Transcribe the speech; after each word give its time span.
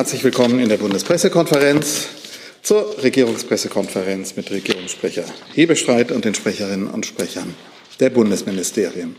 Herzlich 0.00 0.24
willkommen 0.24 0.60
in 0.60 0.70
der 0.70 0.78
Bundespressekonferenz 0.78 2.08
zur 2.62 3.02
Regierungspressekonferenz 3.02 4.34
mit 4.34 4.50
Regierungssprecher 4.50 5.24
Hebestreit 5.52 6.10
und 6.10 6.24
den 6.24 6.34
Sprecherinnen 6.34 6.88
und 6.88 7.04
Sprechern 7.04 7.54
der 8.00 8.08
Bundesministerien. 8.08 9.14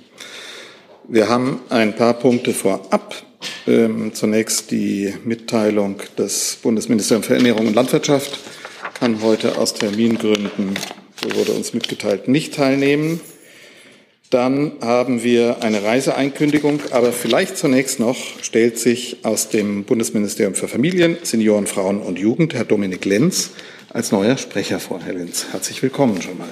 Wir 1.08 1.30
haben 1.30 1.60
ein 1.70 1.96
paar 1.96 2.16
Punkte 2.16 2.52
vorab. 2.52 3.14
Ähm, 3.68 4.16
zunächst 4.16 4.72
die 4.72 5.14
Mitteilung 5.24 5.98
des 6.18 6.58
Bundesministeriums 6.64 7.28
für 7.28 7.36
Ernährung 7.36 7.68
und 7.68 7.76
Landwirtschaft 7.76 8.40
kann 8.96 9.22
heute 9.22 9.60
aus 9.60 9.76
Termingründen, 9.76 10.74
so 11.22 11.36
wurde 11.36 11.52
uns 11.52 11.76
mitgeteilt, 11.76 12.28
nicht 12.28 12.56
teilnehmen. 12.56 13.22
Dann 14.32 14.72
haben 14.80 15.24
wir 15.24 15.62
eine 15.62 15.84
Reiseeinkündigung, 15.84 16.80
aber 16.92 17.12
vielleicht 17.12 17.58
zunächst 17.58 18.00
noch 18.00 18.16
stellt 18.42 18.80
sich 18.80 19.18
aus 19.24 19.50
dem 19.50 19.84
Bundesministerium 19.84 20.56
für 20.56 20.70
Familien, 20.70 21.18
Senioren, 21.22 21.68
Frauen 21.68 22.00
und 22.02 22.18
Jugend 22.18 22.54
Herr 22.54 22.64
Dominik 22.64 23.04
Lenz 23.04 23.50
als 23.90 24.14
neuer 24.14 24.38
Sprecher 24.38 24.80
vor. 24.80 25.02
Herr 25.04 25.16
Lenz, 25.16 25.48
herzlich 25.52 25.84
willkommen 25.84 26.22
schon 26.22 26.38
mal. 26.38 26.48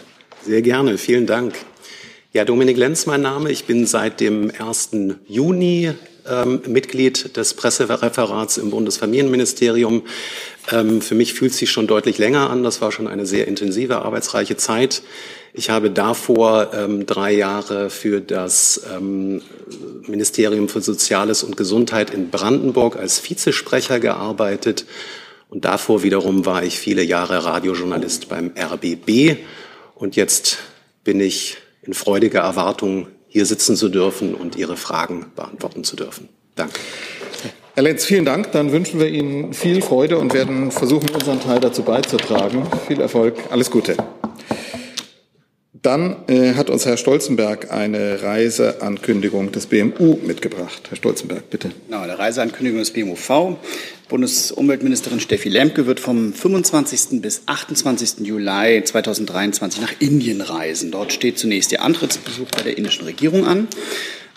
Sehr 0.45 0.61
gerne, 0.61 0.97
vielen 0.97 1.25
Dank. 1.25 1.55
Ja, 2.33 2.43
Dominik 2.43 2.75
Lenz, 2.75 3.05
mein 3.05 3.21
Name. 3.21 3.49
Ich 3.49 3.63
bin 3.63 3.87
seit 3.87 4.19
dem 4.19 4.51
1. 4.59 4.89
Juni 5.29 5.93
ähm, 6.29 6.61
Mitglied 6.67 7.37
des 7.37 7.53
Pressereferats 7.53 8.57
im 8.57 8.71
Bundesfamilienministerium. 8.71 10.03
Ähm, 10.69 11.01
für 11.01 11.15
mich 11.15 11.33
fühlt 11.33 11.53
es 11.53 11.57
sich 11.57 11.71
schon 11.71 11.87
deutlich 11.87 12.17
länger 12.17 12.49
an. 12.49 12.61
Das 12.63 12.81
war 12.81 12.91
schon 12.91 13.07
eine 13.07 13.25
sehr 13.25 13.47
intensive, 13.47 13.99
arbeitsreiche 13.99 14.57
Zeit. 14.57 15.01
Ich 15.59 15.69
habe 15.69 15.91
davor 15.91 16.69
ähm, 16.73 17.05
drei 17.05 17.33
Jahre 17.33 17.89
für 17.89 18.21
das 18.21 18.79
ähm, 18.95 19.41
Ministerium 20.07 20.69
für 20.69 20.79
Soziales 20.79 21.43
und 21.43 21.57
Gesundheit 21.57 22.11
in 22.11 22.29
Brandenburg 22.29 22.95
als 22.95 23.29
Vizesprecher 23.29 23.99
gearbeitet. 23.99 24.85
Und 25.49 25.65
davor 25.65 26.01
wiederum 26.01 26.45
war 26.45 26.63
ich 26.63 26.79
viele 26.79 27.03
Jahre 27.03 27.43
Radiojournalist 27.43 28.29
beim 28.29 28.53
RBB. 28.57 29.35
Und 29.95 30.15
jetzt 30.15 30.59
bin 31.03 31.19
ich 31.19 31.57
in 31.81 31.93
freudiger 31.93 32.39
Erwartung, 32.39 33.07
hier 33.27 33.45
sitzen 33.45 33.75
zu 33.75 33.89
dürfen 33.89 34.35
und 34.35 34.55
Ihre 34.55 34.77
Fragen 34.77 35.25
beantworten 35.35 35.83
zu 35.83 35.97
dürfen. 35.97 36.29
Danke. 36.55 36.79
Herr 37.73 37.83
Lenz, 37.83 38.05
vielen 38.05 38.23
Dank. 38.23 38.53
Dann 38.53 38.71
wünschen 38.71 38.97
wir 39.01 39.09
Ihnen 39.09 39.53
viel 39.53 39.81
Freude 39.81 40.19
und 40.19 40.33
werden 40.33 40.71
versuchen, 40.71 41.09
unseren 41.09 41.41
Teil 41.41 41.59
dazu 41.59 41.83
beizutragen. 41.83 42.65
Viel 42.87 43.01
Erfolg. 43.01 43.35
Alles 43.51 43.69
Gute. 43.69 43.97
Dann 45.81 46.17
äh, 46.27 46.55
hat 46.55 46.69
uns 46.69 46.85
Herr 46.85 46.97
Stolzenberg 46.97 47.71
eine 47.71 48.21
Reiseankündigung 48.21 49.53
des 49.53 49.67
BMU 49.67 50.17
mitgebracht. 50.25 50.83
Herr 50.89 50.97
Stolzenberg, 50.97 51.49
bitte. 51.49 51.71
Genau, 51.87 52.01
eine 52.01 52.19
Reiseankündigung 52.19 52.79
des 52.79 52.91
BMUV. 52.91 53.57
Bundesumweltministerin 54.09 55.21
Steffi 55.21 55.47
Lemke 55.47 55.85
wird 55.85 56.01
vom 56.01 56.33
25. 56.33 57.21
bis 57.21 57.43
28. 57.45 58.25
Juli 58.25 58.83
2023 58.83 59.79
nach 59.81 59.93
Indien 59.99 60.41
reisen. 60.41 60.91
Dort 60.91 61.13
steht 61.13 61.39
zunächst 61.39 61.71
ihr 61.71 61.81
Antrittsbesuch 61.81 62.47
bei 62.57 62.63
der 62.63 62.77
indischen 62.77 63.05
Regierung 63.05 63.45
an. 63.45 63.67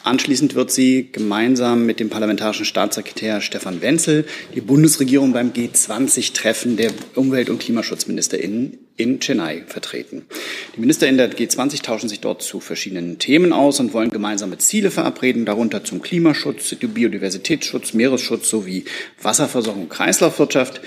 Anschließend 0.05 0.56
wird 0.56 0.72
sie 0.72 1.11
gemeinsam 1.12 1.86
mit 1.86 2.00
dem 2.00 2.11
parlamentarischen 2.11 2.64
Staatssekretär 2.64 3.41
Stefan 3.41 3.83
Wenzel 3.83 4.25
die 4.53 4.61
Bundesregierung 4.61 5.33
beim 5.33 5.53
G20-Treffen 5.53 6.77
der 6.77 6.91
Umwelt- 7.14 7.48
und 7.48 7.61
KlimaschutzministerInnen 7.61 8.78
in 8.97 9.20
Chennai 9.20 9.62
vertreten. 9.67 10.27
Die 10.75 10.81
MinisterInnen 10.81 11.19
der 11.19 11.31
G20 11.31 11.83
tauschen 11.83 12.09
sich 12.09 12.19
dort 12.19 12.42
zu 12.42 12.59
verschiedenen 12.59 13.20
Themen 13.20 13.53
aus 13.53 13.78
und 13.78 13.92
wollen 13.92 14.11
gemeinsame 14.11 14.59
Ziele 14.59 14.91
verabreden, 14.91 15.44
darunter 15.44 15.84
zum 15.84 16.03
Klimaschutz, 16.03 16.75
Biodiversitätsschutz, 16.75 17.94
Meeresschutz 17.94 18.50
sowie 18.50 18.84
Wasserversorgung 19.22 19.84
und 19.84 19.89
Kreislaufwirtschaft. 19.89 20.81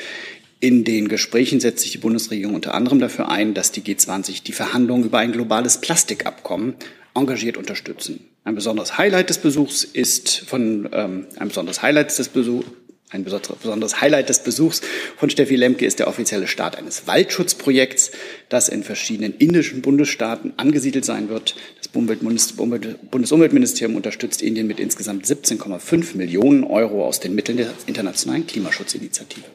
In 0.59 0.83
den 0.83 1.07
Gesprächen 1.07 1.61
setzt 1.61 1.83
sich 1.83 1.91
die 1.91 1.97
Bundesregierung 1.99 2.55
unter 2.55 2.73
anderem 2.73 2.99
dafür 2.99 3.29
ein, 3.29 3.53
dass 3.53 3.71
die 3.71 3.81
G20 3.81 4.43
die 4.43 4.51
Verhandlungen 4.51 5.05
über 5.05 5.19
ein 5.19 5.31
globales 5.31 5.79
Plastikabkommen 5.79 6.75
engagiert 7.15 7.57
unterstützen. 7.57 8.27
Ein 8.43 8.55
besonderes 8.55 8.97
Highlight 8.97 9.29
des 9.29 9.39
Besuchs 9.39 9.83
ist 9.83 10.43
von 10.47 10.89
ähm, 10.91 11.27
ein 11.37 11.47
besonderes 11.47 11.81
Highlight 11.81 12.17
des 12.17 12.29
Besuchs 12.29 12.65
ein 13.11 13.23
besonderes 13.23 14.01
Highlight 14.01 14.29
des 14.29 14.39
Besuchs 14.39 14.81
von 15.15 15.29
Steffi 15.29 15.55
Lemke 15.55 15.85
ist 15.85 15.99
der 15.99 16.07
offizielle 16.07 16.47
Start 16.47 16.75
eines 16.75 17.05
Waldschutzprojekts, 17.05 18.11
das 18.49 18.67
in 18.67 18.83
verschiedenen 18.83 19.35
indischen 19.37 19.81
Bundesstaaten 19.81 20.53
angesiedelt 20.57 21.05
sein 21.05 21.29
wird. 21.29 21.55
Das 21.77 21.87
Bundesumweltministerium 21.87 23.95
unterstützt 23.95 24.41
Indien 24.41 24.65
mit 24.65 24.79
insgesamt 24.79 25.25
17,5 25.25 26.17
Millionen 26.17 26.63
Euro 26.63 27.05
aus 27.05 27.19
den 27.19 27.35
Mitteln 27.35 27.57
der 27.57 27.69
internationalen 27.85 28.47
Klimaschutzinitiative. 28.47 29.45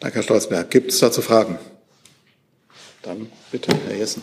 Danke, 0.00 0.16
Herr 0.16 0.22
Stolzberg. 0.22 0.68
Gibt 0.70 0.90
es 0.90 0.98
dazu 0.98 1.22
Fragen? 1.22 1.58
Dann 3.02 3.28
bitte, 3.52 3.72
Herr 3.86 3.96
Jessen. 3.96 4.22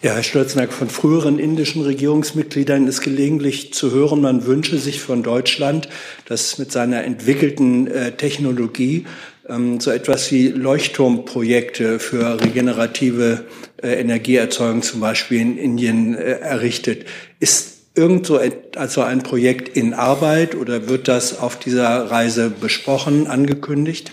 Ja, 0.00 0.12
Herr 0.12 0.22
Stolzenberg, 0.22 0.72
von 0.72 0.88
früheren 0.88 1.40
indischen 1.40 1.82
Regierungsmitgliedern 1.82 2.86
ist 2.86 3.00
gelegentlich 3.00 3.74
zu 3.74 3.90
hören, 3.90 4.20
man 4.20 4.46
wünsche 4.46 4.78
sich 4.78 5.00
von 5.00 5.24
Deutschland, 5.24 5.88
dass 6.26 6.56
mit 6.56 6.70
seiner 6.70 7.02
entwickelten 7.02 7.88
äh, 7.88 8.12
Technologie 8.12 9.06
ähm, 9.48 9.80
so 9.80 9.90
etwas 9.90 10.30
wie 10.30 10.50
Leuchtturmprojekte 10.50 11.98
für 11.98 12.40
regenerative 12.40 13.46
äh, 13.82 13.94
Energieerzeugung 13.94 14.82
zum 14.82 15.00
Beispiel 15.00 15.40
in 15.40 15.58
Indien 15.58 16.14
äh, 16.14 16.34
errichtet. 16.34 17.04
Ist 17.40 17.78
irgend 17.96 18.24
so 18.24 18.38
also 18.76 19.02
ein 19.02 19.24
Projekt 19.24 19.76
in 19.76 19.94
Arbeit 19.94 20.54
oder 20.54 20.88
wird 20.88 21.08
das 21.08 21.40
auf 21.40 21.58
dieser 21.58 22.08
Reise 22.08 22.50
besprochen, 22.50 23.26
angekündigt? 23.26 24.12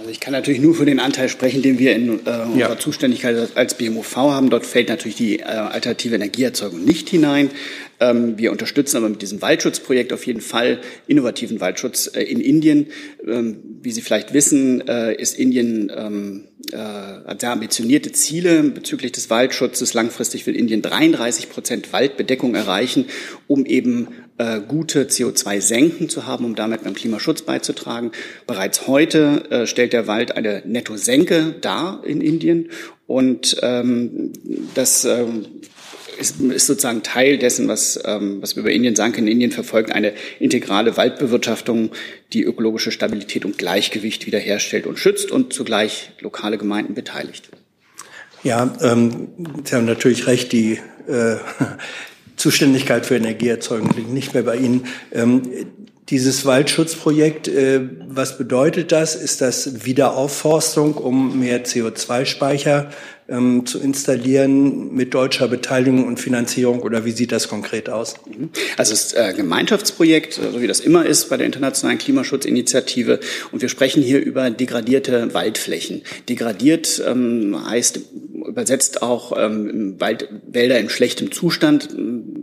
Also 0.00 0.12
ich 0.12 0.20
kann 0.20 0.32
natürlich 0.32 0.62
nur 0.62 0.74
für 0.74 0.86
den 0.86 0.98
Anteil 0.98 1.28
sprechen, 1.28 1.60
den 1.60 1.78
wir 1.78 1.94
in 1.94 2.08
äh, 2.08 2.12
unserer 2.12 2.56
ja. 2.56 2.78
Zuständigkeit 2.78 3.54
als 3.54 3.74
BMUV 3.74 4.16
haben. 4.16 4.48
Dort 4.48 4.64
fällt 4.64 4.88
natürlich 4.88 5.16
die 5.16 5.40
äh, 5.40 5.42
alternative 5.42 6.14
Energieerzeugung 6.14 6.82
nicht 6.82 7.10
hinein. 7.10 7.50
Ähm, 8.00 8.38
wir 8.38 8.50
unterstützen 8.50 8.96
aber 8.96 9.10
mit 9.10 9.20
diesem 9.20 9.42
Waldschutzprojekt 9.42 10.14
auf 10.14 10.26
jeden 10.26 10.40
Fall 10.40 10.78
innovativen 11.06 11.60
Waldschutz 11.60 12.10
äh, 12.14 12.22
in 12.22 12.40
Indien. 12.40 12.86
Ähm, 13.28 13.58
wie 13.82 13.92
Sie 13.92 14.00
vielleicht 14.00 14.32
wissen, 14.32 14.88
äh, 14.88 15.12
ist 15.16 15.38
Indien 15.38 15.92
ähm, 15.94 16.44
äh, 16.72 16.76
hat 16.76 17.42
sehr 17.42 17.50
ambitionierte 17.50 18.10
Ziele 18.12 18.62
bezüglich 18.62 19.12
des 19.12 19.28
Waldschutzes. 19.28 19.92
Langfristig 19.92 20.46
will 20.46 20.56
Indien 20.56 20.80
33 20.80 21.50
Prozent 21.50 21.92
Waldbedeckung 21.92 22.54
erreichen, 22.54 23.04
um 23.46 23.66
eben 23.66 24.08
gute 24.66 25.04
CO2-Senken 25.04 26.08
zu 26.08 26.26
haben, 26.26 26.44
um 26.44 26.54
damit 26.54 26.84
beim 26.84 26.94
Klimaschutz 26.94 27.42
beizutragen. 27.42 28.12
Bereits 28.46 28.86
heute 28.86 29.50
äh, 29.50 29.66
stellt 29.66 29.92
der 29.92 30.06
Wald 30.06 30.36
eine 30.36 30.62
Nettosenke 30.64 31.54
dar 31.60 32.02
in 32.04 32.20
Indien 32.20 32.70
und 33.06 33.56
ähm, 33.62 34.32
das 34.74 35.04
ähm, 35.04 35.46
ist, 36.20 36.40
ist 36.40 36.66
sozusagen 36.66 37.02
Teil 37.02 37.38
dessen, 37.38 37.66
was, 37.66 38.00
ähm, 38.04 38.40
was 38.40 38.54
wir 38.54 38.60
über 38.60 38.70
Indien 38.70 38.94
sagen 38.94 39.12
können. 39.12 39.26
Indien 39.26 39.50
verfolgt 39.50 39.92
eine 39.92 40.12
integrale 40.38 40.96
Waldbewirtschaftung, 40.96 41.90
die 42.32 42.44
ökologische 42.44 42.92
Stabilität 42.92 43.44
und 43.44 43.58
Gleichgewicht 43.58 44.26
wiederherstellt 44.26 44.86
und 44.86 44.98
schützt 44.98 45.30
und 45.30 45.52
zugleich 45.52 46.12
lokale 46.20 46.58
Gemeinden 46.58 46.94
beteiligt. 46.94 47.48
Ja, 48.42 48.74
ähm, 48.80 49.28
Sie 49.64 49.74
haben 49.74 49.86
natürlich 49.86 50.26
recht, 50.26 50.52
die 50.52 50.78
äh, 51.08 51.36
Zuständigkeit 52.40 53.06
für 53.06 53.16
Energieerzeugung 53.16 53.90
liegt 53.94 54.10
nicht 54.10 54.34
mehr 54.34 54.42
bei 54.42 54.56
Ihnen. 54.56 54.86
Ähm, 55.12 55.42
dieses 56.08 56.44
Waldschutzprojekt, 56.44 57.46
äh, 57.46 57.82
was 58.08 58.36
bedeutet 58.36 58.90
das? 58.90 59.14
Ist 59.14 59.40
das 59.40 59.84
Wiederaufforstung, 59.84 60.94
um 60.94 61.38
mehr 61.38 61.64
CO2-Speicher 61.64 62.90
ähm, 63.28 63.64
zu 63.64 63.78
installieren 63.78 64.92
mit 64.92 65.14
deutscher 65.14 65.46
Beteiligung 65.46 66.04
und 66.06 66.18
Finanzierung 66.18 66.80
oder 66.80 67.04
wie 67.04 67.12
sieht 67.12 67.30
das 67.30 67.46
konkret 67.46 67.88
aus? 67.88 68.16
Mhm. 68.26 68.50
Also 68.76 68.92
es 68.92 69.04
ist 69.04 69.16
ein 69.16 69.34
äh, 69.34 69.36
Gemeinschaftsprojekt, 69.36 70.32
so 70.34 70.60
wie 70.60 70.66
das 70.66 70.80
immer 70.80 71.06
ist 71.06 71.30
bei 71.30 71.36
der 71.36 71.46
Internationalen 71.46 71.98
Klimaschutzinitiative. 71.98 73.20
Und 73.52 73.62
wir 73.62 73.68
sprechen 73.68 74.02
hier 74.02 74.20
über 74.20 74.50
degradierte 74.50 75.32
Waldflächen. 75.32 76.02
Degradiert 76.28 77.00
ähm, 77.06 77.56
heißt 77.68 78.00
übersetzt 78.46 79.02
auch 79.02 79.32
ähm, 79.36 80.00
Wald, 80.00 80.28
Wälder 80.46 80.78
in 80.78 80.88
schlechtem 80.88 81.32
Zustand. 81.32 81.88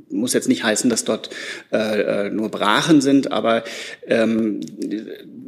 Muss 0.09 0.33
jetzt 0.33 0.47
nicht 0.47 0.63
heißen, 0.63 0.89
dass 0.89 1.03
dort 1.03 1.29
äh, 1.71 2.27
äh 2.27 2.29
nur 2.29 2.49
Brachen 2.49 3.01
sind, 3.01 3.31
aber 3.31 3.63
ähm, 4.07 4.61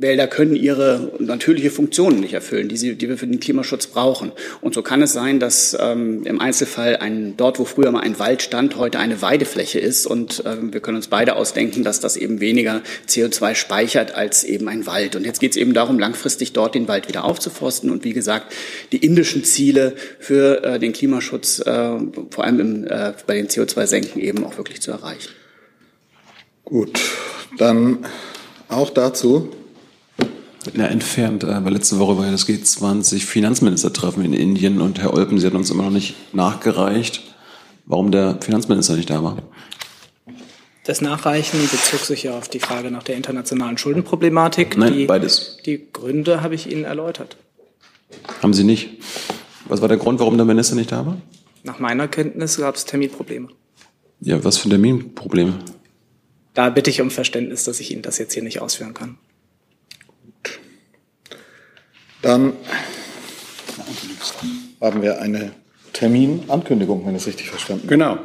Wälder 0.01 0.27
können 0.27 0.55
ihre 0.55 1.11
natürliche 1.19 1.71
Funktionen 1.71 2.19
nicht 2.19 2.33
erfüllen, 2.33 2.69
die, 2.69 2.77
sie, 2.77 2.95
die 2.95 3.09
wir 3.09 3.17
für 3.17 3.27
den 3.27 3.39
Klimaschutz 3.39 3.87
brauchen. 3.87 4.31
Und 4.61 4.73
so 4.73 4.81
kann 4.81 5.01
es 5.01 5.13
sein, 5.13 5.39
dass 5.39 5.77
ähm, 5.79 6.23
im 6.25 6.39
Einzelfall 6.39 6.97
ein, 6.97 7.35
dort, 7.37 7.59
wo 7.59 7.65
früher 7.65 7.91
mal 7.91 8.01
ein 8.01 8.19
Wald 8.19 8.41
stand, 8.41 8.77
heute 8.77 8.99
eine 8.99 9.21
Weidefläche 9.21 9.79
ist. 9.79 10.05
Und 10.05 10.43
ähm, 10.45 10.73
wir 10.73 10.79
können 10.79 10.97
uns 10.97 11.07
beide 11.07 11.35
ausdenken, 11.35 11.83
dass 11.83 11.99
das 11.99 12.15
eben 12.15 12.39
weniger 12.39 12.81
CO2 13.07 13.55
speichert 13.55 14.15
als 14.15 14.43
eben 14.43 14.67
ein 14.67 14.85
Wald. 14.85 15.15
Und 15.15 15.25
jetzt 15.25 15.39
geht 15.39 15.51
es 15.51 15.57
eben 15.57 15.73
darum, 15.73 15.99
langfristig 15.99 16.53
dort 16.53 16.75
den 16.75 16.87
Wald 16.87 17.07
wieder 17.07 17.25
aufzuforsten 17.25 17.89
und 17.89 18.03
wie 18.03 18.13
gesagt, 18.13 18.53
die 18.91 18.97
indischen 18.97 19.43
Ziele 19.43 19.95
für 20.19 20.38
äh, 20.39 20.79
den 20.79 20.93
Klimaschutz, 20.93 21.59
äh, 21.59 21.97
vor 22.31 22.43
allem 22.43 22.59
im, 22.59 22.87
äh, 22.87 23.13
bei 23.27 23.35
den 23.35 23.47
CO2-Senken 23.47 24.21
eben 24.21 24.43
auch 24.43 24.57
wirklich 24.57 24.81
zu 24.81 24.91
erreichen. 24.91 25.29
Gut, 26.63 26.99
dann 27.57 28.05
Auch 28.69 28.91
dazu? 28.91 29.49
Ja, 30.75 30.85
entfernt, 30.85 31.43
äh, 31.43 31.65
weil 31.65 31.73
letzte 31.73 31.97
Woche 31.97 32.17
war 32.17 32.25
ja 32.25 32.31
das 32.31 32.47
G20 32.47 33.25
Finanzministertreffen 33.25 34.23
in 34.23 34.33
Indien 34.33 34.79
und 34.79 34.99
Herr 34.99 35.13
Olpen, 35.13 35.39
Sie 35.39 35.47
hat 35.47 35.55
uns 35.55 35.71
immer 35.71 35.83
noch 35.83 35.89
nicht 35.89 36.33
nachgereicht, 36.33 37.23
warum 37.85 38.11
der 38.11 38.37
Finanzminister 38.41 38.95
nicht 38.95 39.09
da 39.09 39.23
war. 39.23 39.37
Das 40.85 41.01
Nachreichen 41.01 41.59
bezog 41.71 42.01
sich 42.01 42.23
ja 42.23 42.37
auf 42.37 42.47
die 42.47 42.59
Frage 42.59 42.91
nach 42.91 43.03
der 43.03 43.15
internationalen 43.15 43.77
Schuldenproblematik. 43.77 44.77
Nein, 44.77 44.93
die, 44.93 45.05
beides. 45.05 45.57
Die 45.65 45.87
Gründe 45.91 46.41
habe 46.41 46.55
ich 46.55 46.71
Ihnen 46.71 46.83
erläutert. 46.83 47.37
Haben 48.41 48.53
Sie 48.53 48.63
nicht? 48.63 48.89
Was 49.69 49.81
war 49.81 49.87
der 49.87 49.97
Grund, 49.97 50.19
warum 50.19 50.35
der 50.35 50.47
Minister 50.47 50.75
nicht 50.75 50.91
da 50.91 51.05
war? 51.05 51.21
Nach 51.63 51.77
meiner 51.77 52.07
Kenntnis 52.07 52.57
gab 52.57 52.75
es 52.75 52.85
Terminprobleme. 52.85 53.49
Ja, 54.19 54.43
was 54.43 54.57
für 54.57 54.67
Terminprobleme? 54.67 55.59
Da 56.55 56.71
bitte 56.71 56.89
ich 56.89 57.01
um 57.01 57.11
Verständnis, 57.11 57.65
dass 57.65 57.79
ich 57.79 57.91
Ihnen 57.91 58.01
das 58.01 58.17
jetzt 58.17 58.33
hier 58.33 58.41
nicht 58.41 58.61
ausführen 58.61 58.95
kann. 58.95 59.19
Dann 62.23 62.53
haben 64.81 65.01
wir 65.03 65.21
eine 65.21 65.51
Terminankündigung, 65.93 67.05
wenn 67.05 67.15
ich 67.15 67.21
es 67.21 67.27
richtig 67.27 67.49
verstanden 67.49 67.83
habe. 67.83 67.89
Genau. 67.89 68.17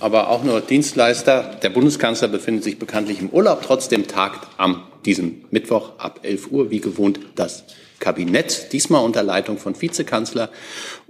Aber 0.00 0.28
auch 0.28 0.42
nur 0.42 0.60
Dienstleister. 0.60 1.56
Der 1.62 1.70
Bundeskanzler 1.70 2.28
befindet 2.28 2.64
sich 2.64 2.80
bekanntlich 2.80 3.20
im 3.20 3.30
Urlaub. 3.30 3.62
Trotzdem 3.62 4.08
tagt 4.08 4.48
am 4.58 4.82
diesem 5.06 5.44
Mittwoch 5.50 5.98
ab 5.98 6.20
11 6.22 6.50
Uhr 6.50 6.70
wie 6.70 6.80
gewohnt 6.80 7.20
das 7.36 7.64
Kabinett, 7.98 8.72
diesmal 8.72 9.04
unter 9.04 9.22
Leitung 9.22 9.58
von 9.58 9.80
Vizekanzler 9.80 10.50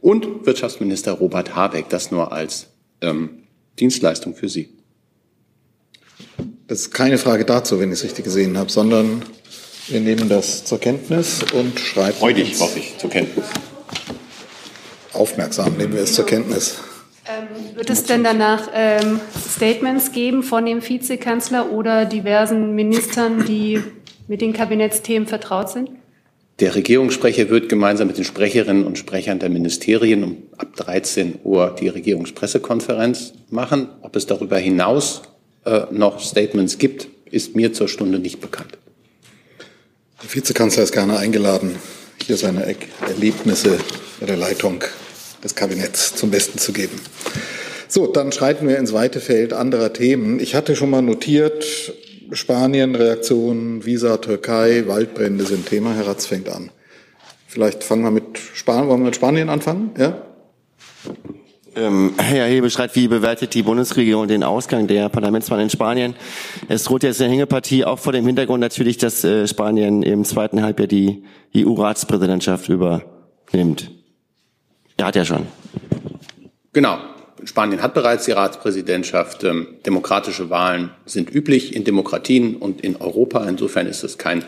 und 0.01 0.47
Wirtschaftsminister 0.47 1.13
Robert 1.13 1.55
Habeck. 1.55 1.89
Das 1.89 2.11
nur 2.11 2.33
als 2.33 2.69
ähm, 3.01 3.45
Dienstleistung 3.79 4.35
für 4.35 4.49
Sie. 4.49 4.71
Das 6.67 6.81
ist 6.81 6.91
keine 6.93 7.19
Frage 7.19 7.45
dazu, 7.45 7.79
wenn 7.81 7.91
ich 7.91 7.99
es 7.99 8.05
richtig 8.05 8.25
gesehen 8.25 8.57
habe, 8.57 8.71
sondern 8.71 9.23
wir 9.89 10.01
nehmen 10.01 10.29
das 10.29 10.65
zur 10.65 10.81
Kenntnis 10.81 11.41
und 11.53 11.79
schreiben. 11.79 12.17
Freudig, 12.17 12.59
hoffe 12.59 12.79
ich, 12.79 12.97
zur 12.97 13.11
Kenntnis. 13.11 13.45
Aufmerksam 15.13 15.77
nehmen 15.77 15.93
wir 15.93 16.03
es 16.03 16.15
zur 16.15 16.25
Kenntnis. 16.25 16.81
Ähm, 17.27 17.77
wird 17.77 17.91
es 17.91 18.05
denn 18.05 18.25
danach 18.25 18.69
ähm, 18.75 19.21
Statements 19.55 20.13
geben 20.13 20.43
von 20.43 20.67
dem 20.67 20.87
Vizekanzler 20.87 21.71
oder 21.71 22.05
diversen 22.05 22.75
Ministern, 22.75 23.45
die 23.45 23.83
mit 24.27 24.41
den 24.41 24.53
Kabinettsthemen 24.53 25.29
vertraut 25.29 25.71
sind? 25.71 25.91
Der 26.61 26.77
Regierungssprecher 26.77 27.49
wird 27.49 27.69
gemeinsam 27.69 28.06
mit 28.06 28.17
den 28.17 28.25
Sprecherinnen 28.25 28.85
und 28.85 28.97
Sprechern 28.97 29.41
der 29.41 29.49
Ministerien 29.49 30.23
um 30.23 30.43
ab 30.56 30.77
13 30.77 31.41
Uhr 31.43 31.75
die 31.79 31.89
Regierungspressekonferenz 31.89 33.33
machen. 33.51 33.89
Ob 34.03 34.15
es 34.15 34.27
darüber 34.27 34.56
hinaus 34.59 35.23
äh, 35.65 35.83
noch 35.91 36.21
Statements 36.21 36.79
gibt, 36.79 37.09
ist 37.29 37.56
mir 37.56 37.73
zur 37.73 37.89
Stunde 37.89 38.21
nicht 38.21 38.41
bekannt. 38.41 38.79
Der 40.23 40.33
Vizekanzler 40.33 40.85
ist 40.85 40.93
gerne 40.93 41.19
eingeladen, 41.19 41.75
hier 42.25 42.37
seine 42.37 42.77
Erlebnisse 43.07 43.79
bei 44.21 44.27
der 44.27 44.37
Leitung 44.37 44.85
des 45.43 45.57
Kabinetts 45.57 46.15
zum 46.15 46.31
Besten 46.31 46.59
zu 46.59 46.73
geben. 46.73 47.00
So, 47.89 48.07
dann 48.07 48.31
schreiten 48.31 48.69
wir 48.69 48.79
ins 48.79 48.93
weite 48.93 49.21
Feld 49.21 49.53
anderer 49.53 49.93
Themen. 49.93 50.39
Ich 50.39 50.55
hatte 50.55 50.77
schon 50.77 50.91
mal 50.91 51.03
notiert, 51.03 51.93
Spanien, 52.32 52.94
Reaktionen, 52.94 53.85
Visa, 53.85 54.17
Türkei, 54.19 54.85
Waldbrände 54.87 55.44
sind 55.44 55.67
Thema. 55.67 55.94
Herr 55.94 56.06
Ratz 56.06 56.26
fängt 56.26 56.49
an. 56.49 56.71
Vielleicht 57.47 57.85
fangen 57.85 58.03
wir 58.03 58.11
mit 58.11 58.38
Spanien, 58.38 58.88
wollen 58.88 59.00
wir 59.00 59.06
mit 59.06 59.17
Spanien 59.17 59.49
anfangen? 59.49 59.91
Ja? 59.99 60.23
Ähm, 61.76 62.15
Herr 62.19 62.47
Hebestreit, 62.47 62.94
wie 62.94 63.09
bewertet 63.09 63.55
die 63.55 63.62
Bundesregierung 63.62 64.29
den 64.29 64.43
Ausgang 64.43 64.87
der 64.87 65.09
Parlamentswahl 65.09 65.61
in 65.61 65.71
Spanien? 65.71 66.15
Es 66.69 66.85
droht 66.85 67.03
jetzt 67.03 67.21
eine 67.21 67.31
Hängepartie, 67.31 67.85
auch 67.85 67.99
vor 67.99 68.12
dem 68.12 68.26
Hintergrund 68.26 68.61
natürlich, 68.61 68.99
dass 68.99 69.25
äh, 69.25 69.47
Spanien 69.47 70.03
im 70.03 70.25
zweiten 70.25 70.62
Halbjahr 70.62 70.87
die 70.87 71.25
EU-Ratspräsidentschaft 71.56 72.69
übernimmt. 72.69 73.91
Er 74.97 75.06
hat 75.06 75.17
ja 75.17 75.25
schon. 75.25 75.47
Genau. 76.73 76.99
Spanien 77.44 77.82
hat 77.82 77.94
bereits 77.94 78.25
die 78.25 78.32
Ratspräsidentschaft. 78.32 79.44
Ähm, 79.44 79.67
demokratische 79.87 80.50
Wahlen 80.50 80.91
sind 81.06 81.35
üblich 81.35 81.75
in 81.75 81.85
Demokratien 81.85 82.56
und 82.56 82.81
in 82.82 82.96
Europa. 82.96 83.44
Insofern 83.46 83.87
ist 83.87 84.05
es 84.05 84.19
kein, 84.19 84.44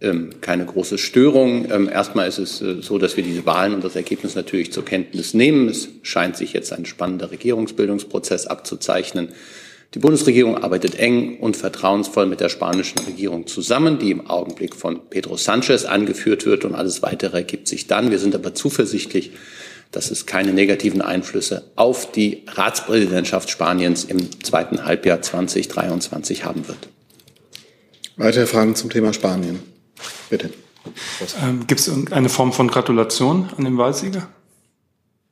ähm, 0.00 0.30
keine 0.40 0.64
große 0.64 0.98
Störung. 0.98 1.70
Ähm, 1.70 1.88
erstmal 1.88 2.28
ist 2.28 2.38
es 2.38 2.60
äh, 2.62 2.82
so, 2.82 2.98
dass 2.98 3.16
wir 3.16 3.24
diese 3.24 3.46
Wahlen 3.46 3.74
und 3.74 3.84
das 3.84 3.96
Ergebnis 3.96 4.34
natürlich 4.34 4.72
zur 4.72 4.84
Kenntnis 4.84 5.34
nehmen. 5.34 5.68
Es 5.68 5.88
scheint 6.02 6.36
sich 6.36 6.52
jetzt 6.52 6.72
ein 6.72 6.86
spannender 6.86 7.30
Regierungsbildungsprozess 7.30 8.46
abzuzeichnen. 8.46 9.28
Die 9.94 10.00
Bundesregierung 10.00 10.62
arbeitet 10.62 10.98
eng 10.98 11.38
und 11.38 11.56
vertrauensvoll 11.56 12.26
mit 12.26 12.40
der 12.40 12.48
spanischen 12.48 12.98
Regierung 13.06 13.46
zusammen, 13.46 13.98
die 13.98 14.10
im 14.10 14.28
Augenblick 14.28 14.74
von 14.74 15.08
Pedro 15.08 15.36
Sanchez 15.36 15.84
angeführt 15.84 16.44
wird 16.44 16.64
und 16.64 16.74
alles 16.74 17.02
weitere 17.02 17.38
ergibt 17.38 17.68
sich 17.68 17.86
dann. 17.86 18.10
Wir 18.10 18.18
sind 18.18 18.34
aber 18.34 18.52
zuversichtlich, 18.52 19.30
dass 19.92 20.10
es 20.10 20.26
keine 20.26 20.52
negativen 20.52 21.02
Einflüsse 21.02 21.70
auf 21.76 22.12
die 22.12 22.44
Ratspräsidentschaft 22.48 23.50
Spaniens 23.50 24.04
im 24.04 24.42
zweiten 24.42 24.84
Halbjahr 24.84 25.22
2023 25.22 26.44
haben 26.44 26.68
wird. 26.68 26.88
Weitere 28.16 28.46
Fragen 28.46 28.74
zum 28.74 28.90
Thema 28.90 29.12
Spanien? 29.12 29.60
Bitte. 30.30 30.50
Ähm, 31.42 31.66
Gibt 31.66 31.80
es 31.80 31.88
irgendeine 31.88 32.28
Form 32.28 32.52
von 32.52 32.68
Gratulation 32.68 33.50
an 33.56 33.64
den 33.64 33.76
Wahlsieger? 33.76 34.28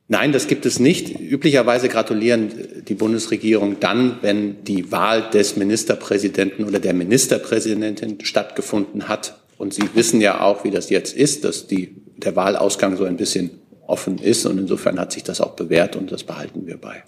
Nein, 0.07 0.31
das 0.31 0.47
gibt 0.47 0.67
es 0.67 0.79
nicht. 0.79 1.19
Üblicherweise 1.19 1.89
gratulieren 1.89 2.83
die 2.87 2.93
Bundesregierung 2.93 3.79
dann, 3.79 4.19
wenn 4.21 4.63
die 4.63 4.91
Wahl 4.91 5.31
des 5.31 5.55
Ministerpräsidenten 5.55 6.65
oder 6.65 6.79
der 6.79 6.93
Ministerpräsidentin 6.93 8.23
stattgefunden 8.23 9.07
hat. 9.07 9.39
Und 9.57 9.73
Sie 9.73 9.89
wissen 9.95 10.21
ja 10.21 10.41
auch, 10.41 10.63
wie 10.63 10.69
das 10.69 10.91
jetzt 10.91 11.15
ist, 11.15 11.43
dass 11.43 11.65
die, 11.65 11.95
der 12.17 12.35
Wahlausgang 12.35 12.97
so 12.97 13.05
ein 13.05 13.17
bisschen 13.17 13.49
offen 13.87 14.17
ist. 14.17 14.45
Und 14.45 14.57
insofern 14.57 14.99
hat 14.99 15.11
sich 15.11 15.23
das 15.23 15.41
auch 15.41 15.51
bewährt 15.51 15.95
und 15.95 16.11
das 16.11 16.23
behalten 16.23 16.65
wir 16.67 16.77
bei. 16.77 17.03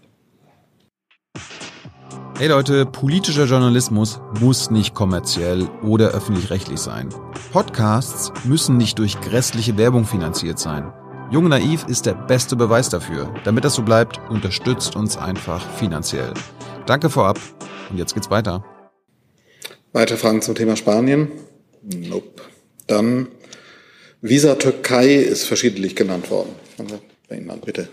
Hey 2.37 2.49
Leute, 2.49 2.85
politischer 2.85 3.45
Journalismus 3.45 4.19
muss 4.39 4.69
nicht 4.69 4.93
kommerziell 4.93 5.67
oder 5.81 6.09
öffentlich-rechtlich 6.09 6.79
sein. 6.79 7.09
Podcasts 7.51 8.31
müssen 8.45 8.77
nicht 8.77 8.99
durch 8.99 9.19
grässliche 9.21 9.75
Werbung 9.75 10.05
finanziert 10.05 10.59
sein. 10.59 10.93
Jung 11.31 11.49
Naiv 11.49 11.85
ist 11.87 12.05
der 12.05 12.13
beste 12.13 12.55
Beweis 12.55 12.89
dafür. 12.89 13.33
Damit 13.43 13.65
das 13.65 13.73
so 13.73 13.81
bleibt, 13.81 14.19
unterstützt 14.29 14.95
uns 14.95 15.17
einfach 15.17 15.67
finanziell. 15.77 16.31
Danke 16.85 17.09
vorab 17.09 17.39
und 17.89 17.97
jetzt 17.97 18.13
geht's 18.13 18.29
weiter. 18.29 18.63
Weitere 19.91 20.17
Fragen 20.17 20.43
zum 20.43 20.53
Thema 20.53 20.75
Spanien? 20.75 21.31
Nope. 21.81 22.43
Dann 22.85 23.29
Visa 24.21 24.55
Türkei 24.55 25.15
ist 25.15 25.45
verschiedentlich 25.45 25.95
genannt 25.95 26.29
worden. 26.29 26.51
Fangen 26.77 26.91
wir 26.91 26.99
bei 27.27 27.37
Ihnen 27.37 27.49
an, 27.49 27.59
bitte. 27.59 27.89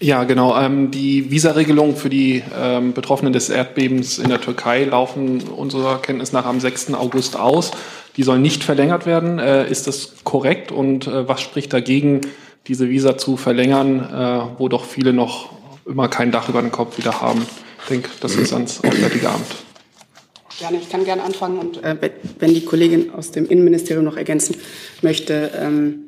Ja, 0.00 0.24
genau. 0.24 0.58
Ähm, 0.58 0.90
die 0.90 1.30
Visaregelungen 1.30 1.96
für 1.96 2.08
die 2.08 2.42
ähm, 2.56 2.92
Betroffenen 2.92 3.32
des 3.32 3.48
Erdbebens 3.48 4.18
in 4.18 4.28
der 4.28 4.40
Türkei 4.40 4.84
laufen 4.84 5.42
unserer 5.42 6.02
Kenntnis 6.02 6.32
nach 6.32 6.46
am 6.46 6.60
6. 6.60 6.94
August 6.94 7.36
aus. 7.36 7.70
Die 8.16 8.24
sollen 8.24 8.42
nicht 8.42 8.64
verlängert 8.64 9.06
werden. 9.06 9.38
Äh, 9.38 9.68
ist 9.70 9.86
das 9.86 10.14
korrekt? 10.24 10.72
Und 10.72 11.06
äh, 11.06 11.28
was 11.28 11.40
spricht 11.40 11.72
dagegen, 11.72 12.20
diese 12.66 12.88
Visa 12.90 13.16
zu 13.16 13.36
verlängern, 13.36 14.00
äh, 14.00 14.58
wo 14.58 14.68
doch 14.68 14.84
viele 14.84 15.12
noch 15.12 15.52
immer 15.86 16.08
kein 16.08 16.32
Dach 16.32 16.48
über 16.48 16.60
den 16.60 16.72
Kopf 16.72 16.98
wieder 16.98 17.20
haben? 17.20 17.46
Ich 17.82 17.88
denke, 17.88 18.10
das 18.20 18.34
ist 18.34 18.52
ans 18.52 18.80
Auswärtige 18.84 19.30
Amt. 19.30 19.46
Gerne, 20.58 20.78
ich 20.78 20.88
kann 20.88 21.04
gerne 21.04 21.22
anfangen 21.22 21.58
und 21.58 21.80
wenn 21.84 22.52
die 22.52 22.64
Kollegin 22.64 23.14
aus 23.14 23.30
dem 23.30 23.46
Innenministerium 23.46 24.04
noch 24.04 24.16
ergänzen 24.16 24.56
möchte, 25.02 25.52
ähm, 25.54 25.94
äh, 25.94 26.07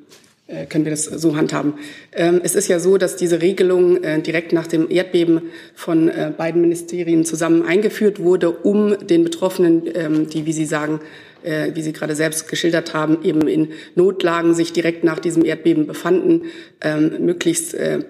können 0.69 0.85
wir 0.85 0.91
das 0.91 1.05
so 1.05 1.37
handhaben. 1.37 1.75
Ähm, 2.13 2.41
es 2.43 2.55
ist 2.55 2.69
ja 2.69 2.79
so, 2.81 2.99
dass 2.99 3.17
diese 3.17 3.41
Regelung 3.41 4.03
äh, 4.03 4.21
direkt 4.21 4.53
nach 4.53 4.67
dem 4.67 4.91
Erdbeben 4.91 5.43
von 5.75 6.09
äh, 6.09 6.33
beiden 6.37 6.61
Ministerien 6.61 7.25
zusammen 7.25 7.63
eingeführt 7.63 8.21
wurde, 8.21 8.51
um 8.51 8.99
den 8.99 9.25
Betroffenen, 9.25 9.83
ähm, 9.95 10.29
die, 10.29 10.47
wie 10.47 10.53
Sie 10.53 10.65
sagen, 10.65 11.01
äh, 11.43 11.71
wie 11.75 11.83
Sie 11.83 11.93
gerade 11.93 12.17
selbst 12.17 12.49
geschildert 12.49 12.95
haben, 12.95 13.19
eben 13.23 13.47
in 13.47 13.69
Notlagen 13.95 14.55
sich 14.55 14.73
direkt 14.73 15.05
nach 15.05 15.21
diesem 15.21 15.45
Erdbeben 15.45 15.87
befanden, 15.87 16.43
ähm, 16.81 17.25
möglichst 17.25 17.75
äh, 17.75 18.01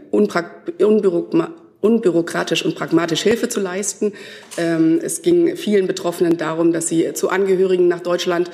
unbürokratisch 1.82 2.64
und 2.64 2.74
pragmatisch 2.74 3.22
Hilfe 3.22 3.48
zu 3.48 3.58
leisten. 3.58 4.12
Es 4.56 5.22
ging 5.22 5.56
vielen 5.56 5.86
Betroffenen 5.86 6.36
darum, 6.36 6.74
dass 6.74 6.88
sie 6.88 7.14
zu 7.14 7.30
Angehörigen 7.30 7.88
nach 7.88 8.00
Deutschland 8.00 8.50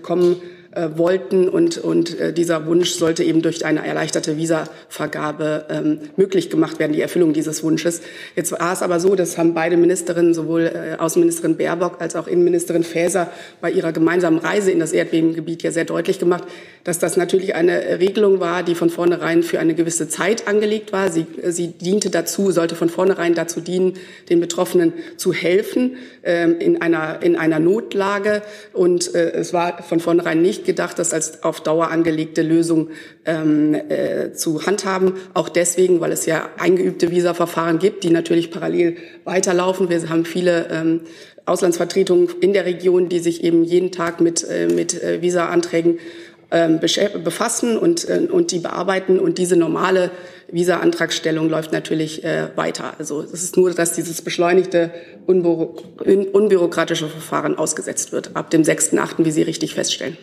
kommen 0.00 0.40
äh, 0.76 0.98
wollten. 0.98 1.48
Und, 1.48 1.78
und 1.78 2.18
äh, 2.20 2.32
dieser 2.32 2.66
Wunsch 2.66 2.90
sollte 2.90 3.24
eben 3.24 3.42
durch 3.42 3.64
eine 3.64 3.86
erleichterte 3.86 4.36
Visavergabe 4.36 5.64
ähm, 5.70 6.00
möglich 6.16 6.50
gemacht 6.50 6.78
werden, 6.78 6.92
die 6.92 7.00
Erfüllung 7.00 7.32
dieses 7.32 7.62
Wunsches. 7.62 8.02
Jetzt 8.34 8.52
war 8.52 8.72
es 8.72 8.82
aber 8.82 9.00
so, 9.00 9.14
das 9.14 9.38
haben 9.38 9.54
beide 9.54 9.76
Ministerinnen, 9.76 10.34
sowohl 10.34 10.66
äh, 10.66 10.96
Außenministerin 10.98 11.56
Baerbock 11.56 12.00
als 12.00 12.14
auch 12.14 12.26
Innenministerin 12.26 12.84
Faeser 12.84 13.30
bei 13.60 13.70
ihrer 13.70 13.92
gemeinsamen 13.92 14.38
Reise 14.38 14.70
in 14.70 14.78
das 14.78 14.92
Erdbebengebiet 14.92 15.62
ja 15.62 15.70
sehr 15.70 15.86
deutlich 15.86 16.18
gemacht, 16.18 16.44
dass 16.86 17.00
das 17.00 17.16
natürlich 17.16 17.56
eine 17.56 17.98
Regelung 17.98 18.38
war, 18.38 18.62
die 18.62 18.76
von 18.76 18.90
vornherein 18.90 19.42
für 19.42 19.58
eine 19.58 19.74
gewisse 19.74 20.08
Zeit 20.08 20.46
angelegt 20.46 20.92
war. 20.92 21.10
Sie, 21.10 21.26
sie 21.42 21.66
diente 21.66 22.10
dazu, 22.10 22.52
sollte 22.52 22.76
von 22.76 22.88
vornherein 22.88 23.34
dazu 23.34 23.60
dienen, 23.60 23.94
den 24.30 24.38
Betroffenen 24.38 24.92
zu 25.16 25.32
helfen 25.32 25.96
ähm, 26.22 26.60
in, 26.60 26.80
einer, 26.80 27.22
in 27.22 27.34
einer 27.34 27.58
Notlage. 27.58 28.40
Und 28.72 29.12
äh, 29.16 29.32
es 29.32 29.52
war 29.52 29.82
von 29.82 29.98
vornherein 29.98 30.40
nicht 30.40 30.64
gedacht, 30.64 31.00
das 31.00 31.12
als 31.12 31.42
auf 31.42 31.60
Dauer 31.60 31.90
angelegte 31.90 32.42
Lösung 32.42 32.90
ähm, 33.24 33.74
äh, 33.74 34.32
zu 34.32 34.64
handhaben. 34.64 35.14
Auch 35.34 35.48
deswegen, 35.48 36.00
weil 36.00 36.12
es 36.12 36.24
ja 36.24 36.50
eingeübte 36.56 37.10
Visaverfahren 37.10 37.80
gibt, 37.80 38.04
die 38.04 38.10
natürlich 38.10 38.52
parallel 38.52 38.96
weiterlaufen. 39.24 39.90
Wir 39.90 40.08
haben 40.08 40.24
viele 40.24 40.68
ähm, 40.70 41.00
Auslandsvertretungen 41.46 42.28
in 42.40 42.52
der 42.52 42.64
Region, 42.64 43.08
die 43.08 43.20
sich 43.20 43.42
eben 43.44 43.64
jeden 43.64 43.92
Tag 43.92 44.20
mit, 44.20 44.44
äh, 44.48 44.66
mit 44.66 45.00
äh, 45.02 45.22
Visa-Anträgen 45.22 45.98
befassen 46.48 47.76
und, 47.76 48.08
äh, 48.08 48.28
und 48.30 48.52
die 48.52 48.60
bearbeiten. 48.60 49.18
Und 49.18 49.38
diese 49.38 49.56
normale 49.56 50.10
Visa-Antragstellung 50.50 51.48
läuft 51.50 51.72
natürlich 51.72 52.24
äh, 52.24 52.48
weiter. 52.56 52.94
Also 52.98 53.20
es 53.20 53.42
ist 53.42 53.56
nur, 53.56 53.72
dass 53.72 53.92
dieses 53.92 54.22
beschleunigte, 54.22 54.90
unbüro 55.26 55.76
unbürokratische 56.32 57.08
Verfahren 57.08 57.58
ausgesetzt 57.58 58.12
wird, 58.12 58.36
ab 58.36 58.50
dem 58.50 58.62
6.8., 58.62 59.24
wie 59.24 59.30
Sie 59.32 59.42
richtig 59.42 59.74
feststellen. 59.74 60.16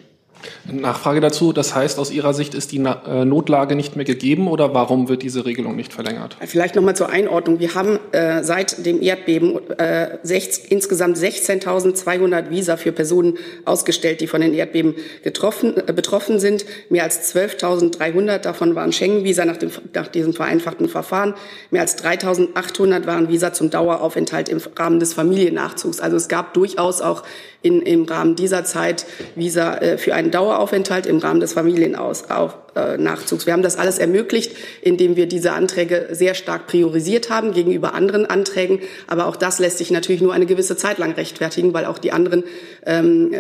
Nachfrage 0.72 1.22
dazu, 1.22 1.54
das 1.54 1.76
heißt, 1.76 2.00
aus 2.00 2.12
Ihrer 2.12 2.34
Sicht 2.34 2.54
ist 2.54 2.72
die 2.72 2.78
äh, 2.78 3.26
Notlage 3.26 3.76
nicht 3.76 3.96
mehr 3.96 4.06
gegeben 4.06 4.48
oder 4.48 4.74
warum 4.74 5.10
wird 5.10 5.24
diese 5.24 5.46
Regelung 5.46 5.76
nicht 5.76 5.94
verlängert? 5.94 6.38
Vielleicht 6.46 6.76
noch 6.76 6.84
mal 6.84 6.96
zur 6.96 7.10
Einordnung. 7.10 7.60
Wir 7.60 7.76
haben 7.76 8.00
äh, 8.12 8.44
seit 8.44 8.86
dem 8.86 9.02
Erdbeben 9.02 9.60
äh, 9.78 10.18
sech, 10.24 10.44
insgesamt 10.70 11.18
16.200 11.18 12.50
Visa 12.50 12.78
für 12.78 12.92
Personen 12.92 13.38
ausgestellt, 13.66 14.22
die 14.22 14.28
von 14.28 14.42
den 14.42 14.54
Erdbeben 14.54 14.96
getroffen, 15.24 15.76
äh, 15.88 15.94
betroffen 15.94 16.40
sind. 16.40 16.66
Mehr 16.90 17.04
als 17.04 17.34
12.300 17.34 18.40
davon 18.40 18.76
waren 18.76 18.92
Schengen-Visa 18.92 19.46
nach, 19.46 19.58
nach 19.94 20.08
diesem 20.08 20.34
vereinfachten 20.34 20.90
Verfahren. 20.90 21.34
Mehr 21.72 21.82
als 21.82 21.98
3.800 22.04 23.06
waren 23.06 23.30
Visa 23.30 23.54
zum 23.54 23.70
Daueraufenthalt 23.70 24.50
im 24.50 24.60
Rahmen 24.76 25.00
des 25.00 25.14
Familiennachzugs. 25.14 26.00
Also 26.00 26.18
es 26.18 26.28
gab 26.28 26.54
durchaus 26.54 27.02
auch 27.02 27.24
in, 27.62 27.82
im 27.82 28.04
Rahmen 28.04 28.36
dieser 28.36 28.66
Zeit 28.66 29.06
Visa 29.36 29.78
äh, 29.78 29.98
für 29.98 30.14
einen 30.14 30.32
Daueraufenthalt 30.34 31.06
im 31.06 31.20
Rahmen 31.20 31.40
des 31.40 31.54
Familiennachzugs. 31.54 33.46
Wir 33.46 33.54
haben 33.54 33.62
das 33.62 33.78
alles 33.78 34.00
ermöglicht, 34.00 34.56
indem 34.82 35.16
wir 35.16 35.28
diese 35.28 35.52
Anträge 35.52 36.08
sehr 36.12 36.34
stark 36.34 36.68
priorisiert 36.68 37.30
haben 37.30 37.54
gegenüber 37.54 37.94
anderen 37.94 38.26
Anträgen. 38.26 38.80
Aber 39.08 39.28
auch 39.28 39.36
das 39.36 39.60
lässt 39.60 39.78
sich 39.78 39.92
natürlich 39.92 40.22
nur 40.22 40.34
eine 40.34 40.46
gewisse 40.46 40.76
Zeit 40.76 40.98
lang 40.98 41.14
rechtfertigen, 41.14 41.74
weil 41.74 41.86
auch 41.86 42.00
die 42.00 42.12
anderen 42.12 42.44
ähm, 42.86 43.32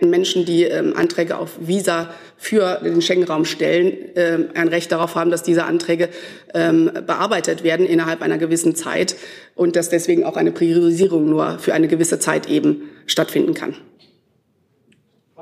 Menschen, 0.00 0.44
die 0.44 0.64
ähm, 0.64 0.94
Anträge 0.96 1.38
auf 1.38 1.50
Visa 1.58 2.10
für 2.36 2.80
den 2.84 3.00
Schengen-Raum 3.00 3.44
stellen, 3.44 4.14
äh, 4.14 4.38
ein 4.54 4.68
Recht 4.68 4.92
darauf 4.92 5.14
haben, 5.14 5.30
dass 5.30 5.42
diese 5.42 5.64
Anträge 5.64 6.08
ähm, 6.52 6.90
bearbeitet 7.06 7.64
werden 7.64 7.86
innerhalb 7.86 8.20
einer 8.20 8.36
gewissen 8.36 8.74
Zeit 8.74 9.16
und 9.54 9.76
dass 9.76 9.88
deswegen 9.88 10.24
auch 10.24 10.36
eine 10.36 10.52
Priorisierung 10.52 11.28
nur 11.30 11.58
für 11.60 11.72
eine 11.72 11.88
gewisse 11.88 12.18
Zeit 12.18 12.48
eben 12.48 12.90
stattfinden 13.06 13.54
kann. 13.54 13.74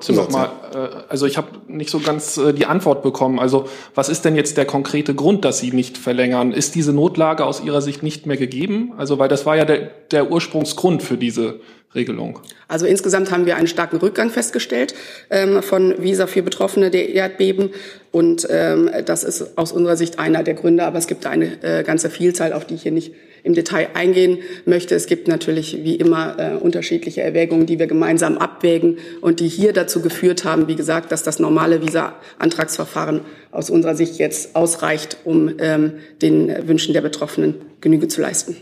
Nochmal, 0.09 0.51
äh, 0.73 0.79
also 1.09 1.27
ich 1.27 1.37
habe 1.37 1.49
nicht 1.69 1.91
so 1.91 2.01
ganz 2.01 2.37
äh, 2.37 2.53
die 2.53 2.67
Antwort 2.67 3.03
bekommen. 3.03 3.39
Also 3.39 3.69
was 3.95 4.09
ist 4.09 4.25
denn 4.25 4.37
jetzt 4.37 4.57
der 4.57 4.65
konkrete 4.65 5.15
Grund, 5.15 5.45
dass 5.45 5.59
Sie 5.59 5.73
nicht 5.73 5.99
verlängern? 5.99 6.53
Ist 6.53 6.75
diese 6.75 6.93
Notlage 6.93 7.45
aus 7.45 7.63
Ihrer 7.63 7.83
Sicht 7.83 8.03
nicht 8.03 8.27
mehr 8.27 8.37
gegeben? 8.37 8.93
Also 8.97 9.19
weil 9.19 9.29
das 9.29 9.47
war 9.47 9.57
ja 9.57 9.65
der, 9.65 9.91
der 10.11 10.31
Ursprungsgrund 10.31 11.03
für 11.03 11.17
diese 11.17 11.61
Regelung? 11.95 12.39
Also 12.69 12.87
insgesamt 12.87 13.31
haben 13.31 13.47
wir 13.47 13.57
einen 13.57 13.67
starken 13.67 13.97
Rückgang 13.97 14.31
festgestellt 14.31 14.95
ähm, 15.29 15.63
von 15.63 16.01
Visa 16.01 16.27
für 16.27 16.43
Betroffene 16.43 16.91
der 16.91 17.11
Erdbeben. 17.11 17.71
Und 18.13 18.47
ähm, 18.49 18.91
das 19.05 19.25
ist 19.25 19.59
aus 19.59 19.73
unserer 19.73 19.97
Sicht 19.97 20.19
einer 20.19 20.43
der 20.43 20.55
Gründe. 20.55 20.85
Aber 20.85 20.99
es 20.99 21.09
gibt 21.09 21.27
eine 21.27 21.63
äh, 21.63 21.83
ganze 21.83 22.11
Vielzahl, 22.11 22.53
auf 22.53 22.65
die 22.65 22.75
ich 22.75 22.83
hier 22.83 22.93
nicht 22.93 23.13
im 23.43 23.55
Detail 23.55 23.89
eingehen 23.95 24.39
möchte. 24.65 24.95
Es 24.95 25.07
gibt 25.07 25.29
natürlich 25.29 25.85
wie 25.85 25.97
immer 25.97 26.39
äh, 26.39 26.57
unterschiedliche 26.57 27.23
Erwägungen, 27.23 27.67
die 27.67 27.79
wir 27.79 27.87
gemeinsam 27.87 28.39
abwägen 28.39 28.99
und 29.21 29.41
die 29.41 29.49
hier 29.49 29.73
dazu 29.73 30.01
geführt 30.01 30.45
haben, 30.45 30.69
wie 30.69 30.77
gesagt, 30.77 31.13
dass 31.13 31.23
das 31.23 31.39
normale 31.39 31.83
Visa-Antragsverfahren 31.83 33.21
aus 33.51 33.71
unserer 33.71 33.95
Sicht 33.95 34.19
jetzt 34.19 34.57
ausreicht, 34.57 35.19
um 35.25 35.53
ähm, 35.59 35.95
den 36.23 36.69
Wünschen 36.69 36.95
der 36.95 37.01
Betroffenen 37.01 37.55
Genüge 37.81 38.09
zu 38.09 38.21
leisten. 38.21 38.57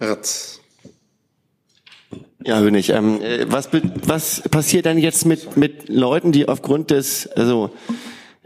Ratz. 0.00 0.60
Ja, 2.44 2.60
Hönig, 2.60 2.90
ähm, 2.90 3.20
äh, 3.20 3.46
was, 3.50 3.68
was 4.06 4.42
passiert 4.42 4.86
dann 4.86 4.96
jetzt 4.96 5.26
mit, 5.26 5.56
mit 5.56 5.88
Leuten, 5.88 6.30
die 6.30 6.48
aufgrund 6.48 6.90
des, 6.90 7.26
also 7.26 7.70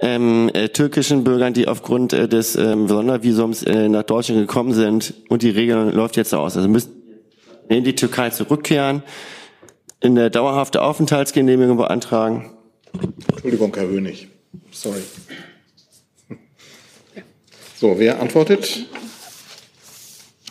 ähm, 0.02 0.50
äh, 0.52 0.68
türkischen 0.68 1.22
Bürgern, 1.22 1.54
die 1.54 1.68
aufgrund 1.68 2.12
äh, 2.12 2.28
des 2.28 2.56
ähm, 2.56 2.88
Sondervisums 2.88 3.62
äh, 3.62 3.88
nach 3.88 4.02
Deutschland 4.02 4.40
gekommen 4.40 4.74
sind 4.74 5.14
und 5.28 5.42
die 5.42 5.50
Regelung 5.50 5.92
läuft 5.92 6.16
jetzt 6.16 6.34
aus. 6.34 6.56
Also 6.56 6.68
müssen 6.68 6.90
in 7.68 7.84
die 7.84 7.94
Türkei 7.94 8.30
zurückkehren, 8.30 9.04
in 10.00 10.16
der 10.16 10.28
dauerhafte 10.28 10.82
Aufenthaltsgenehmigung 10.82 11.76
beantragen. 11.76 12.50
Entschuldigung, 13.30 13.74
Herr 13.74 13.86
Hönig. 13.86 14.28
Sorry. 14.70 15.00
So, 17.76 17.98
wer 17.98 18.20
antwortet? 18.20 18.86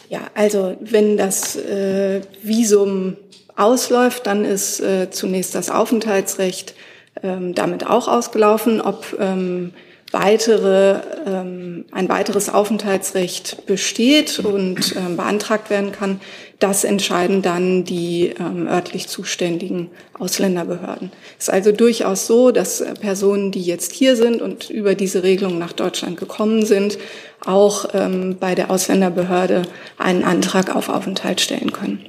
Ja, 0.09 0.29
also 0.33 0.75
wenn 0.81 1.15
das 1.15 1.55
äh, 1.55 2.19
Visum 2.43 3.15
ausläuft, 3.55 4.27
dann 4.27 4.43
ist 4.43 4.81
äh, 4.81 5.09
zunächst 5.11 5.55
das 5.55 5.69
Aufenthaltsrecht 5.69 6.75
ähm, 7.23 7.55
damit 7.55 7.85
auch 7.85 8.07
ausgelaufen. 8.07 8.81
Ob 8.81 9.17
ähm, 9.19 9.73
weitere, 10.11 10.99
ähm, 11.25 11.85
ein 11.91 12.09
weiteres 12.09 12.49
Aufenthaltsrecht 12.49 13.65
besteht 13.65 14.39
und 14.39 14.95
ähm, 14.95 15.15
beantragt 15.15 15.69
werden 15.69 15.91
kann, 15.91 16.19
das 16.59 16.83
entscheiden 16.83 17.41
dann 17.41 17.85
die 17.85 18.33
ähm, 18.39 18.67
örtlich 18.67 19.07
zuständigen 19.07 19.89
Ausländerbehörden. 20.19 21.11
Es 21.39 21.47
ist 21.47 21.53
also 21.53 21.71
durchaus 21.71 22.27
so, 22.27 22.51
dass 22.51 22.81
äh, 22.81 22.93
Personen, 22.93 23.51
die 23.51 23.61
jetzt 23.61 23.93
hier 23.93 24.15
sind 24.15 24.41
und 24.41 24.69
über 24.69 24.95
diese 24.95 25.23
Regelung 25.23 25.57
nach 25.57 25.73
Deutschland 25.73 26.17
gekommen 26.17 26.65
sind, 26.65 26.97
auch 27.43 27.85
ähm, 27.93 28.37
bei 28.39 28.53
der 28.53 28.69
Ausländerbehörde 28.69 29.63
einen 29.97 30.23
Antrag 30.23 30.75
auf 30.75 30.89
Aufenthalt 30.89 31.41
stellen 31.41 31.71
können. 31.71 32.05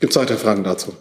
Gibt 0.00 0.12
es 0.12 0.16
weitere 0.18 0.38
Fragen 0.38 0.64
dazu? 0.64 0.94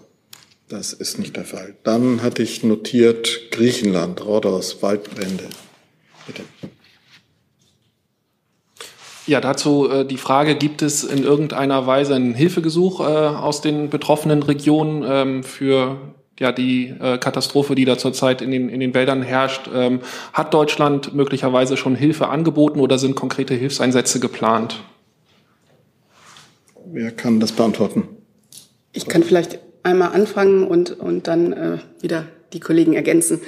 Das 0.67 0.93
ist 0.93 1.19
nicht 1.19 1.35
der 1.35 1.45
Fall. 1.45 1.75
Dann 1.83 2.23
hatte 2.23 2.41
ich 2.41 2.63
notiert 2.63 3.51
Griechenland, 3.51 4.25
Rhodos, 4.25 4.81
Waldbrände. 4.81 5.45
Bitte. 6.25 6.43
Ja, 9.27 9.41
dazu 9.41 9.89
äh, 9.89 10.05
die 10.05 10.17
Frage, 10.17 10.55
gibt 10.55 10.81
es 10.81 11.03
in 11.03 11.23
irgendeiner 11.23 11.87
Weise 11.87 12.15
ein 12.15 12.33
Hilfegesuch 12.33 12.99
äh, 12.99 13.03
aus 13.03 13.61
den 13.61 13.89
betroffenen 13.89 14.43
Regionen 14.43 15.03
ähm, 15.07 15.43
für 15.43 15.97
ja, 16.39 16.51
die 16.51 16.93
äh, 16.99 17.17
Katastrophe, 17.17 17.75
die 17.75 17.85
da 17.85 17.97
zurzeit 17.97 18.41
in 18.41 18.51
den, 18.51 18.69
in 18.69 18.79
den 18.79 18.93
Wäldern 18.93 19.21
herrscht? 19.21 19.69
Ähm, 19.73 20.01
hat 20.33 20.53
Deutschland 20.53 21.13
möglicherweise 21.13 21.77
schon 21.77 21.95
Hilfe 21.95 22.27
angeboten 22.27 22.79
oder 22.79 22.97
sind 22.99 23.15
konkrete 23.15 23.53
Hilfseinsätze 23.53 24.19
geplant? 24.19 24.83
Wer 26.85 27.11
kann 27.11 27.39
das 27.39 27.51
beantworten? 27.51 28.07
Ich 28.93 29.07
kann 29.07 29.23
vielleicht 29.23 29.59
einmal 29.85 30.13
anfangen 30.13 30.67
und, 30.67 30.99
und 30.99 31.27
dann 31.27 31.53
äh, 31.53 31.77
wieder 32.01 32.25
die 32.53 32.59
Kollegen 32.59 32.93
ergänzen 32.93 33.39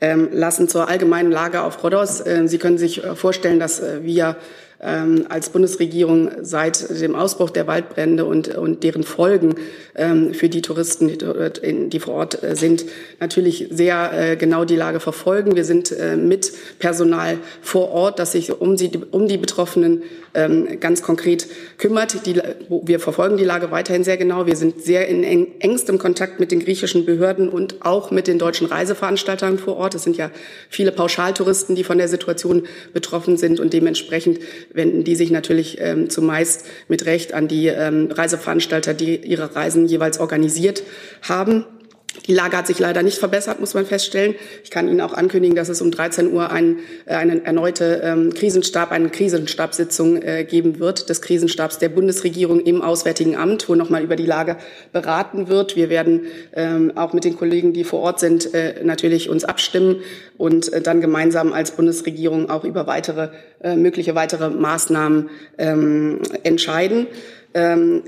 ähm, 0.00 0.28
lassen 0.32 0.68
zur 0.68 0.88
allgemeinen 0.88 1.30
Lage 1.30 1.62
auf 1.62 1.82
Rhodos. 1.82 2.20
Äh, 2.20 2.46
Sie 2.48 2.58
können 2.58 2.78
sich 2.78 3.04
äh, 3.04 3.14
vorstellen, 3.14 3.60
dass 3.60 3.80
äh, 3.80 4.02
wir 4.02 4.36
ähm, 4.82 5.26
als 5.28 5.50
Bundesregierung 5.50 6.30
seit 6.40 7.00
dem 7.00 7.14
Ausbruch 7.14 7.50
der 7.50 7.66
Waldbrände 7.66 8.24
und, 8.24 8.56
und 8.56 8.82
deren 8.82 9.02
Folgen 9.02 9.54
ähm, 9.94 10.32
für 10.34 10.48
die 10.48 10.62
Touristen, 10.62 11.08
die, 11.90 12.00
vor 12.00 12.14
Ort 12.14 12.42
äh, 12.42 12.56
sind, 12.56 12.86
natürlich 13.18 13.68
sehr 13.70 14.12
äh, 14.12 14.36
genau 14.36 14.64
die 14.64 14.76
Lage 14.76 15.00
verfolgen. 15.00 15.56
Wir 15.56 15.64
sind 15.64 15.92
äh, 15.92 16.16
mit 16.16 16.52
Personal 16.78 17.38
vor 17.60 17.90
Ort, 17.90 18.18
das 18.18 18.32
sich 18.32 18.52
um, 18.60 18.76
sie, 18.76 18.90
um 19.10 19.28
die 19.28 19.36
Betroffenen 19.36 20.02
ähm, 20.34 20.80
ganz 20.80 21.02
konkret 21.02 21.46
kümmert. 21.78 22.26
Die, 22.26 22.40
wir 22.68 23.00
verfolgen 23.00 23.36
die 23.36 23.44
Lage 23.44 23.70
weiterhin 23.70 24.04
sehr 24.04 24.16
genau. 24.16 24.46
Wir 24.46 24.56
sind 24.56 24.82
sehr 24.82 25.08
in 25.08 25.24
eng, 25.24 25.48
engstem 25.58 25.98
Kontakt 25.98 26.40
mit 26.40 26.52
den 26.52 26.60
griechischen 26.60 27.04
Behörden 27.04 27.48
und 27.48 27.84
auch 27.84 28.10
mit 28.10 28.26
den 28.26 28.38
deutschen 28.38 28.66
Reiseveranstaltern 28.66 29.58
vor 29.58 29.76
Ort. 29.76 29.94
Es 29.94 30.04
sind 30.04 30.16
ja 30.16 30.30
viele 30.68 30.92
Pauschaltouristen, 30.92 31.74
die 31.74 31.84
von 31.84 31.98
der 31.98 32.08
Situation 32.08 32.62
betroffen 32.92 33.36
sind 33.36 33.60
und 33.60 33.72
dementsprechend 33.72 34.38
wenden 34.72 35.04
die 35.04 35.16
sich 35.16 35.30
natürlich 35.30 35.80
ähm, 35.80 36.10
zumeist 36.10 36.66
mit 36.88 37.06
Recht 37.06 37.34
an 37.34 37.48
die 37.48 37.66
ähm, 37.66 38.08
Reiseveranstalter, 38.10 38.94
die 38.94 39.16
ihre 39.16 39.54
Reisen 39.54 39.86
jeweils 39.86 40.18
organisiert 40.18 40.82
haben. 41.22 41.64
Die 42.26 42.34
Lage 42.34 42.56
hat 42.56 42.66
sich 42.66 42.78
leider 42.78 43.02
nicht 43.02 43.18
verbessert, 43.18 43.60
muss 43.60 43.74
man 43.74 43.86
feststellen. 43.86 44.34
Ich 44.64 44.70
kann 44.70 44.88
Ihnen 44.88 45.00
auch 45.00 45.14
ankündigen, 45.14 45.56
dass 45.56 45.68
es 45.68 45.80
um 45.80 45.90
13 45.90 46.32
Uhr 46.32 46.50
ein, 46.50 46.78
äh, 47.06 47.14
eine 47.14 47.44
erneute 47.44 48.02
ähm, 48.04 48.32
Krisenstab, 48.34 48.92
eine 48.92 49.08
Krisenstabssitzung 49.08 50.22
äh, 50.22 50.44
geben 50.44 50.78
wird 50.78 51.08
des 51.08 51.22
Krisenstabs 51.22 51.78
der 51.78 51.88
Bundesregierung 51.88 52.60
im 52.60 52.82
Auswärtigen 52.82 53.36
Amt, 53.36 53.68
wo 53.68 53.74
nochmal 53.74 54.02
über 54.02 54.16
die 54.16 54.26
Lage 54.26 54.56
beraten 54.92 55.48
wird. 55.48 55.76
Wir 55.76 55.90
werden 55.90 56.26
ähm, 56.54 56.92
auch 56.96 57.12
mit 57.12 57.24
den 57.24 57.36
Kollegen, 57.36 57.72
die 57.72 57.84
vor 57.84 58.00
Ort 58.00 58.20
sind, 58.20 58.54
äh, 58.54 58.82
natürlich 58.82 59.28
uns 59.28 59.44
abstimmen 59.44 60.02
und 60.36 60.72
äh, 60.72 60.80
dann 60.80 61.00
gemeinsam 61.00 61.52
als 61.52 61.72
Bundesregierung 61.72 62.50
auch 62.50 62.64
über 62.64 62.86
weitere 62.86 63.28
äh, 63.62 63.76
mögliche 63.76 64.14
weitere 64.14 64.50
Maßnahmen 64.50 65.30
ähm, 65.58 66.20
entscheiden. 66.42 67.06
Ähm, 67.54 68.02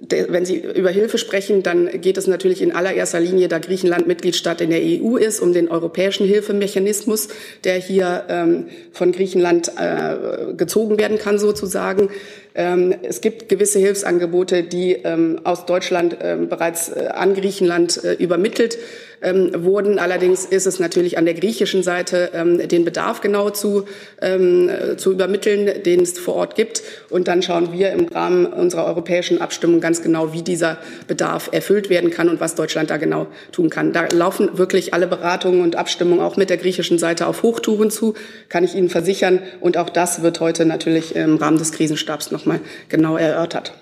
wenn 0.00 0.44
Sie 0.44 0.58
über 0.58 0.90
Hilfe 0.90 1.18
sprechen, 1.18 1.62
dann 1.62 2.00
geht 2.00 2.18
es 2.18 2.26
natürlich 2.26 2.62
in 2.62 2.72
allererster 2.72 3.20
Linie, 3.20 3.48
da 3.48 3.58
Griechenland 3.58 4.06
Mitgliedstaat 4.06 4.60
in 4.60 4.70
der 4.70 4.80
EU 4.80 5.16
ist, 5.16 5.40
um 5.40 5.52
den 5.52 5.68
europäischen 5.68 6.26
Hilfemechanismus, 6.26 7.28
der 7.64 7.76
hier 7.76 8.24
ähm, 8.28 8.66
von 8.92 9.12
Griechenland 9.12 9.72
äh, 9.76 10.54
gezogen 10.54 10.98
werden 10.98 11.18
kann 11.18 11.38
sozusagen. 11.38 12.10
Ähm, 12.58 12.92
es 13.02 13.20
gibt 13.20 13.48
gewisse 13.48 13.78
Hilfsangebote, 13.78 14.64
die 14.64 14.94
ähm, 15.04 15.40
aus 15.44 15.64
Deutschland 15.64 16.16
ähm, 16.20 16.48
bereits 16.48 16.88
äh, 16.88 17.06
an 17.14 17.34
Griechenland 17.34 18.02
äh, 18.02 18.14
übermittelt 18.14 18.78
ähm, 19.22 19.52
wurden. 19.64 20.00
Allerdings 20.00 20.44
ist 20.44 20.66
es 20.66 20.80
natürlich 20.80 21.18
an 21.18 21.24
der 21.24 21.34
griechischen 21.34 21.84
Seite, 21.84 22.30
ähm, 22.34 22.66
den 22.66 22.84
Bedarf 22.84 23.20
genau 23.20 23.50
zu, 23.50 23.84
ähm, 24.20 24.70
zu 24.96 25.12
übermitteln, 25.12 25.84
den 25.84 26.00
es 26.00 26.18
vor 26.18 26.34
Ort 26.34 26.56
gibt. 26.56 26.82
Und 27.10 27.28
dann 27.28 27.42
schauen 27.42 27.72
wir 27.72 27.92
im 27.92 28.08
Rahmen 28.08 28.46
unserer 28.46 28.86
europäischen 28.86 29.40
Abstimmung 29.40 29.80
ganz 29.80 30.02
genau, 30.02 30.32
wie 30.32 30.42
dieser 30.42 30.78
Bedarf 31.06 31.50
erfüllt 31.52 31.90
werden 31.90 32.10
kann 32.10 32.28
und 32.28 32.40
was 32.40 32.56
Deutschland 32.56 32.90
da 32.90 32.96
genau 32.96 33.28
tun 33.52 33.70
kann. 33.70 33.92
Da 33.92 34.08
laufen 34.12 34.58
wirklich 34.58 34.94
alle 34.94 35.06
Beratungen 35.06 35.62
und 35.62 35.76
Abstimmungen 35.76 36.22
auch 36.22 36.36
mit 36.36 36.50
der 36.50 36.56
griechischen 36.56 36.98
Seite 36.98 37.28
auf 37.28 37.42
Hochtouren 37.44 37.90
zu, 37.90 38.14
kann 38.48 38.64
ich 38.64 38.74
Ihnen 38.74 38.88
versichern. 38.88 39.40
Und 39.60 39.76
auch 39.76 39.90
das 39.90 40.22
wird 40.22 40.40
heute 40.40 40.64
natürlich 40.64 41.14
im 41.14 41.36
Rahmen 41.36 41.58
des 41.58 41.70
Krisenstabs 41.72 42.30
nochmal 42.48 42.60
genau 42.88 43.16
erörtert. 43.16 43.74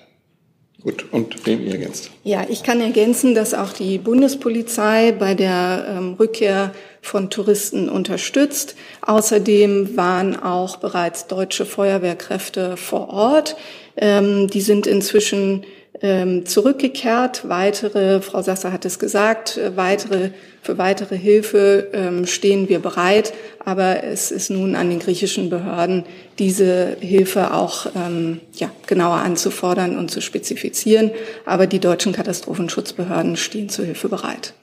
Gut, 0.83 1.05
und 1.11 1.45
wem 1.45 1.65
ihr 1.65 1.71
ergänzt? 1.71 2.11
Ja, 2.23 2.45
ich 2.47 2.63
kann 2.63 2.79
ergänzen, 2.81 3.33
dass 3.33 3.53
auch 3.53 3.73
die 3.73 3.97
Bundespolizei 3.97 5.11
bei 5.11 5.33
der 5.33 5.85
ähm, 5.89 6.13
Rückkehr 6.13 6.71
von 7.01 7.29
Touristen 7.29 7.89
unterstützt. 7.89 8.75
Außerdem 9.01 9.97
waren 9.97 10.41
auch 10.41 10.77
bereits 10.77 11.27
deutsche 11.27 11.65
Feuerwehrkräfte 11.65 12.77
vor 12.77 13.09
Ort. 13.09 13.57
Ähm, 13.97 14.47
die 14.49 14.61
sind 14.61 14.85
inzwischen 14.85 15.65
ähm, 16.01 16.45
zurückgekehrt. 16.45 17.49
Weitere, 17.49 18.21
Frau 18.21 18.43
Sasser 18.43 18.71
hat 18.71 18.85
es 18.85 18.99
gesagt, 18.99 19.57
äh, 19.57 19.75
weitere, 19.75 20.29
für 20.67 20.77
weitere 20.77 21.17
Hilfe 21.17 21.87
ähm, 21.93 22.27
stehen 22.27 22.67
wir 22.67 22.79
bereit. 22.79 23.33
Aber 23.63 24.03
es 24.03 24.31
ist 24.31 24.49
nun 24.49 24.75
an 24.75 24.89
den 24.89 24.99
griechischen 24.99 25.49
Behörden, 25.49 26.03
diese 26.39 26.97
Hilfe 26.99 27.53
auch 27.53 27.87
ähm, 27.95 28.41
ja, 28.53 28.69
genauer 28.85 29.17
anzufordern 29.17 29.97
und 29.97 30.11
zu 30.11 30.19
spezifizieren. 30.19 31.11
Aber 31.45 31.67
die 31.67 31.79
deutschen 31.79 32.11
Katastrophenschutzbehörden 32.11 33.37
stehen 33.37 33.69
zur 33.69 33.85
Hilfe 33.85 34.09
bereit. 34.09 34.53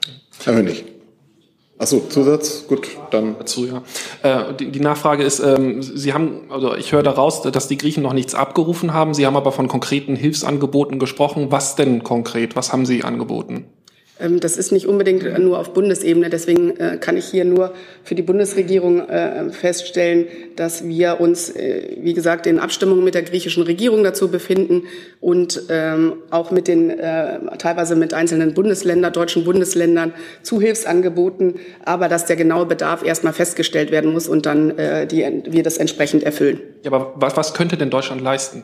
Herr 0.43 0.55
Hönig. 0.55 0.85
Achso, 1.79 2.01
Zusatz, 2.07 2.67
gut, 2.67 2.87
dann. 3.09 3.35
Dazu, 3.39 3.65
ja. 3.65 3.81
Äh, 4.21 4.53
die, 4.53 4.71
die, 4.71 4.79
Nachfrage 4.79 5.23
ist, 5.23 5.39
ähm, 5.39 5.81
Sie 5.81 6.13
haben, 6.13 6.43
also 6.49 6.75
ich 6.75 6.93
höre 6.93 7.03
daraus, 7.03 7.41
dass 7.41 7.67
die 7.67 7.77
Griechen 7.77 8.03
noch 8.03 8.13
nichts 8.13 8.35
abgerufen 8.35 8.93
haben. 8.93 9.13
Sie 9.15 9.25
haben 9.25 9.35
aber 9.35 9.51
von 9.51 9.67
konkreten 9.67 10.15
Hilfsangeboten 10.15 10.99
gesprochen. 10.99 11.47
Was 11.49 11.75
denn 11.75 12.03
konkret? 12.03 12.55
Was 12.55 12.71
haben 12.71 12.85
Sie 12.85 13.03
angeboten? 13.03 13.65
Ähm, 14.19 14.39
das 14.39 14.57
ist 14.57 14.71
nicht 14.71 14.87
unbedingt 14.87 15.37
nur 15.39 15.59
auf 15.59 15.73
Bundesebene. 15.73 16.29
Deswegen 16.29 16.77
äh, 16.77 16.97
kann 16.99 17.17
ich 17.17 17.25
hier 17.25 17.45
nur 17.45 17.73
für 18.03 18.15
die 18.15 18.21
Bundesregierung 18.21 19.07
äh, 19.07 19.49
feststellen, 19.51 20.27
dass 20.55 20.87
wir 20.87 21.19
uns, 21.19 21.49
äh, 21.49 21.97
wie 21.99 22.13
gesagt, 22.13 22.47
in 22.47 22.59
Abstimmung 22.59 23.03
mit 23.03 23.15
der 23.15 23.23
griechischen 23.23 23.63
Regierung 23.63 24.03
dazu 24.03 24.29
befinden 24.29 24.83
und 25.19 25.63
ähm, 25.69 26.13
auch 26.29 26.51
mit 26.51 26.67
den 26.67 26.95
teilweise 27.57 27.95
mit 27.95 28.13
einzelnen 28.13 28.53
Bundesländern, 28.53 29.13
deutschen 29.13 29.43
Bundesländern 29.43 30.13
zu 30.43 30.61
Hilfsangeboten, 30.61 31.55
aber 31.83 32.07
dass 32.07 32.25
der 32.25 32.35
genaue 32.35 32.65
Bedarf 32.65 33.03
erstmal 33.03 33.33
festgestellt 33.33 33.91
werden 33.91 34.11
muss 34.11 34.27
und 34.27 34.45
dann 34.45 34.73
die, 35.09 35.43
wir 35.45 35.63
das 35.63 35.77
entsprechend 35.77 36.23
erfüllen. 36.23 36.59
Ja, 36.83 36.91
aber 36.91 37.13
was 37.15 37.53
könnte 37.53 37.77
denn 37.77 37.89
Deutschland 37.89 38.21
leisten? 38.21 38.63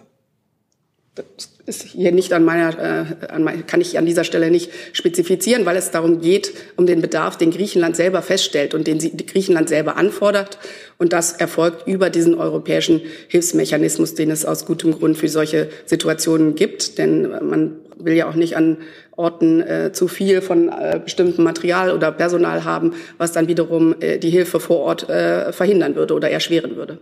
Das 1.15 1.49
ist 1.65 1.83
hier 1.83 2.13
nicht 2.13 2.31
an 2.31 2.45
meiner, 2.45 2.79
äh, 2.79 3.27
an 3.27 3.43
mein, 3.43 3.67
kann 3.67 3.81
ich 3.81 3.97
an 3.97 4.05
dieser 4.05 4.23
Stelle 4.23 4.49
nicht 4.49 4.71
spezifizieren, 4.93 5.65
weil 5.65 5.75
es 5.75 5.91
darum 5.91 6.21
geht, 6.21 6.53
um 6.77 6.85
den 6.85 7.01
Bedarf, 7.01 7.37
den 7.37 7.51
Griechenland 7.51 7.97
selber 7.97 8.21
feststellt 8.21 8.73
und 8.73 8.87
den 8.87 8.99
Griechenland 8.99 9.67
selber 9.67 9.97
anfordert. 9.97 10.57
Und 10.97 11.11
das 11.11 11.33
erfolgt 11.33 11.85
über 11.85 12.09
diesen 12.09 12.35
europäischen 12.35 13.01
Hilfsmechanismus, 13.27 14.15
den 14.15 14.31
es 14.31 14.45
aus 14.45 14.65
gutem 14.65 14.93
Grund 14.93 15.17
für 15.17 15.27
solche 15.27 15.69
Situationen 15.85 16.55
gibt. 16.55 16.97
Denn 16.97 17.29
man 17.29 17.75
will 17.97 18.13
ja 18.13 18.29
auch 18.29 18.35
nicht 18.35 18.55
an 18.55 18.77
Orten 19.17 19.61
äh, 19.61 19.91
zu 19.91 20.07
viel 20.07 20.41
von 20.41 20.69
äh, 20.69 21.01
bestimmtem 21.03 21.43
Material 21.43 21.91
oder 21.91 22.13
Personal 22.13 22.63
haben, 22.63 22.93
was 23.17 23.33
dann 23.33 23.49
wiederum 23.49 23.95
äh, 23.99 24.17
die 24.17 24.29
Hilfe 24.29 24.61
vor 24.61 24.79
Ort 24.79 25.09
äh, 25.09 25.51
verhindern 25.51 25.95
würde 25.95 26.13
oder 26.13 26.31
erschweren 26.31 26.77
würde. 26.77 26.99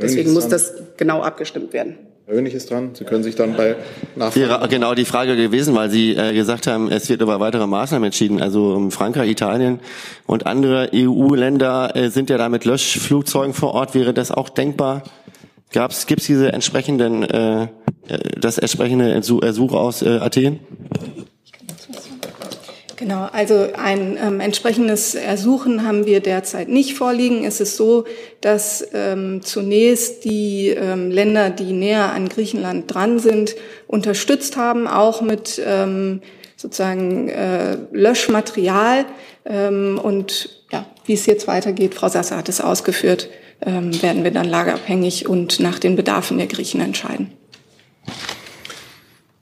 Deswegen 0.00 0.32
muss 0.32 0.48
das 0.48 0.74
genau 0.96 1.22
abgestimmt 1.22 1.72
werden. 1.72 1.98
Ist 2.28 2.70
dran. 2.70 2.90
Sie 2.92 3.04
können 3.04 3.22
sich 3.22 3.36
dann 3.36 3.56
bei 3.56 3.76
Nachfragen... 4.14 4.48
Wäre 4.50 4.68
genau 4.68 4.94
die 4.94 5.06
Frage 5.06 5.34
gewesen, 5.34 5.74
weil 5.74 5.88
Sie 5.88 6.14
äh, 6.14 6.34
gesagt 6.34 6.66
haben, 6.66 6.90
es 6.90 7.08
wird 7.08 7.22
über 7.22 7.40
weitere 7.40 7.66
Maßnahmen 7.66 8.04
entschieden. 8.04 8.42
Also 8.42 8.74
um, 8.74 8.90
Frankreich, 8.90 9.30
Italien 9.30 9.80
und 10.26 10.44
andere 10.44 10.90
EU-Länder 10.94 11.96
äh, 11.96 12.10
sind 12.10 12.28
ja 12.28 12.36
da 12.36 12.50
mit 12.50 12.66
Löschflugzeugen 12.66 13.54
vor 13.54 13.72
Ort. 13.72 13.94
Wäre 13.94 14.12
das 14.12 14.30
auch 14.30 14.50
denkbar? 14.50 15.04
Gab's, 15.72 16.06
gibt's 16.06 16.26
diese 16.26 16.52
entsprechenden, 16.52 17.22
äh, 17.22 17.62
äh 17.62 17.68
das 18.38 18.58
entsprechende 18.58 19.10
Ersuch 19.10 19.72
aus 19.72 20.02
äh, 20.02 20.18
Athen? 20.18 20.60
Genau, 22.98 23.28
also 23.30 23.68
ein 23.76 24.18
ähm, 24.20 24.40
entsprechendes 24.40 25.14
Ersuchen 25.14 25.86
haben 25.86 26.04
wir 26.04 26.18
derzeit 26.18 26.68
nicht 26.68 26.94
vorliegen. 26.94 27.44
Es 27.44 27.60
ist 27.60 27.76
so, 27.76 28.06
dass 28.40 28.84
ähm, 28.92 29.40
zunächst 29.44 30.24
die 30.24 30.70
ähm, 30.70 31.08
Länder, 31.08 31.50
die 31.50 31.72
näher 31.72 32.10
an 32.10 32.28
Griechenland 32.28 32.92
dran 32.92 33.20
sind, 33.20 33.54
unterstützt 33.86 34.56
haben, 34.56 34.88
auch 34.88 35.20
mit 35.20 35.62
ähm, 35.64 36.22
sozusagen 36.56 37.28
äh, 37.28 37.78
Löschmaterial. 37.92 39.06
Ähm, 39.44 40.00
und 40.02 40.64
ja, 40.72 40.84
wie 41.06 41.12
es 41.12 41.26
jetzt 41.26 41.46
weitergeht, 41.46 41.94
Frau 41.94 42.08
Sasser 42.08 42.36
hat 42.36 42.48
es 42.48 42.60
ausgeführt, 42.60 43.28
ähm, 43.64 44.02
werden 44.02 44.24
wir 44.24 44.32
dann 44.32 44.48
lagerabhängig 44.48 45.28
und 45.28 45.60
nach 45.60 45.78
den 45.78 45.94
Bedarfen 45.94 46.36
der 46.36 46.48
Griechen 46.48 46.80
entscheiden. 46.80 47.32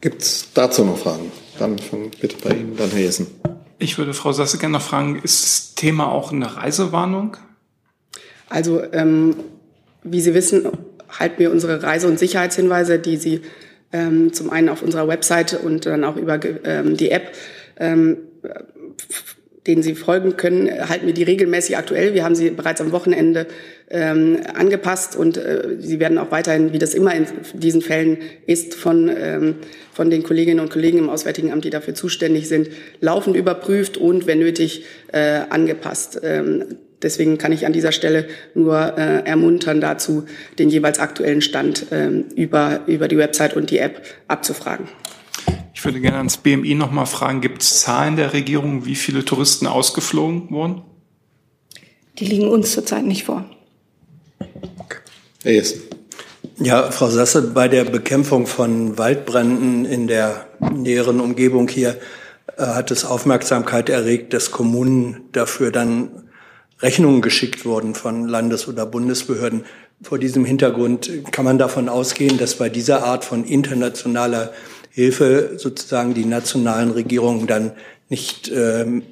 Gibt 0.02 0.20
es 0.20 0.48
dazu 0.52 0.84
noch 0.84 0.98
Fragen? 0.98 1.32
Dann 1.58 1.78
fang 1.78 2.10
bitte 2.20 2.36
bei 2.42 2.54
Ihnen, 2.54 2.76
dann 2.76 2.90
Herr 2.90 3.00
Jessen. 3.00 3.26
Ich 3.78 3.98
würde 3.98 4.14
Frau 4.14 4.32
Sasse 4.32 4.58
gerne 4.58 4.74
noch 4.74 4.82
fragen, 4.82 5.20
ist 5.22 5.44
das 5.44 5.74
Thema 5.74 6.10
auch 6.10 6.32
eine 6.32 6.56
Reisewarnung? 6.56 7.36
Also, 8.48 8.82
ähm, 8.92 9.36
wie 10.02 10.20
Sie 10.20 10.34
wissen, 10.34 10.66
halten 11.08 11.38
wir 11.38 11.50
unsere 11.50 11.82
Reise- 11.82 12.08
und 12.08 12.18
Sicherheitshinweise, 12.18 12.98
die 12.98 13.16
Sie 13.16 13.42
ähm, 13.92 14.32
zum 14.32 14.50
einen 14.50 14.68
auf 14.68 14.82
unserer 14.82 15.08
Website 15.08 15.58
und 15.62 15.86
dann 15.86 16.04
auch 16.04 16.16
über 16.16 16.40
ähm, 16.64 16.96
die 16.96 17.10
App 17.10 17.32
ähm, 17.78 18.18
denen 19.66 19.82
Sie 19.82 19.94
folgen 19.94 20.36
können, 20.36 20.70
halten 20.88 21.06
wir 21.06 21.14
die 21.14 21.22
regelmäßig 21.22 21.76
aktuell. 21.76 22.14
Wir 22.14 22.24
haben 22.24 22.34
sie 22.34 22.50
bereits 22.50 22.80
am 22.80 22.92
Wochenende 22.92 23.46
ähm, 23.90 24.38
angepasst 24.54 25.16
und 25.16 25.36
äh, 25.36 25.76
sie 25.78 26.00
werden 26.00 26.18
auch 26.18 26.30
weiterhin, 26.30 26.72
wie 26.72 26.78
das 26.78 26.94
immer 26.94 27.14
in 27.14 27.26
diesen 27.54 27.82
Fällen 27.82 28.18
ist, 28.46 28.74
von, 28.74 29.08
ähm, 29.08 29.54
von 29.92 30.10
den 30.10 30.22
Kolleginnen 30.22 30.60
und 30.60 30.70
Kollegen 30.70 30.98
im 30.98 31.10
Auswärtigen 31.10 31.52
Amt, 31.52 31.64
die 31.64 31.70
dafür 31.70 31.94
zuständig 31.94 32.48
sind, 32.48 32.68
laufend 33.00 33.36
überprüft 33.36 33.96
und, 33.96 34.26
wenn 34.26 34.38
nötig, 34.38 34.84
äh, 35.12 35.40
angepasst. 35.50 36.20
Ähm, 36.22 36.64
deswegen 37.02 37.38
kann 37.38 37.52
ich 37.52 37.66
an 37.66 37.72
dieser 37.72 37.92
Stelle 37.92 38.26
nur 38.54 38.98
äh, 38.98 39.24
ermuntern 39.24 39.80
dazu, 39.80 40.26
den 40.58 40.68
jeweils 40.68 40.98
aktuellen 40.98 41.42
Stand 41.42 41.92
äh, 41.92 42.08
über, 42.34 42.80
über 42.86 43.08
die 43.08 43.18
Website 43.18 43.54
und 43.54 43.70
die 43.70 43.78
App 43.78 44.02
abzufragen. 44.28 44.88
Ich 45.86 45.92
würde 45.94 46.00
gerne 46.00 46.16
ans 46.18 46.38
BMI 46.38 46.74
noch 46.74 46.90
mal 46.90 47.06
fragen, 47.06 47.40
gibt 47.40 47.62
es 47.62 47.82
Zahlen 47.82 48.16
der 48.16 48.32
Regierung, 48.32 48.86
wie 48.86 48.96
viele 48.96 49.24
Touristen 49.24 49.68
ausgeflogen 49.68 50.50
wurden? 50.50 50.82
Die 52.18 52.24
liegen 52.24 52.48
uns 52.48 52.72
zurzeit 52.72 53.04
nicht 53.04 53.22
vor. 53.22 53.44
Herr 55.44 55.52
Jessen. 55.52 55.82
Ja, 56.58 56.90
Frau 56.90 57.08
Sasse, 57.08 57.40
bei 57.40 57.68
der 57.68 57.84
Bekämpfung 57.84 58.48
von 58.48 58.98
Waldbränden 58.98 59.84
in 59.84 60.08
der 60.08 60.48
näheren 60.72 61.20
Umgebung 61.20 61.68
hier 61.68 61.96
äh, 62.56 62.66
hat 62.66 62.90
es 62.90 63.04
Aufmerksamkeit 63.04 63.88
erregt, 63.88 64.34
dass 64.34 64.50
Kommunen 64.50 65.20
dafür 65.30 65.70
dann 65.70 66.24
Rechnungen 66.80 67.22
geschickt 67.22 67.64
wurden 67.64 67.94
von 67.94 68.26
Landes- 68.26 68.66
oder 68.66 68.86
Bundesbehörden. 68.86 69.64
Vor 70.02 70.18
diesem 70.18 70.44
Hintergrund 70.44 71.10
kann 71.30 71.44
man 71.44 71.58
davon 71.58 71.88
ausgehen, 71.88 72.38
dass 72.38 72.56
bei 72.56 72.68
dieser 72.68 73.04
Art 73.04 73.24
von 73.24 73.44
internationaler 73.44 74.52
Hilfe 74.96 75.58
sozusagen 75.58 76.14
die 76.14 76.24
nationalen 76.24 76.90
Regierungen 76.90 77.46
dann 77.46 77.72
nicht 78.08 78.50
ähm, 78.50 79.02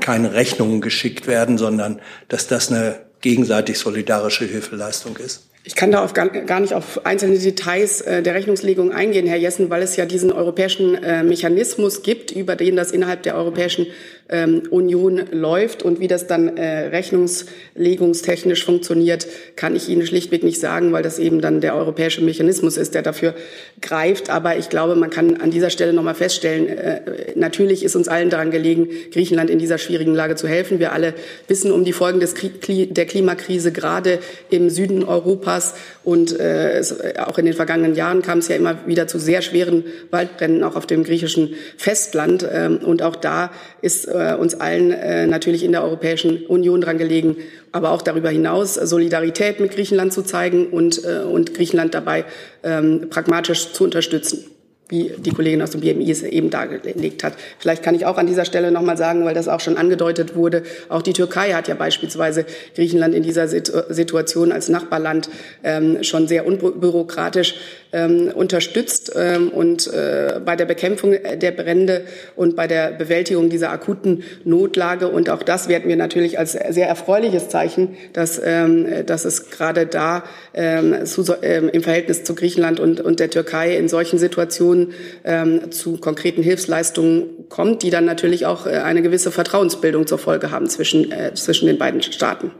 keine 0.00 0.34
Rechnungen 0.34 0.80
geschickt 0.80 1.28
werden, 1.28 1.58
sondern 1.58 2.00
dass 2.26 2.48
das 2.48 2.72
eine 2.72 2.96
gegenseitig 3.20 3.78
solidarische 3.78 4.46
Hilfeleistung 4.46 5.16
ist? 5.16 5.44
Ich 5.62 5.76
kann 5.76 5.92
da 5.92 6.02
auf 6.02 6.12
gar, 6.12 6.28
gar 6.28 6.58
nicht 6.58 6.74
auf 6.74 7.06
einzelne 7.06 7.38
Details 7.38 8.00
äh, 8.00 8.20
der 8.20 8.34
Rechnungslegung 8.34 8.90
eingehen, 8.90 9.28
Herr 9.28 9.36
Jessen, 9.36 9.70
weil 9.70 9.82
es 9.82 9.94
ja 9.94 10.06
diesen 10.06 10.32
europäischen 10.32 10.96
äh, 11.04 11.22
Mechanismus 11.22 12.02
gibt, 12.02 12.32
über 12.32 12.56
den 12.56 12.74
das 12.74 12.90
innerhalb 12.90 13.22
der 13.22 13.36
Europäischen 13.36 13.86
ähm, 14.28 14.62
Union 14.70 15.22
läuft 15.30 15.82
und 15.82 16.00
wie 16.00 16.08
das 16.08 16.26
dann 16.26 16.56
äh, 16.56 16.88
rechnungslegungstechnisch 16.88 18.64
funktioniert, 18.64 19.26
kann 19.56 19.74
ich 19.74 19.88
Ihnen 19.88 20.06
schlichtweg 20.06 20.42
nicht 20.44 20.60
sagen, 20.60 20.92
weil 20.92 21.02
das 21.02 21.18
eben 21.18 21.40
dann 21.40 21.60
der 21.60 21.74
europäische 21.74 22.22
Mechanismus 22.22 22.76
ist, 22.76 22.94
der 22.94 23.02
dafür 23.02 23.34
greift. 23.80 24.30
Aber 24.30 24.56
ich 24.56 24.68
glaube, 24.68 24.96
man 24.96 25.10
kann 25.10 25.40
an 25.40 25.50
dieser 25.50 25.70
Stelle 25.70 25.92
noch 25.92 26.02
mal 26.02 26.14
feststellen, 26.14 26.68
äh, 26.68 27.00
natürlich 27.36 27.84
ist 27.84 27.96
uns 27.96 28.08
allen 28.08 28.30
daran 28.30 28.50
gelegen, 28.50 28.88
Griechenland 29.12 29.50
in 29.50 29.58
dieser 29.58 29.78
schwierigen 29.78 30.14
Lage 30.14 30.36
zu 30.36 30.46
helfen. 30.46 30.78
Wir 30.78 30.92
alle 30.92 31.14
wissen 31.46 31.72
um 31.72 31.84
die 31.84 31.92
Folgen 31.92 32.20
des 32.20 32.34
Kli 32.34 32.86
der 32.86 33.06
Klimakrise, 33.06 33.72
gerade 33.72 34.18
im 34.50 34.70
Süden 34.70 35.04
Europas. 35.04 35.74
Und 36.04 36.38
äh, 36.38 36.78
es, 36.78 36.94
auch 37.18 37.38
in 37.38 37.46
den 37.46 37.54
vergangenen 37.54 37.94
Jahren 37.94 38.22
kam 38.22 38.38
es 38.38 38.48
ja 38.48 38.56
immer 38.56 38.86
wieder 38.86 39.06
zu 39.06 39.18
sehr 39.18 39.42
schweren 39.42 39.84
Waldbränden, 40.10 40.64
auch 40.64 40.76
auf 40.76 40.86
dem 40.86 41.04
griechischen 41.04 41.54
Festland. 41.76 42.46
Ähm, 42.50 42.78
und 42.78 43.02
auch 43.02 43.16
da 43.16 43.50
ist 43.80 44.06
äh, 44.18 44.28
äh, 44.28 44.34
uns 44.34 44.54
allen 44.54 44.92
äh, 44.92 45.26
natürlich 45.26 45.64
in 45.64 45.72
der 45.72 45.82
Europäischen 45.82 46.46
Union 46.46 46.80
dran 46.80 46.98
gelegen, 46.98 47.36
aber 47.72 47.90
auch 47.90 48.02
darüber 48.02 48.30
hinaus 48.30 48.74
Solidarität 48.74 49.60
mit 49.60 49.72
Griechenland 49.72 50.12
zu 50.12 50.22
zeigen 50.22 50.68
und, 50.68 51.04
äh, 51.04 51.20
und 51.20 51.54
Griechenland 51.54 51.94
dabei 51.94 52.24
ähm, 52.62 53.08
pragmatisch 53.10 53.72
zu 53.72 53.84
unterstützen 53.84 54.44
wie 54.88 55.12
die 55.18 55.30
Kollegin 55.30 55.60
aus 55.62 55.70
dem 55.70 55.80
BMI 55.80 56.10
es 56.10 56.22
eben 56.22 56.50
dargelegt 56.50 57.22
hat. 57.24 57.34
Vielleicht 57.58 57.82
kann 57.82 57.94
ich 57.94 58.06
auch 58.06 58.16
an 58.16 58.26
dieser 58.26 58.44
Stelle 58.44 58.70
noch 58.70 58.82
mal 58.82 58.96
sagen, 58.96 59.24
weil 59.24 59.34
das 59.34 59.48
auch 59.48 59.60
schon 59.60 59.76
angedeutet 59.76 60.34
wurde, 60.34 60.62
auch 60.88 61.02
die 61.02 61.12
Türkei 61.12 61.52
hat 61.52 61.68
ja 61.68 61.74
beispielsweise 61.74 62.46
Griechenland 62.74 63.14
in 63.14 63.22
dieser 63.22 63.48
Situation 63.48 64.52
als 64.52 64.68
Nachbarland 64.68 65.28
ähm, 65.62 66.02
schon 66.02 66.26
sehr 66.28 66.46
unbürokratisch 66.46 67.56
ähm, 67.92 68.30
unterstützt 68.34 69.12
ähm, 69.16 69.48
und 69.48 69.86
äh, 69.92 70.40
bei 70.44 70.56
der 70.56 70.66
Bekämpfung 70.66 71.12
der 71.12 71.50
Brände 71.52 72.02
und 72.36 72.56
bei 72.56 72.66
der 72.66 72.92
Bewältigung 72.92 73.48
dieser 73.48 73.70
akuten 73.70 74.22
Notlage. 74.44 75.08
Und 75.08 75.30
auch 75.30 75.42
das 75.42 75.68
werten 75.68 75.88
wir 75.88 75.96
natürlich 75.96 76.38
als 76.38 76.52
sehr 76.52 76.88
erfreuliches 76.88 77.48
Zeichen, 77.48 77.96
dass, 78.12 78.40
ähm, 78.44 79.06
dass 79.06 79.24
es 79.24 79.50
gerade 79.50 79.86
da 79.86 80.24
ähm, 80.54 81.06
zu, 81.06 81.24
ähm, 81.42 81.68
im 81.70 81.82
Verhältnis 81.82 82.24
zu 82.24 82.34
Griechenland 82.34 82.80
und, 82.80 83.00
und 83.00 83.20
der 83.20 83.30
Türkei 83.30 83.76
in 83.76 83.88
solchen 83.88 84.18
Situationen 84.18 84.77
ähm, 85.24 85.70
zu 85.70 85.96
konkreten 85.98 86.42
Hilfsleistungen 86.42 87.48
kommt, 87.48 87.82
die 87.82 87.90
dann 87.90 88.04
natürlich 88.04 88.46
auch 88.46 88.66
äh, 88.66 88.70
eine 88.70 89.02
gewisse 89.02 89.30
Vertrauensbildung 89.30 90.06
zur 90.06 90.18
Folge 90.18 90.50
haben 90.50 90.68
zwischen, 90.68 91.10
äh, 91.10 91.34
zwischen 91.34 91.66
den 91.66 91.78
beiden 91.78 92.02
Staaten. 92.02 92.50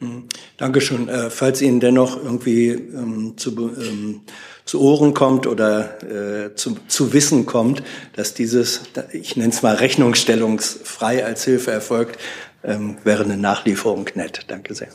Mhm. 0.00 0.24
Dankeschön. 0.56 1.08
Äh, 1.08 1.30
falls 1.30 1.60
Ihnen 1.62 1.80
dennoch 1.80 2.22
irgendwie 2.22 2.70
ähm, 2.70 3.34
zu, 3.36 3.50
ähm, 3.50 4.20
zu 4.64 4.80
Ohren 4.80 5.14
kommt 5.14 5.46
oder 5.46 6.02
äh, 6.02 6.54
zu, 6.54 6.76
zu 6.86 7.12
Wissen 7.12 7.46
kommt, 7.46 7.82
dass 8.14 8.34
dieses, 8.34 8.82
ich 9.12 9.36
nenne 9.36 9.50
es 9.50 9.62
mal 9.62 9.74
rechnungsstellungsfrei 9.74 11.24
als 11.24 11.44
Hilfe 11.44 11.70
erfolgt, 11.70 12.18
ähm, 12.62 12.96
wäre 13.04 13.24
eine 13.24 13.36
Nachlieferung 13.36 14.08
nett. 14.14 14.44
Danke 14.48 14.74
sehr. 14.74 14.88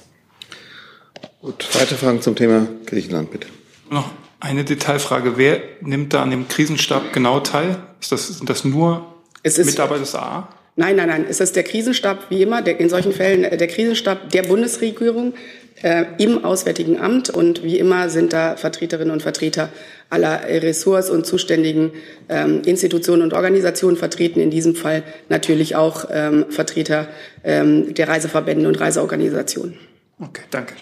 Gut, 1.42 1.68
weitere 1.74 1.96
Fragen 1.96 2.22
zum 2.22 2.36
Thema 2.36 2.68
Griechenland, 2.86 3.32
bitte. 3.32 3.48
Noch 3.90 4.10
eine 4.44 4.66
Detailfrage. 4.66 5.38
Wer 5.38 5.62
nimmt 5.82 6.14
da 6.14 6.22
an 6.22 6.30
dem 6.30 6.48
Krisenstab 6.50 7.14
genau 7.14 7.40
teil? 7.40 7.78
Ist 8.02 8.12
das, 8.12 8.28
sind 8.28 8.50
das 8.50 8.66
nur 8.66 9.08
Mitarbeiter 9.44 10.02
des 10.02 10.16
AA? 10.16 10.50
Nein, 10.76 10.98
nein, 10.98 11.08
nein. 11.08 11.26
Es 11.30 11.40
ist 11.40 11.56
der 11.56 11.64
Krisenstab, 11.64 12.30
wie 12.30 12.42
immer, 12.42 12.62
der, 12.62 12.80
in 12.80 12.90
solchen 12.90 13.14
Fällen 13.14 13.46
äh, 13.46 13.56
der 13.56 13.68
Krisenstab 13.68 14.30
der 14.32 14.44
Bundesregierung 14.44 15.34
äh, 15.82 16.06
im 16.18 16.44
Auswärtigen 16.44 17.00
Amt. 17.00 17.30
Und 17.30 17.64
wie 17.64 17.80
immer 17.80 18.10
sind 18.10 18.34
da 18.34 18.58
Vertreterinnen 18.58 19.14
und 19.14 19.22
Vertreter 19.22 19.70
aller 20.10 20.42
Ressorts 20.44 21.10
und 21.10 21.26
zuständigen 21.26 21.92
ähm, 22.28 22.64
Institutionen 22.66 23.22
und 23.22 23.34
Organisationen 23.34 23.96
vertreten. 23.96 24.42
In 24.42 24.52
diesem 24.52 24.76
Fall 24.76 25.04
natürlich 25.30 25.78
auch 25.78 26.06
ähm, 26.12 26.48
Vertreter 26.50 27.08
ähm, 27.46 27.94
der 27.94 28.10
Reiseverbände 28.10 28.68
und 28.68 28.78
Reiseorganisationen. 28.78 29.78
Okay, 30.20 30.44
danke. 30.52 30.74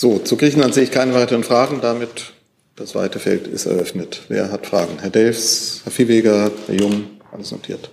So, 0.00 0.20
zu 0.20 0.36
Griechenland 0.36 0.74
sehe 0.74 0.84
ich 0.84 0.92
keine 0.92 1.12
weiteren 1.12 1.42
Fragen. 1.42 1.80
Damit 1.82 2.32
das 2.76 2.94
weite 2.94 3.18
Feld 3.18 3.48
ist 3.48 3.66
eröffnet. 3.66 4.22
Wer 4.28 4.52
hat 4.52 4.64
Fragen? 4.64 5.00
Herr 5.00 5.10
Delfs, 5.10 5.80
Herr 5.82 5.90
Viehweger, 5.90 6.52
Herr 6.68 6.74
Jung, 6.76 7.06
alles 7.32 7.50
notiert. 7.50 7.90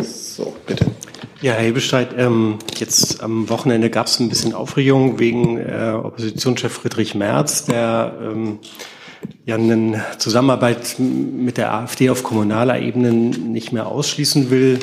So, 0.00 0.54
bitte. 0.68 0.86
Ja, 1.42 1.54
Herr 1.54 1.64
Hebestreit, 1.64 2.10
ähm, 2.16 2.60
jetzt 2.76 3.24
am 3.24 3.48
Wochenende 3.48 3.90
gab 3.90 4.06
es 4.06 4.20
ein 4.20 4.28
bisschen 4.28 4.54
Aufregung 4.54 5.18
wegen 5.18 5.58
äh, 5.58 5.94
Oppositionschef 6.00 6.74
Friedrich 6.74 7.16
Merz, 7.16 7.64
der 7.64 8.16
ähm, 8.22 8.60
ja 9.46 9.56
eine 9.56 10.00
Zusammenarbeit 10.18 10.94
mit 11.00 11.56
der 11.56 11.74
AfD 11.74 12.08
auf 12.08 12.22
kommunaler 12.22 12.78
Ebene 12.78 13.10
nicht 13.10 13.72
mehr 13.72 13.88
ausschließen 13.88 14.50
will. 14.50 14.78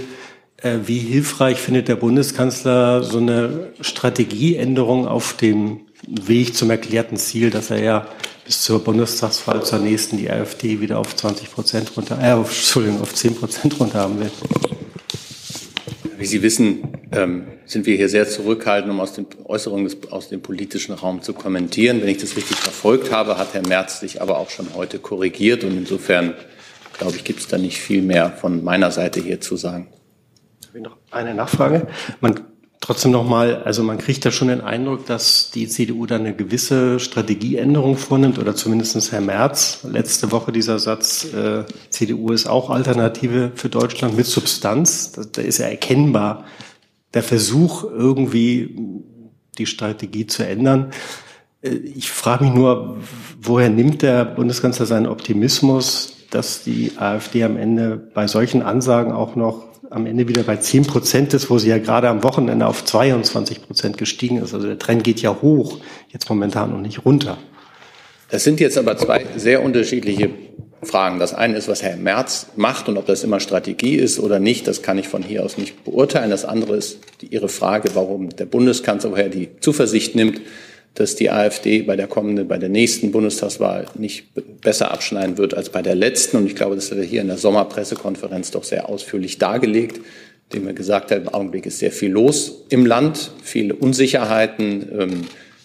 Äh, 0.63 0.79
wie 0.87 0.97
hilfreich 0.97 1.59
findet 1.59 1.87
der 1.87 1.97
Bundeskanzler 1.97 3.03
so 3.03 3.19
eine 3.19 3.73
Strategieänderung 3.79 5.07
auf 5.07 5.37
dem 5.37 5.81
Weg 6.07 6.55
zum 6.55 6.71
erklärten 6.71 7.17
Ziel, 7.17 7.51
dass 7.51 7.69
er 7.69 7.83
ja 7.83 8.07
bis 8.43 8.63
zur 8.63 8.83
Bundestagswahl 8.83 9.63
zur 9.63 9.79
nächsten 9.79 10.17
die 10.17 10.31
AfD 10.31 10.79
wieder 10.79 10.97
auf 10.97 11.15
20 11.15 11.51
Prozent 11.51 11.95
runter, 11.95 12.17
äh, 12.19 12.31
auf, 12.31 12.49
Entschuldigung, 12.49 13.01
auf 13.01 13.13
10 13.13 13.35
Prozent 13.35 13.79
runter 13.79 13.99
haben 13.99 14.19
will? 14.19 14.31
Wie 16.17 16.25
Sie 16.25 16.41
wissen, 16.41 16.87
ähm, 17.11 17.45
sind 17.65 17.85
wir 17.85 17.95
hier 17.95 18.09
sehr 18.09 18.27
zurückhaltend, 18.27 18.91
um 18.91 18.99
aus 18.99 19.13
den 19.13 19.27
Äußerungen 19.45 19.85
des, 19.85 20.11
aus 20.11 20.29
dem 20.29 20.41
politischen 20.41 20.93
Raum 20.93 21.21
zu 21.21 21.33
kommentieren. 21.33 22.01
Wenn 22.01 22.09
ich 22.09 22.17
das 22.17 22.35
richtig 22.35 22.57
verfolgt 22.57 23.11
habe, 23.11 23.37
hat 23.37 23.53
Herr 23.53 23.67
Merz 23.67 23.99
sich 23.99 24.23
aber 24.23 24.39
auch 24.39 24.49
schon 24.49 24.73
heute 24.73 24.97
korrigiert. 24.97 25.63
Und 25.63 25.77
insofern, 25.77 26.33
glaube 26.97 27.15
ich, 27.15 27.23
gibt 27.23 27.41
es 27.41 27.47
da 27.47 27.59
nicht 27.59 27.77
viel 27.77 28.01
mehr 28.01 28.31
von 28.31 28.63
meiner 28.63 28.89
Seite 28.89 29.21
hier 29.21 29.39
zu 29.39 29.55
sagen. 29.55 29.87
Noch 30.79 30.97
eine 31.11 31.33
Nachfrage. 31.33 31.87
Man 32.21 32.41
Trotzdem 32.79 33.11
nochmal, 33.11 33.63
also 33.63 33.83
man 33.83 33.97
kriegt 33.97 34.23
da 34.23 34.31
schon 34.31 34.49
den 34.49 34.61
Eindruck, 34.61 35.07
dass 35.07 35.49
die 35.51 35.67
CDU 35.67 36.05
da 36.05 36.15
eine 36.15 36.35
gewisse 36.35 36.99
Strategieänderung 36.99 37.97
vornimmt 37.97 38.37
oder 38.37 38.55
zumindest 38.55 39.11
Herr 39.11 39.19
Merz. 39.19 39.79
Letzte 39.83 40.31
Woche 40.31 40.51
dieser 40.51 40.77
Satz, 40.77 41.25
äh, 41.33 41.65
CDU 41.89 42.31
ist 42.31 42.47
auch 42.47 42.69
Alternative 42.69 43.51
für 43.55 43.69
Deutschland 43.69 44.15
mit 44.15 44.27
Substanz. 44.27 45.11
Da, 45.11 45.23
da 45.29 45.41
ist 45.41 45.57
ja 45.57 45.65
erkennbar 45.65 46.45
der 47.13 47.23
Versuch, 47.23 47.83
irgendwie 47.83 48.75
die 49.57 49.65
Strategie 49.65 50.27
zu 50.27 50.45
ändern. 50.45 50.91
Äh, 51.61 51.71
ich 51.71 52.11
frage 52.11 52.45
mich 52.45 52.53
nur, 52.53 52.97
woher 53.41 53.69
nimmt 53.69 54.03
der 54.03 54.23
Bundeskanzler 54.23 54.85
seinen 54.85 55.07
Optimismus, 55.07 56.27
dass 56.29 56.63
die 56.63 56.93
AfD 56.97 57.43
am 57.43 57.57
Ende 57.57 57.97
bei 57.97 58.27
solchen 58.27 58.61
Ansagen 58.61 59.11
auch 59.11 59.35
noch 59.35 59.66
am 59.89 60.05
Ende 60.05 60.27
wieder 60.27 60.43
bei 60.43 60.57
10 60.57 60.85
Prozent 60.85 61.33
ist, 61.33 61.49
wo 61.49 61.57
sie 61.57 61.69
ja 61.69 61.77
gerade 61.77 62.09
am 62.09 62.23
Wochenende 62.23 62.67
auf 62.67 62.83
22 62.83 63.61
Prozent 63.61 63.97
gestiegen 63.97 64.37
ist. 64.37 64.53
Also 64.53 64.67
der 64.67 64.79
Trend 64.79 65.03
geht 65.03 65.21
ja 65.21 65.37
hoch, 65.41 65.79
jetzt 66.09 66.29
momentan 66.29 66.71
noch 66.71 66.81
nicht 66.81 67.05
runter. 67.05 67.37
Das 68.29 68.43
sind 68.43 68.59
jetzt 68.59 68.77
aber 68.77 68.97
zwei 68.97 69.25
sehr 69.37 69.63
unterschiedliche 69.63 70.29
Fragen. 70.83 71.19
Das 71.19 71.33
eine 71.33 71.55
ist, 71.57 71.67
was 71.67 71.81
Herr 71.81 71.95
Merz 71.95 72.47
macht 72.55 72.89
und 72.89 72.97
ob 72.97 73.05
das 73.05 73.23
immer 73.23 73.39
Strategie 73.39 73.95
ist 73.95 74.19
oder 74.19 74.39
nicht, 74.39 74.67
das 74.67 74.81
kann 74.81 74.97
ich 74.97 75.07
von 75.07 75.23
hier 75.23 75.43
aus 75.43 75.57
nicht 75.57 75.83
beurteilen. 75.85 76.29
Das 76.29 76.45
andere 76.45 76.75
ist 76.75 76.99
die, 77.21 77.27
Ihre 77.27 77.49
Frage, 77.49 77.91
warum 77.93 78.29
der 78.29 78.45
Bundeskanzler 78.45 79.11
woher 79.11 79.29
die 79.29 79.49
Zuversicht 79.59 80.15
nimmt, 80.15 80.41
dass 80.97 81.15
die 81.15 81.29
AfD 81.29 81.83
bei 81.83 81.95
der 81.95 82.07
kommenden, 82.07 82.47
bei 82.47 82.57
der 82.57 82.69
nächsten 82.69 83.11
Bundestagswahl 83.11 83.85
nicht 83.95 84.33
besser 84.61 84.89
abschneiden 84.89 85.37
wird 85.37 85.53
als 85.53 85.69
bei 85.69 85.83
der 85.83 85.93
letzten. 85.93 86.37
Und 86.37 86.47
ich 86.47 86.55
glaube, 86.55 86.75
das 86.75 86.89
hat 86.89 86.97
er 86.97 87.03
hier 87.03 87.21
in 87.21 87.27
der 87.27 87.37
Sommerpressekonferenz 87.37 88.49
doch 88.49 88.63
sehr 88.63 88.89
ausführlich 88.89 89.37
dargelegt, 89.37 90.01
indem 90.49 90.67
er 90.67 90.73
gesagt 90.73 91.11
hat, 91.11 91.19
im 91.19 91.29
Augenblick 91.29 91.67
ist 91.67 91.77
sehr 91.77 91.91
viel 91.91 92.09
los 92.11 92.63
im 92.69 92.87
Land, 92.87 93.31
viele 93.43 93.75
Unsicherheiten, 93.75 94.89
ähm, 94.97 95.21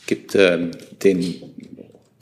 gibt 0.06 0.34
äh, 0.34 0.58
den 1.02 1.34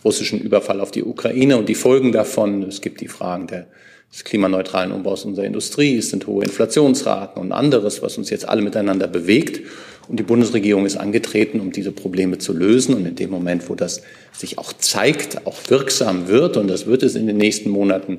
russischen 0.04 0.40
Überfall 0.40 0.80
auf 0.80 0.92
die 0.92 1.02
Ukraine 1.02 1.56
und 1.56 1.68
die 1.68 1.74
Folgen 1.74 2.12
davon. 2.12 2.62
Es 2.62 2.80
gibt 2.80 3.00
die 3.00 3.08
Fragen 3.08 3.48
der, 3.48 3.66
des 4.12 4.22
klimaneutralen 4.22 4.92
Umbaus 4.92 5.24
unserer 5.24 5.46
Industrie, 5.46 5.96
es 5.96 6.10
sind 6.10 6.28
hohe 6.28 6.44
Inflationsraten 6.44 7.42
und 7.42 7.50
anderes, 7.50 8.02
was 8.02 8.16
uns 8.18 8.30
jetzt 8.30 8.48
alle 8.48 8.62
miteinander 8.62 9.08
bewegt. 9.08 9.62
Und 10.10 10.18
die 10.18 10.24
Bundesregierung 10.24 10.86
ist 10.86 10.96
angetreten, 10.96 11.60
um 11.60 11.70
diese 11.70 11.92
Probleme 11.92 12.38
zu 12.38 12.52
lösen. 12.52 12.96
Und 12.96 13.06
in 13.06 13.14
dem 13.14 13.30
Moment, 13.30 13.70
wo 13.70 13.76
das 13.76 14.02
sich 14.32 14.58
auch 14.58 14.72
zeigt, 14.72 15.46
auch 15.46 15.58
wirksam 15.68 16.26
wird, 16.26 16.56
und 16.56 16.66
das 16.66 16.86
wird 16.86 17.04
es 17.04 17.14
in 17.14 17.28
den 17.28 17.36
nächsten 17.36 17.70
Monaten, 17.70 18.18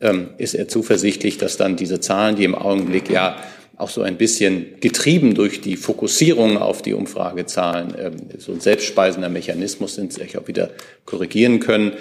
ähm, 0.00 0.28
ist 0.38 0.54
er 0.54 0.68
zuversichtlich, 0.68 1.38
dass 1.38 1.56
dann 1.56 1.74
diese 1.74 1.98
Zahlen, 1.98 2.36
die 2.36 2.44
im 2.44 2.54
Augenblick 2.54 3.10
ja 3.10 3.42
auch 3.76 3.90
so 3.90 4.02
ein 4.02 4.18
bisschen 4.18 4.78
getrieben 4.80 5.34
durch 5.34 5.60
die 5.60 5.74
Fokussierung 5.74 6.58
auf 6.58 6.80
die 6.80 6.94
Umfragezahlen 6.94 7.94
ähm, 7.98 8.12
so 8.38 8.52
ein 8.52 8.60
selbstspeisender 8.60 9.28
Mechanismus 9.28 9.96
sind, 9.96 10.12
sich 10.12 10.38
auch 10.38 10.46
wieder 10.46 10.70
korrigieren 11.06 11.58
können. 11.58 11.94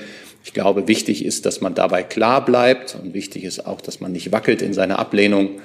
Ich 0.43 0.53
glaube, 0.53 0.87
wichtig 0.87 1.25
ist, 1.25 1.47
dass 1.47 1.61
man 1.61 1.73
dabei 1.73 2.03
klar 2.03 2.45
bleibt 2.45 2.95
und 3.01 3.15
wichtig 3.15 3.43
ist 3.43 3.65
auch, 3.65 3.81
dass 3.81 4.01
man 4.01 4.11
nicht 4.11 4.31
wackelt 4.31 4.61
in 4.61 4.73
seiner 4.73 4.99
Ablehnung 4.99 5.61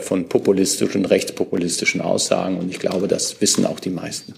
von 0.00 0.28
populistischen, 0.28 1.04
rechtspopulistischen 1.04 2.00
Aussagen. 2.00 2.58
Und 2.58 2.70
ich 2.70 2.78
glaube, 2.78 3.08
das 3.08 3.40
wissen 3.40 3.66
auch 3.66 3.80
die 3.80 3.90
meisten. 3.90 4.34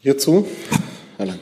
Hierzu, 0.00 0.46
Herr 1.16 1.26
Lang. 1.26 1.38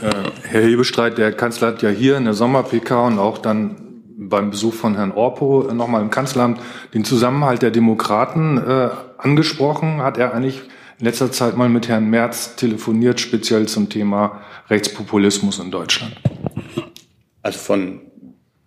Äh, 0.00 0.12
Herr 0.42 0.62
Hebestreit, 0.62 1.18
der 1.18 1.32
Kanzler 1.32 1.68
hat 1.68 1.82
ja 1.82 1.90
hier 1.90 2.16
in 2.16 2.24
der 2.24 2.34
Sommer-PK 2.34 3.06
und 3.06 3.18
auch 3.18 3.38
dann 3.38 3.76
beim 4.18 4.50
Besuch 4.50 4.74
von 4.74 4.96
Herrn 4.96 5.12
Orpo 5.12 5.70
nochmal 5.72 6.02
im 6.02 6.10
Kanzleramt 6.10 6.60
den 6.94 7.04
Zusammenhalt 7.04 7.62
der 7.62 7.70
Demokraten 7.70 8.58
äh, 8.58 8.90
angesprochen. 9.18 10.02
Hat 10.02 10.18
er 10.18 10.34
eigentlich 10.34 10.62
in 10.98 11.04
letzter 11.04 11.30
Zeit 11.30 11.56
mal 11.56 11.68
mit 11.68 11.88
Herrn 11.88 12.08
Merz 12.08 12.56
telefoniert, 12.56 13.20
speziell 13.20 13.66
zum 13.66 13.88
Thema 13.88 14.40
Rechtspopulismus 14.70 15.58
in 15.58 15.70
Deutschland? 15.70 16.16
Also 17.42 17.58
von 17.58 18.00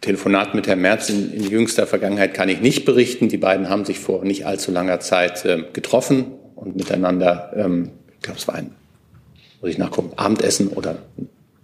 Telefonat 0.01 0.55
mit 0.55 0.67
Herrn 0.67 0.79
Merz 0.79 1.09
in, 1.09 1.33
in, 1.33 1.43
jüngster 1.43 1.85
Vergangenheit 1.85 2.33
kann 2.33 2.47
ich 2.47 2.61
nicht 2.61 2.85
berichten. 2.85 3.27
Die 3.27 3.37
beiden 3.37 3.69
haben 3.69 3.83
sich 3.83 3.99
vor 3.99 4.23
nicht 4.23 4.45
allzu 4.45 4.71
langer 4.71 4.99
Zeit 5.01 5.43
äh, 5.45 5.63
getroffen 5.73 6.27
und 6.55 6.75
miteinander, 6.75 7.51
ähm, 7.55 7.91
ich 8.15 8.21
glaube, 8.21 8.39
es 8.39 8.47
war 8.47 8.55
ein, 8.55 8.71
muss 9.61 9.71
ich 9.71 9.77
nachgucken, 9.77 10.13
Abendessen 10.15 10.69
oder 10.69 10.99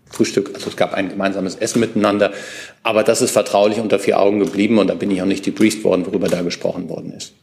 Frühstück. 0.10 0.52
Also 0.54 0.70
es 0.70 0.76
gab 0.76 0.94
ein 0.94 1.10
gemeinsames 1.10 1.56
Essen 1.56 1.80
miteinander. 1.80 2.34
Aber 2.84 3.04
das 3.04 3.22
ist 3.22 3.32
vertraulich 3.32 3.80
unter 3.80 4.00
vier 4.00 4.20
Augen 4.20 4.40
geblieben 4.40 4.78
und 4.80 4.88
da 4.88 4.96
bin 4.96 5.12
ich 5.12 5.22
auch 5.22 5.28
nicht 5.28 5.46
debrieft 5.46 5.84
worden, 5.84 6.06
worüber 6.06 6.28
da 6.28 6.42
gesprochen 6.42 6.90
worden 6.90 7.14
ist. 7.14 7.34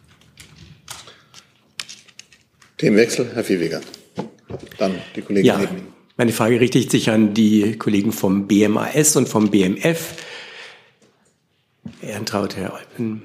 Themenwechsel, 2.79 3.31
Herr 3.35 3.45
Viehweger. 3.45 3.81
Dann 4.79 4.95
die 5.15 5.23
Kollegin 5.23 5.47
ja, 5.47 5.61
Meine 6.17 6.33
Frage 6.33 6.61
richtet 6.61 6.91
sich 6.91 7.11
an 7.11 7.33
die 7.33 7.77
Kollegen 7.79 8.13
vom 8.13 8.47
BMAS 8.49 9.17
und 9.17 9.29
vom 9.29 9.51
BMF. 9.51 10.15
Ehrentraut, 12.03 12.57
Herr 12.57 12.75
Eupen. 12.75 13.23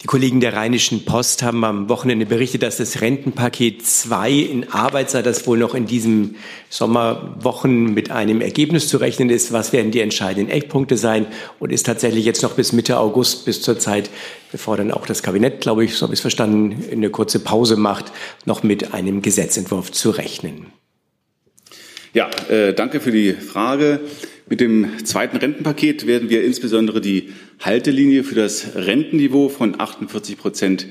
Die 0.00 0.06
Kollegen 0.08 0.40
der 0.40 0.54
Rheinischen 0.54 1.04
Post 1.04 1.44
haben 1.44 1.64
am 1.64 1.88
Wochenende 1.88 2.26
berichtet, 2.26 2.64
dass 2.64 2.78
das 2.78 3.02
Rentenpaket 3.02 3.86
2 3.86 4.32
in 4.32 4.72
Arbeit 4.72 5.10
sei, 5.10 5.22
das 5.22 5.46
wohl 5.46 5.58
noch 5.58 5.76
in 5.76 5.86
diesen 5.86 6.34
Sommerwochen 6.70 7.94
mit 7.94 8.10
einem 8.10 8.40
Ergebnis 8.40 8.88
zu 8.88 8.96
rechnen 8.96 9.30
ist. 9.30 9.52
Was 9.52 9.72
werden 9.72 9.92
die 9.92 10.00
entscheidenden 10.00 10.50
Eckpunkte 10.50 10.96
sein? 10.96 11.26
Und 11.60 11.72
ist 11.72 11.86
tatsächlich 11.86 12.24
jetzt 12.24 12.42
noch 12.42 12.54
bis 12.54 12.72
Mitte 12.72 12.98
August, 12.98 13.44
bis 13.44 13.62
zur 13.62 13.78
Zeit, 13.78 14.10
bevor 14.50 14.76
dann 14.76 14.90
auch 14.90 15.06
das 15.06 15.22
Kabinett, 15.22 15.60
glaube 15.60 15.84
ich, 15.84 15.94
so 15.94 16.02
habe 16.02 16.14
ich 16.14 16.18
es 16.18 16.22
verstanden, 16.22 16.84
eine 16.90 17.10
kurze 17.10 17.38
Pause 17.38 17.76
macht, 17.76 18.06
noch 18.44 18.64
mit 18.64 18.94
einem 18.94 19.22
Gesetzentwurf 19.22 19.92
zu 19.92 20.10
rechnen? 20.10 20.66
Ja, 22.12 22.28
äh, 22.50 22.74
danke 22.74 22.98
für 22.98 23.12
die 23.12 23.34
Frage. 23.34 24.00
Mit 24.48 24.60
dem 24.60 25.04
zweiten 25.04 25.36
Rentenpaket 25.36 26.06
werden 26.06 26.28
wir 26.28 26.44
insbesondere 26.44 27.00
die 27.00 27.30
Haltelinie 27.60 28.24
für 28.24 28.34
das 28.34 28.74
Rentenniveau 28.74 29.48
von 29.48 29.80
48 29.80 30.36
Prozent 30.36 30.86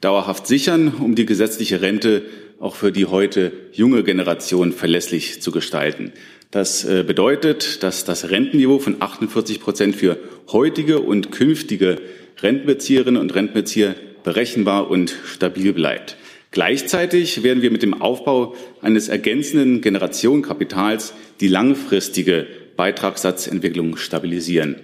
dauerhaft 0.00 0.46
sichern, 0.46 0.92
um 1.00 1.14
die 1.14 1.26
gesetzliche 1.26 1.80
Rente 1.80 2.22
auch 2.58 2.74
für 2.74 2.92
die 2.92 3.06
heute 3.06 3.52
junge 3.72 4.02
Generation 4.02 4.72
verlässlich 4.72 5.40
zu 5.40 5.50
gestalten. 5.50 6.12
Das 6.50 6.84
äh, 6.84 7.04
bedeutet, 7.06 7.82
dass 7.82 8.04
das 8.04 8.30
Rentenniveau 8.30 8.78
von 8.78 8.96
48 9.00 9.60
Prozent 9.60 9.96
für 9.96 10.18
heutige 10.52 11.00
und 11.00 11.32
künftige 11.32 11.96
Rentenbezieherinnen 12.40 13.20
und 13.20 13.34
Rentenbezieher 13.34 13.94
berechenbar 14.24 14.90
und 14.90 15.14
stabil 15.24 15.72
bleibt. 15.72 16.16
Gleichzeitig 16.50 17.42
werden 17.42 17.62
wir 17.62 17.70
mit 17.70 17.82
dem 17.82 18.00
Aufbau 18.00 18.54
eines 18.80 19.08
ergänzenden 19.08 19.82
Generationenkapitals 19.82 21.12
die 21.40 21.48
langfristige 21.48 22.46
Beitragssatzentwicklung 22.76 23.96
stabilisieren. 23.96 24.76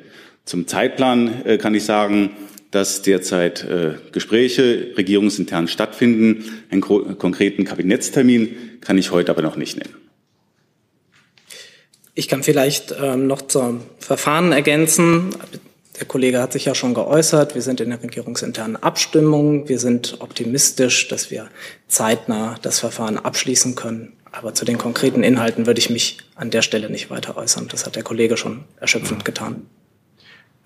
Zum 0.44 0.66
Zeitplan 0.66 1.44
äh, 1.44 1.59
kann 1.59 1.74
ich 1.74 1.85
sagen, 1.85 2.31
dass 2.70 3.02
derzeit 3.02 3.64
äh, 3.64 3.94
Gespräche 4.12 4.94
regierungsintern 4.96 5.68
stattfinden. 5.68 6.44
Einen 6.70 6.81
konkreten 6.81 7.64
Kabinettstermin 7.64 8.81
kann 8.81 8.98
ich 8.98 9.11
heute 9.11 9.31
aber 9.31 9.42
noch 9.42 9.57
nicht 9.57 9.76
nennen. 9.76 9.94
Ich 12.14 12.28
kann 12.28 12.42
vielleicht 12.42 12.94
ähm, 13.00 13.26
noch 13.26 13.42
zum 13.42 13.83
Verfahren 13.98 14.52
ergänzen. 14.52 15.31
Der 16.02 16.08
Kollege 16.08 16.42
hat 16.42 16.52
sich 16.52 16.64
ja 16.64 16.74
schon 16.74 16.94
geäußert. 16.94 17.54
Wir 17.54 17.62
sind 17.62 17.80
in 17.80 17.90
der 17.90 18.02
regierungsinternen 18.02 18.74
Abstimmung. 18.74 19.68
Wir 19.68 19.78
sind 19.78 20.16
optimistisch, 20.18 21.06
dass 21.06 21.30
wir 21.30 21.48
zeitnah 21.86 22.56
das 22.60 22.80
Verfahren 22.80 23.18
abschließen 23.18 23.76
können. 23.76 24.14
Aber 24.32 24.52
zu 24.52 24.64
den 24.64 24.78
konkreten 24.78 25.22
Inhalten 25.22 25.64
würde 25.64 25.78
ich 25.78 25.90
mich 25.90 26.18
an 26.34 26.50
der 26.50 26.62
Stelle 26.62 26.90
nicht 26.90 27.08
weiter 27.08 27.36
äußern. 27.36 27.68
Das 27.68 27.86
hat 27.86 27.94
der 27.94 28.02
Kollege 28.02 28.36
schon 28.36 28.64
erschöpfend 28.80 29.24
getan. 29.24 29.66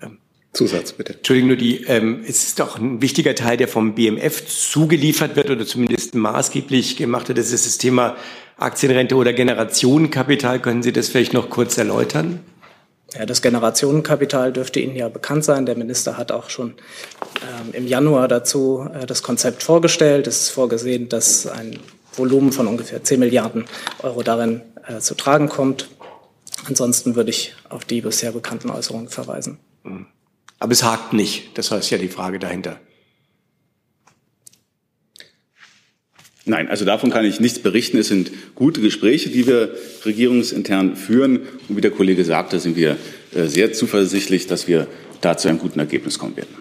Ähm, 0.01 0.17
Zusatz, 0.53 0.93
bitte. 0.93 1.13
Entschuldigung, 1.13 1.49
nur 1.49 1.57
die, 1.57 1.83
ähm, 1.83 2.23
es 2.27 2.41
ist 2.41 2.59
doch 2.59 2.79
ein 2.79 3.03
wichtiger 3.03 3.35
Teil, 3.35 3.57
der 3.57 3.67
vom 3.67 3.93
BMF 3.93 4.43
zugeliefert 4.47 5.35
wird 5.35 5.51
oder 5.51 5.67
zumindest 5.67 6.15
maßgeblich 6.15 6.97
gemacht 6.97 7.27
wird. 7.27 7.37
Das 7.37 7.51
ist 7.51 7.67
das 7.67 7.77
Thema 7.77 8.17
Aktienrente 8.57 9.13
oder 9.13 9.33
Generationenkapital. 9.33 10.59
Können 10.59 10.81
Sie 10.81 10.93
das 10.93 11.09
vielleicht 11.09 11.33
noch 11.33 11.51
kurz 11.51 11.77
erläutern? 11.77 12.39
Ja, 13.13 13.25
das 13.25 13.41
Generationenkapital 13.41 14.51
dürfte 14.51 14.79
Ihnen 14.79 14.95
ja 14.95 15.07
bekannt 15.07 15.45
sein. 15.45 15.65
Der 15.65 15.77
Minister 15.77 16.17
hat 16.17 16.31
auch 16.31 16.49
schon 16.49 16.73
ähm, 17.41 17.73
im 17.73 17.87
Januar 17.87 18.27
dazu 18.27 18.87
äh, 18.93 19.05
das 19.05 19.23
Konzept 19.23 19.63
vorgestellt. 19.63 20.27
Es 20.27 20.41
ist 20.41 20.49
vorgesehen, 20.49 21.07
dass 21.07 21.47
ein 21.47 21.79
Volumen 22.13 22.51
von 22.51 22.67
ungefähr 22.67 23.03
10 23.03 23.19
Milliarden 23.19 23.65
Euro 24.03 24.23
darin 24.23 24.61
äh, 24.87 24.99
zu 24.99 25.15
tragen 25.15 25.47
kommt. 25.47 25.89
Ansonsten 26.65 27.15
würde 27.15 27.29
ich 27.29 27.53
auf 27.69 27.85
die 27.85 28.01
bisher 28.01 28.33
bekannten 28.33 28.69
Äußerungen 28.69 29.07
verweisen. 29.07 29.59
Mhm. 29.83 30.07
Aber 30.59 30.71
es 30.71 30.83
hakt 30.83 31.13
nicht. 31.13 31.57
Das 31.57 31.71
heißt 31.71 31.89
ja 31.91 31.97
die 31.97 32.09
Frage 32.09 32.39
dahinter. 32.39 32.79
Nein, 36.47 36.69
also 36.69 36.85
davon 36.85 37.11
kann 37.11 37.25
ich 37.25 37.39
nichts 37.39 37.59
berichten. 37.59 37.97
Es 37.97 38.07
sind 38.07 38.31
gute 38.55 38.79
Gespräche, 38.79 39.29
die 39.29 39.45
wir 39.47 39.75
regierungsintern 40.05 40.95
führen. 40.95 41.41
Und 41.67 41.75
wie 41.75 41.81
der 41.81 41.91
Kollege 41.91 42.23
sagte, 42.23 42.59
sind 42.59 42.75
wir 42.75 42.95
äh, 43.35 43.45
sehr 43.45 43.73
zuversichtlich, 43.73 44.47
dass 44.47 44.67
wir 44.67 44.87
da 45.19 45.35
zu 45.35 45.49
einem 45.49 45.59
guten 45.59 45.79
Ergebnis 45.79 46.17
kommen 46.17 46.37
werden. 46.37 46.55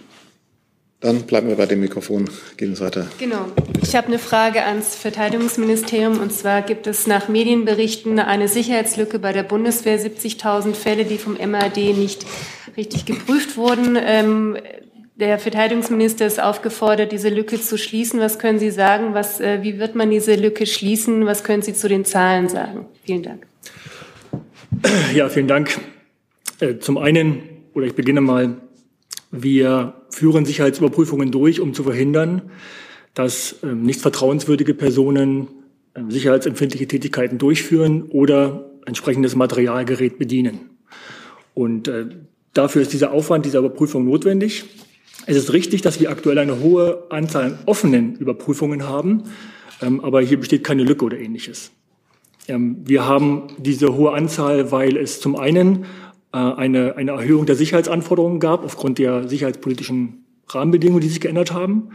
Dann 1.01 1.22
bleiben 1.22 1.49
wir 1.49 1.57
bei 1.57 1.66
dem 1.66 1.81
Mikrofon, 1.81 2.29
gehen 2.57 2.72
es 2.72 2.81
weiter. 2.81 3.07
Genau. 3.18 3.46
Ich 3.83 3.94
habe 3.94 4.09
eine 4.09 4.18
Frage 4.18 4.64
ans 4.64 4.96
Verteidigungsministerium. 4.96 6.18
Und 6.18 6.33
zwar 6.33 6.62
gibt 6.62 6.87
es 6.87 7.07
nach 7.07 7.29
Medienberichten 7.29 8.18
eine 8.18 8.49
Sicherheitslücke 8.49 9.18
bei 9.20 9.33
der 9.33 9.44
Bundeswehr, 9.44 10.01
70.000 10.01 10.75
Fälle, 10.75 11.05
die 11.05 11.18
vom 11.18 11.35
MAD 11.35 11.77
nicht 11.77 12.27
richtig 12.77 13.05
geprüft 13.05 13.57
wurden. 13.57 13.96
Ähm, 14.01 14.57
der 15.16 15.38
Verteidigungsminister 15.38 16.26
ist 16.26 16.40
aufgefordert, 16.40 17.11
diese 17.11 17.31
Lücke 17.31 17.61
zu 17.61 17.79
schließen. 17.79 18.20
Was 18.20 18.38
können 18.38 18.59
Sie 18.59 18.70
sagen? 18.70 19.14
Was, 19.14 19.40
äh, 19.40 19.62
wie 19.62 19.79
wird 19.79 19.94
man 19.94 20.11
diese 20.11 20.35
Lücke 20.35 20.66
schließen? 20.66 21.24
Was 21.24 21.42
können 21.42 21.62
Sie 21.62 21.72
zu 21.72 21.88
den 21.88 22.05
Zahlen 22.05 22.48
sagen? 22.48 22.87
Vielen 23.05 23.22
Dank. 23.22 23.46
Ja, 25.14 25.29
vielen 25.29 25.48
Dank. 25.48 25.81
Äh, 26.61 26.79
zum 26.79 26.98
einen, 26.98 27.42
oder 27.72 27.87
ich 27.87 27.94
beginne 27.94 28.20
mal, 28.20 28.57
wir 29.31 29.94
führen 30.11 30.44
Sicherheitsüberprüfungen 30.44 31.31
durch, 31.31 31.61
um 31.61 31.72
zu 31.72 31.83
verhindern, 31.83 32.42
dass 33.14 33.57
äh, 33.62 33.68
nicht 33.68 34.00
vertrauenswürdige 34.02 34.74
Personen 34.74 35.48
äh, 35.94 36.02
sicherheitsempfindliche 36.09 36.87
Tätigkeiten 36.87 37.38
durchführen 37.38 38.02
oder 38.11 38.70
entsprechendes 38.85 39.35
Materialgerät 39.35 40.18
bedienen. 40.18 40.70
Und 41.55 41.88
äh, 41.88 42.07
dafür 42.52 42.83
ist 42.83 42.92
dieser 42.92 43.12
Aufwand 43.12 43.46
dieser 43.46 43.61
Überprüfung 43.61 44.05
notwendig. 44.05 44.64
Es 45.24 45.37
ist 45.37 45.52
richtig, 45.52 45.83
dass 45.83 46.00
wir 46.00 46.11
aktuell 46.11 46.38
eine 46.38 46.61
hohe 46.61 47.05
Anzahl 47.09 47.44
an 47.44 47.59
offenen 47.66 48.16
Überprüfungen 48.16 48.88
haben, 48.88 49.24
ähm, 49.81 50.00
aber 50.00 50.20
hier 50.20 50.38
besteht 50.38 50.64
keine 50.64 50.83
Lücke 50.83 51.05
oder 51.05 51.18
ähnliches. 51.18 51.70
Ähm, 52.48 52.79
wir 52.85 53.07
haben 53.07 53.48
diese 53.59 53.94
hohe 53.96 54.12
Anzahl, 54.12 54.70
weil 54.70 54.96
es 54.96 55.20
zum 55.20 55.37
einen 55.37 55.87
äh, 56.33 56.38
eine, 56.38 56.96
eine 56.96 57.12
Erhöhung 57.12 57.46
der 57.46 57.57
Sicherheitsanforderungen 57.57 58.40
gab 58.40 58.64
aufgrund 58.64 58.98
der 58.98 59.29
sicherheitspolitischen 59.29 60.24
Rahmenbedingungen, 60.48 61.00
die 61.00 61.09
sich 61.09 61.20
geändert 61.20 61.52
haben. 61.52 61.90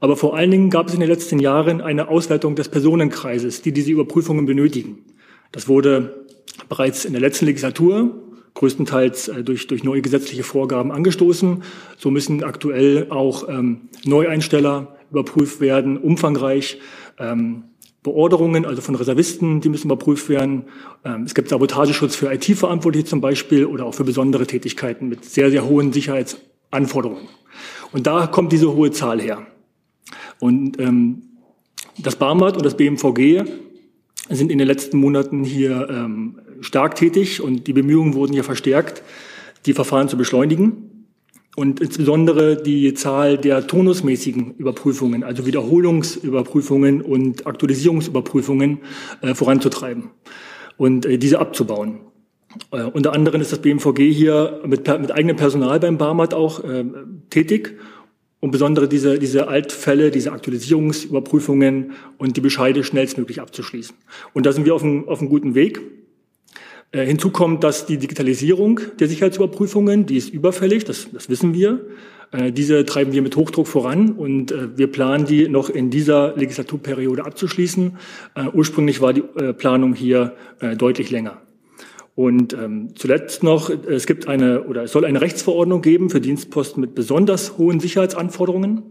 Aber 0.00 0.16
vor 0.16 0.36
allen 0.36 0.50
Dingen 0.50 0.70
gab 0.70 0.88
es 0.88 0.94
in 0.94 1.00
den 1.00 1.08
letzten 1.08 1.40
Jahren 1.40 1.80
eine 1.80 2.08
Ausweitung 2.08 2.54
des 2.54 2.68
Personenkreises, 2.68 3.62
die 3.62 3.72
diese 3.72 3.90
Überprüfungen 3.90 4.46
benötigen. 4.46 5.04
Das 5.50 5.66
wurde 5.66 6.26
bereits 6.68 7.04
in 7.04 7.12
der 7.12 7.20
letzten 7.20 7.46
Legislatur 7.46 8.27
größtenteils 8.54 9.28
äh, 9.28 9.44
durch, 9.44 9.66
durch 9.66 9.84
neue 9.84 10.02
gesetzliche 10.02 10.42
Vorgaben 10.42 10.92
angestoßen. 10.92 11.62
So 11.96 12.10
müssen 12.10 12.42
aktuell 12.44 13.06
auch 13.10 13.48
ähm, 13.48 13.88
Neueinsteller 14.04 14.96
überprüft 15.10 15.60
werden, 15.60 15.96
umfangreich. 15.96 16.78
Ähm, 17.18 17.64
Beorderungen, 18.02 18.64
also 18.64 18.80
von 18.80 18.94
Reservisten, 18.94 19.60
die 19.60 19.68
müssen 19.68 19.88
überprüft 19.88 20.28
werden. 20.28 20.64
Ähm, 21.04 21.24
es 21.24 21.34
gibt 21.34 21.48
Sabotageschutz 21.48 22.14
für 22.14 22.32
IT-Verantwortliche 22.32 23.06
zum 23.06 23.20
Beispiel 23.20 23.66
oder 23.66 23.86
auch 23.86 23.94
für 23.94 24.04
besondere 24.04 24.46
Tätigkeiten 24.46 25.08
mit 25.08 25.24
sehr, 25.24 25.50
sehr 25.50 25.66
hohen 25.66 25.92
Sicherheitsanforderungen. 25.92 27.28
Und 27.92 28.06
da 28.06 28.26
kommt 28.26 28.52
diese 28.52 28.72
hohe 28.72 28.92
Zahl 28.92 29.20
her. 29.20 29.46
Und 30.38 30.78
ähm, 30.78 31.22
das 31.98 32.16
BAMAT 32.16 32.56
und 32.56 32.64
das 32.64 32.76
BMVG 32.76 33.44
sind 34.36 34.50
in 34.50 34.58
den 34.58 34.66
letzten 34.66 34.98
Monaten 34.98 35.44
hier 35.44 35.88
ähm, 35.90 36.40
stark 36.60 36.94
tätig 36.94 37.40
und 37.40 37.66
die 37.66 37.72
Bemühungen 37.72 38.14
wurden 38.14 38.34
ja 38.34 38.42
verstärkt, 38.42 39.02
die 39.66 39.72
Verfahren 39.72 40.08
zu 40.08 40.16
beschleunigen. 40.16 40.84
und 41.56 41.80
insbesondere 41.80 42.62
die 42.62 42.94
Zahl 42.94 43.36
der 43.36 43.66
turnusmäßigen 43.66 44.54
Überprüfungen, 44.58 45.24
also 45.24 45.44
Wiederholungsüberprüfungen 45.44 47.02
und 47.02 47.48
Aktualisierungsüberprüfungen 47.48 48.78
äh, 49.22 49.34
voranzutreiben 49.34 50.10
und 50.76 51.04
äh, 51.04 51.18
diese 51.18 51.40
abzubauen. 51.40 51.98
Äh, 52.70 52.84
unter 52.84 53.12
anderem 53.12 53.40
ist 53.40 53.50
das 53.50 53.60
BMVG 53.60 54.10
hier 54.12 54.60
mit, 54.64 54.86
mit 55.00 55.10
eigenem 55.10 55.36
Personal 55.36 55.80
beim 55.80 55.98
Barmat 55.98 56.32
auch 56.32 56.62
äh, 56.62 56.84
tätig, 57.30 57.76
um 58.40 58.50
besondere 58.50 58.88
diese, 58.88 59.18
diese 59.18 59.48
Altfälle, 59.48 60.10
diese 60.10 60.32
Aktualisierungsüberprüfungen 60.32 61.92
und 62.18 62.36
die 62.36 62.40
Bescheide 62.40 62.84
schnellstmöglich 62.84 63.40
abzuschließen. 63.40 63.96
Und 64.32 64.46
da 64.46 64.52
sind 64.52 64.64
wir 64.64 64.74
auf 64.74 64.82
einem, 64.82 65.08
auf 65.08 65.20
einem 65.20 65.28
guten 65.28 65.54
Weg. 65.54 65.80
Äh, 66.92 67.04
hinzu 67.04 67.30
kommt, 67.30 67.64
dass 67.64 67.86
die 67.86 67.98
Digitalisierung 67.98 68.80
der 68.98 69.08
Sicherheitsüberprüfungen, 69.08 70.06
die 70.06 70.16
ist 70.16 70.30
überfällig, 70.30 70.84
das, 70.84 71.08
das 71.12 71.28
wissen 71.28 71.52
wir. 71.52 71.86
Äh, 72.30 72.52
diese 72.52 72.84
treiben 72.84 73.12
wir 73.12 73.22
mit 73.22 73.36
Hochdruck 73.36 73.66
voran 73.66 74.12
und 74.12 74.52
äh, 74.52 74.76
wir 74.76 74.86
planen 74.86 75.26
die 75.26 75.48
noch 75.48 75.68
in 75.68 75.90
dieser 75.90 76.36
Legislaturperiode 76.36 77.24
abzuschließen. 77.24 77.96
Äh, 78.34 78.44
ursprünglich 78.52 79.00
war 79.00 79.12
die 79.12 79.24
äh, 79.36 79.52
Planung 79.52 79.94
hier 79.94 80.34
äh, 80.60 80.76
deutlich 80.76 81.10
länger. 81.10 81.42
Und 82.18 82.52
ähm, 82.52 82.96
zuletzt 82.96 83.44
noch, 83.44 83.70
es 83.70 84.08
gibt 84.08 84.26
eine 84.26 84.64
oder 84.64 84.82
es 84.82 84.90
soll 84.90 85.04
eine 85.04 85.20
Rechtsverordnung 85.20 85.82
geben 85.82 86.10
für 86.10 86.20
Dienstposten 86.20 86.80
mit 86.80 86.96
besonders 86.96 87.58
hohen 87.58 87.78
Sicherheitsanforderungen. 87.78 88.82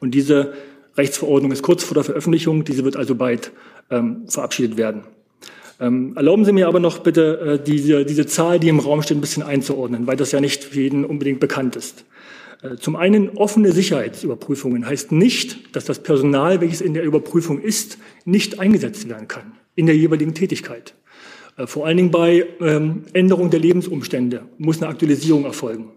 Und 0.00 0.16
diese 0.16 0.54
Rechtsverordnung 0.96 1.52
ist 1.52 1.62
kurz 1.62 1.84
vor 1.84 1.94
der 1.94 2.02
Veröffentlichung. 2.02 2.64
Diese 2.64 2.84
wird 2.84 2.96
also 2.96 3.14
bald 3.14 3.52
ähm, 3.88 4.24
verabschiedet 4.26 4.76
werden. 4.76 5.02
Ähm, 5.78 6.16
erlauben 6.16 6.44
Sie 6.44 6.50
mir 6.50 6.66
aber 6.66 6.80
noch 6.80 6.98
bitte, 6.98 7.60
äh, 7.60 7.64
diese, 7.64 8.04
diese 8.04 8.26
Zahl, 8.26 8.58
die 8.58 8.68
im 8.68 8.80
Raum 8.80 9.00
steht, 9.02 9.18
ein 9.18 9.20
bisschen 9.20 9.44
einzuordnen, 9.44 10.08
weil 10.08 10.16
das 10.16 10.32
ja 10.32 10.40
nicht 10.40 10.64
für 10.64 10.80
jeden 10.80 11.04
unbedingt 11.04 11.38
bekannt 11.38 11.76
ist. 11.76 12.04
Äh, 12.62 12.74
zum 12.78 12.96
einen 12.96 13.30
offene 13.36 13.70
Sicherheitsüberprüfungen 13.70 14.86
heißt 14.86 15.12
nicht, 15.12 15.76
dass 15.76 15.84
das 15.84 16.02
Personal, 16.02 16.60
welches 16.60 16.80
in 16.80 16.94
der 16.94 17.04
Überprüfung 17.04 17.60
ist, 17.60 17.98
nicht 18.24 18.58
eingesetzt 18.58 19.08
werden 19.08 19.28
kann 19.28 19.52
in 19.76 19.86
der 19.86 19.96
jeweiligen 19.96 20.34
Tätigkeit. 20.34 20.94
Äh, 21.60 21.66
vor 21.66 21.86
allen 21.86 21.96
Dingen 21.96 22.10
bei 22.10 22.46
ähm, 22.60 23.04
Änderung 23.12 23.50
der 23.50 23.60
Lebensumstände 23.60 24.42
muss 24.58 24.80
eine 24.80 24.90
Aktualisierung 24.90 25.44
erfolgen. 25.44 25.90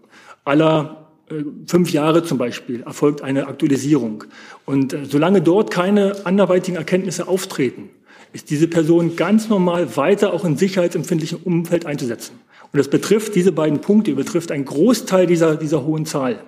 Aller 0.44 1.08
äh, 1.30 1.34
fünf 1.66 1.92
Jahre 1.92 2.22
zum 2.22 2.38
Beispiel 2.38 2.82
erfolgt 2.82 3.22
eine 3.22 3.46
Aktualisierung. 3.46 4.24
Und 4.64 4.92
äh, 4.92 5.04
solange 5.04 5.42
dort 5.42 5.70
keine 5.70 6.14
anderweitigen 6.24 6.76
Erkenntnisse 6.76 7.28
auftreten, 7.28 7.90
ist 8.32 8.50
diese 8.50 8.68
Person 8.68 9.16
ganz 9.16 9.48
normal 9.48 9.96
weiter 9.96 10.32
auch 10.32 10.44
in 10.44 10.56
sicherheitsempfindlichem 10.56 11.40
Umfeld 11.44 11.86
einzusetzen. 11.86 12.40
Und 12.72 12.78
das 12.78 12.88
betrifft 12.88 13.36
diese 13.36 13.52
beiden 13.52 13.80
Punkte, 13.80 14.12
betrifft 14.14 14.50
einen 14.50 14.64
Großteil 14.64 15.26
dieser, 15.26 15.56
dieser 15.56 15.84
hohen 15.86 16.04
Zahl. 16.04 16.40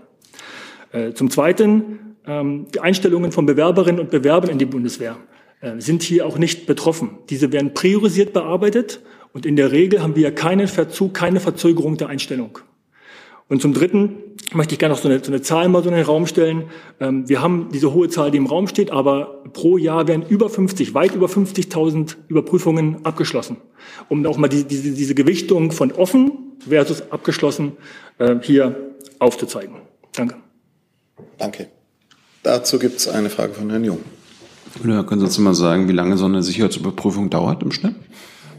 Zum 1.15 1.31
Zweiten 1.31 2.17
ähm, 2.27 2.67
die 2.75 2.81
Einstellungen 2.81 3.31
von 3.31 3.47
Bewerberinnen 3.47 4.01
und 4.01 4.11
Bewerbern 4.11 4.51
in 4.51 4.59
die 4.59 4.67
Bundeswehr. 4.67 5.17
Äh, 5.61 5.81
sind 5.81 6.03
hier 6.03 6.27
auch 6.27 6.39
nicht 6.39 6.67
betroffen. 6.67 7.19
Diese 7.31 7.53
werden 7.53 7.73
priorisiert 7.73 8.33
bearbeitet 8.33 9.01
und 9.33 9.47
in 9.47 9.57
der 9.57 9.73
Regel 9.73 10.03
haben 10.03 10.15
wir 10.15 10.35
keinen 10.35 10.69
Verzug, 10.69 11.15
keine 11.15 11.41
Verzögerung 11.41 11.97
der 11.97 12.09
Einstellung. 12.09 12.59
Und 13.49 13.63
zum 13.63 13.73
Dritten 13.73 14.17
möchte 14.53 14.75
ich 14.75 14.79
gerne 14.79 14.95
noch 14.95 15.01
so 15.01 15.09
eine, 15.09 15.23
so 15.23 15.31
eine 15.31 15.41
Zahl 15.41 15.69
mal 15.69 15.83
so 15.83 15.89
in 15.89 15.95
den 15.95 16.05
Raum 16.05 16.27
stellen. 16.27 16.65
Ähm, 17.01 17.29
wir 17.29 17.41
haben 17.41 17.71
diese 17.73 17.95
hohe 17.95 18.09
Zahl, 18.09 18.31
die 18.31 18.39
im 18.39 18.47
Raum 18.47 18.67
steht, 18.69 18.91
aber 18.91 19.45
pro 19.53 19.79
Jahr 19.79 20.09
werden 20.09 20.25
über 20.29 20.51
50, 20.51 20.95
weit 20.95 21.15
über 21.15 21.27
50.000 21.27 22.17
Überprüfungen 22.29 23.05
abgeschlossen. 23.05 23.57
Um 24.09 24.27
auch 24.27 24.37
mal 24.37 24.49
die, 24.49 24.65
diese, 24.65 24.91
diese 24.91 25.15
Gewichtung 25.15 25.71
von 25.71 25.93
offen 25.93 26.33
versus 26.69 27.11
abgeschlossen 27.11 27.73
äh, 28.19 28.37
hier 28.43 28.95
aufzuzeigen. 29.21 29.77
Danke. 30.13 30.37
Danke. 31.39 31.69
Dazu 32.43 32.79
gibt 32.79 32.97
es 32.97 33.09
eine 33.09 33.31
Frage 33.31 33.55
von 33.55 33.71
Herrn 33.71 33.85
Jung. 33.85 34.01
Oder 34.83 35.05
können 35.05 35.21
Sie 35.21 35.27
uns 35.27 35.39
mal 35.39 35.55
sagen, 35.55 35.89
wie 35.89 35.93
lange 35.93 36.17
so 36.17 36.25
eine 36.27 36.43
Sicherheitsüberprüfung 36.43 37.31
dauert 37.31 37.63
im 37.63 37.73
Schnitt? 37.73 37.95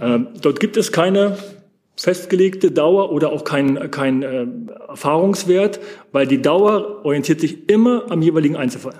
Ähm, 0.02 0.28
dort 0.42 0.60
gibt 0.60 0.78
es 0.78 0.92
keine 0.92 1.38
festgelegte 1.96 2.72
Dauer 2.72 3.12
oder 3.12 3.32
auch 3.32 3.44
kein, 3.44 3.90
kein 3.92 4.24
äh, 4.24 4.46
Erfahrungswert, 4.88 5.80
weil 6.12 6.28
die 6.28 6.42
Dauer 6.42 7.04
orientiert 7.04 7.42
sich 7.42 7.70
immer 7.70 8.04
am 8.10 8.22
jeweiligen 8.22 8.56
Einzelfall. 8.56 8.94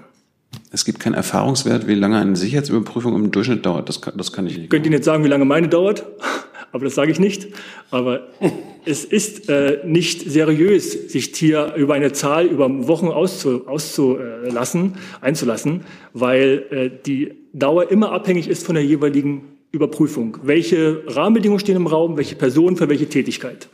Es 0.72 0.84
gibt 0.84 1.00
keinen 1.00 1.14
Erfahrungswert, 1.14 1.88
wie 1.88 1.94
lange 1.94 2.18
eine 2.18 2.36
Sicherheitsüberprüfung 2.36 3.16
im 3.16 3.32
Durchschnitt 3.32 3.66
dauert. 3.66 3.88
Das 3.88 4.02
kann, 4.02 4.18
das 4.18 4.34
kann 4.34 4.48
ich 4.48 4.54
nicht. 4.54 4.64
Ich 4.66 4.70
könnte 4.70 4.88
Ihnen 4.88 4.94
jetzt 4.94 5.06
sagen, 5.06 5.24
wie 5.24 5.30
lange 5.30 5.46
meine 5.46 5.70
dauert, 5.70 6.06
aber 6.72 6.86
das 6.86 6.96
sage 6.96 7.12
ich 7.12 7.20
nicht. 7.20 7.48
Aber 7.92 8.28
es 8.86 9.06
ist 9.06 9.50
äh, 9.50 9.80
nicht 9.86 10.30
seriös, 10.30 11.12
sich 11.12 11.32
hier 11.36 11.74
über 11.76 11.94
eine 11.94 12.12
Zahl 12.14 12.46
über 12.46 12.88
Wochen 12.88 13.08
auszu, 13.08 13.68
auszulassen, 13.68 14.96
einzulassen, 15.22 15.82
weil 16.14 16.66
äh, 16.70 16.90
die 17.06 17.34
Dauer 17.54 17.92
immer 17.92 18.12
abhängig 18.12 18.48
ist 18.48 18.66
von 18.66 18.76
der 18.76 18.86
jeweiligen 18.86 19.44
Überprüfung. 19.72 20.38
Welche 20.44 21.04
Rahmenbedingungen 21.08 21.60
stehen 21.60 21.76
im 21.76 21.88
Raum, 21.88 22.18
welche 22.18 22.36
Personen 22.36 22.78
für 22.78 22.90
welche 22.90 23.08
Tätigkeit. 23.08 23.68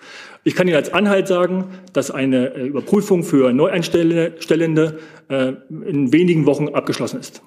Ich 0.43 0.55
kann 0.55 0.67
Ihnen 0.67 0.75
als 0.75 0.91
Anhalt 0.91 1.27
sagen, 1.27 1.65
dass 1.93 2.11
eine 2.11 2.53
äh, 2.55 2.67
Überprüfung 2.67 3.23
für 3.23 3.53
Neueinstellende 3.53 4.99
äh, 5.29 5.53
in 5.69 6.11
wenigen 6.11 6.45
Wochen 6.45 6.69
abgeschlossen 6.69 7.19
ist. 7.19 7.41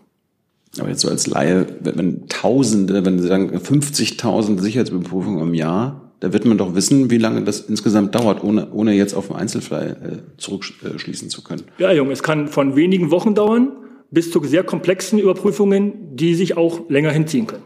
Aber 0.80 0.88
jetzt 0.88 1.00
so 1.00 1.08
als 1.08 1.26
Laie, 1.26 1.66
wenn 1.80 2.28
Tausende, 2.28 3.04
wenn 3.04 3.18
Sie 3.18 3.28
sagen 3.28 3.50
50.000 3.56 4.60
Sicherheitsüberprüfungen 4.60 5.40
im 5.40 5.54
Jahr, 5.54 6.12
da 6.20 6.32
wird 6.32 6.44
man 6.44 6.58
doch 6.58 6.74
wissen, 6.74 7.10
wie 7.10 7.18
lange 7.18 7.42
das 7.42 7.60
insgesamt 7.60 8.14
dauert, 8.14 8.42
ohne, 8.42 8.70
ohne 8.72 8.92
jetzt 8.94 9.14
auf 9.14 9.28
den 9.28 9.36
Einzelfall 9.36 10.22
äh, 10.24 10.38
zurückschließen 10.38 11.28
zu 11.30 11.42
können. 11.42 11.64
Ja, 11.78 11.92
Junge, 11.92 12.12
es 12.12 12.22
kann 12.22 12.48
von 12.48 12.76
wenigen 12.76 13.10
Wochen 13.10 13.34
dauern 13.34 13.72
bis 14.10 14.30
zu 14.30 14.42
sehr 14.44 14.64
komplexen 14.64 15.18
Überprüfungen, 15.18 16.16
die 16.16 16.34
sich 16.34 16.56
auch 16.56 16.88
länger 16.88 17.10
hinziehen 17.10 17.46
können. 17.46 17.64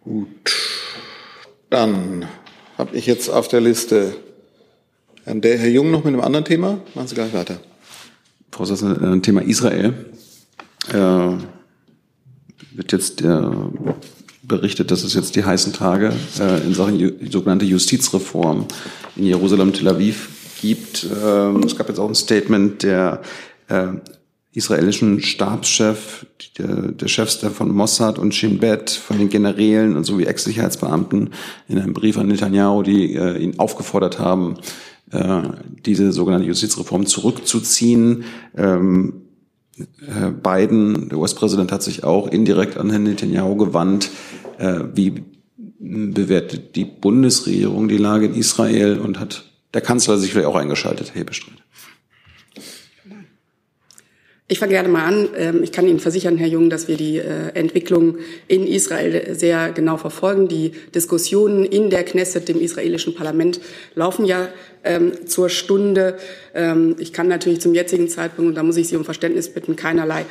Gut. 0.00 0.28
Dann 1.70 2.26
habe 2.78 2.96
ich 2.96 3.06
jetzt 3.06 3.28
auf 3.28 3.48
der 3.48 3.60
Liste 3.60 4.14
Herrn, 5.24 5.40
der 5.40 5.58
Herr 5.58 5.68
Jung 5.68 5.90
noch 5.90 6.04
mit 6.04 6.12
einem 6.12 6.22
anderen 6.22 6.44
Thema. 6.44 6.78
Machen 6.94 7.08
Sie 7.08 7.14
gleich 7.14 7.32
weiter. 7.32 7.58
Frau 8.52 8.64
Sasse, 8.64 8.92
äh, 9.02 9.20
Thema 9.20 9.42
Israel. 9.42 9.94
Äh, 10.92 11.36
wird 12.76 12.92
jetzt 12.92 13.22
äh, 13.22 13.40
berichtet, 14.42 14.90
dass 14.90 15.04
es 15.04 15.14
jetzt 15.14 15.36
die 15.36 15.44
heißen 15.44 15.72
Tage 15.72 16.12
äh, 16.40 16.66
in 16.66 16.74
Sachen 16.74 16.98
Ju 16.98 17.10
sogenannte 17.30 17.64
Justizreform 17.64 18.66
in 19.16 19.26
Jerusalem, 19.26 19.72
Tel 19.72 19.88
Aviv 19.88 20.28
gibt. 20.60 21.06
Ähm, 21.24 21.62
es 21.64 21.76
gab 21.76 21.88
jetzt 21.88 21.98
auch 21.98 22.08
ein 22.08 22.14
Statement 22.14 22.82
der 22.82 23.22
israelischen 24.54 25.20
Stabschef, 25.20 26.26
der, 26.58 26.92
der 26.92 27.08
Chefs 27.08 27.40
der 27.40 27.50
von 27.50 27.74
Mossad 27.74 28.18
und 28.18 28.34
Shin 28.34 28.58
Bet, 28.58 28.90
von 28.90 29.18
den 29.18 29.28
Generälen 29.28 29.96
und 29.96 30.04
sowie 30.04 30.24
Ex-Sicherheitsbeamten 30.26 31.30
in 31.68 31.78
einem 31.78 31.92
Brief 31.92 32.16
an 32.16 32.28
Netanyahu, 32.28 32.82
die 32.82 33.14
äh, 33.14 33.36
ihn 33.38 33.58
aufgefordert 33.58 34.20
haben, 34.20 34.58
äh, 35.10 35.42
diese 35.84 36.12
sogenannte 36.12 36.46
Justizreform 36.46 37.06
zurückzuziehen. 37.06 38.24
Ähm, 38.56 39.23
Biden, 40.42 41.08
der 41.08 41.18
US-Präsident, 41.18 41.72
hat 41.72 41.82
sich 41.82 42.04
auch 42.04 42.28
indirekt 42.28 42.76
an 42.76 42.90
Herrn 42.90 43.02
Netanyahu 43.04 43.56
gewandt. 43.56 44.10
Äh, 44.58 44.80
wie 44.94 45.24
bewertet 45.78 46.76
die 46.76 46.84
Bundesregierung 46.84 47.88
die 47.88 47.98
Lage 47.98 48.26
in 48.26 48.34
Israel 48.34 48.98
und 48.98 49.18
hat 49.18 49.44
der 49.74 49.80
Kanzler 49.80 50.18
sich 50.18 50.32
vielleicht 50.32 50.48
auch 50.48 50.56
eingeschaltet, 50.56 51.10
Herr 51.14 51.20
Hebestreit? 51.20 51.63
Ich 54.46 54.58
fange 54.58 54.72
gerne 54.72 54.90
mal 54.90 55.06
an. 55.06 55.28
Ähm, 55.38 55.62
ich 55.62 55.72
kann 55.72 55.88
Ihnen 55.88 56.00
versichern, 56.00 56.36
Herr 56.36 56.46
Jung, 56.46 56.68
dass 56.68 56.86
wir 56.86 56.98
die 56.98 57.16
äh, 57.16 57.48
Entwicklung 57.54 58.18
in 58.46 58.66
Israel 58.66 59.34
sehr 59.34 59.72
genau 59.72 59.96
verfolgen. 59.96 60.48
Die 60.48 60.72
Diskussionen 60.94 61.64
in 61.64 61.88
der 61.88 62.04
Knesset, 62.04 62.46
dem 62.50 62.60
israelischen 62.60 63.14
Parlament, 63.14 63.58
laufen 63.94 64.26
ja 64.26 64.48
ähm, 64.84 65.26
zur 65.26 65.48
Stunde. 65.48 66.18
Ähm, 66.54 66.94
ich 66.98 67.14
kann 67.14 67.26
natürlich 67.26 67.62
zum 67.62 67.72
jetzigen 67.72 68.06
Zeitpunkt, 68.06 68.50
und 68.50 68.54
da 68.54 68.62
muss 68.62 68.76
ich 68.76 68.86
Sie 68.86 68.96
um 68.96 69.06
Verständnis 69.06 69.48
bitten, 69.48 69.76
keinerlei 69.76 70.26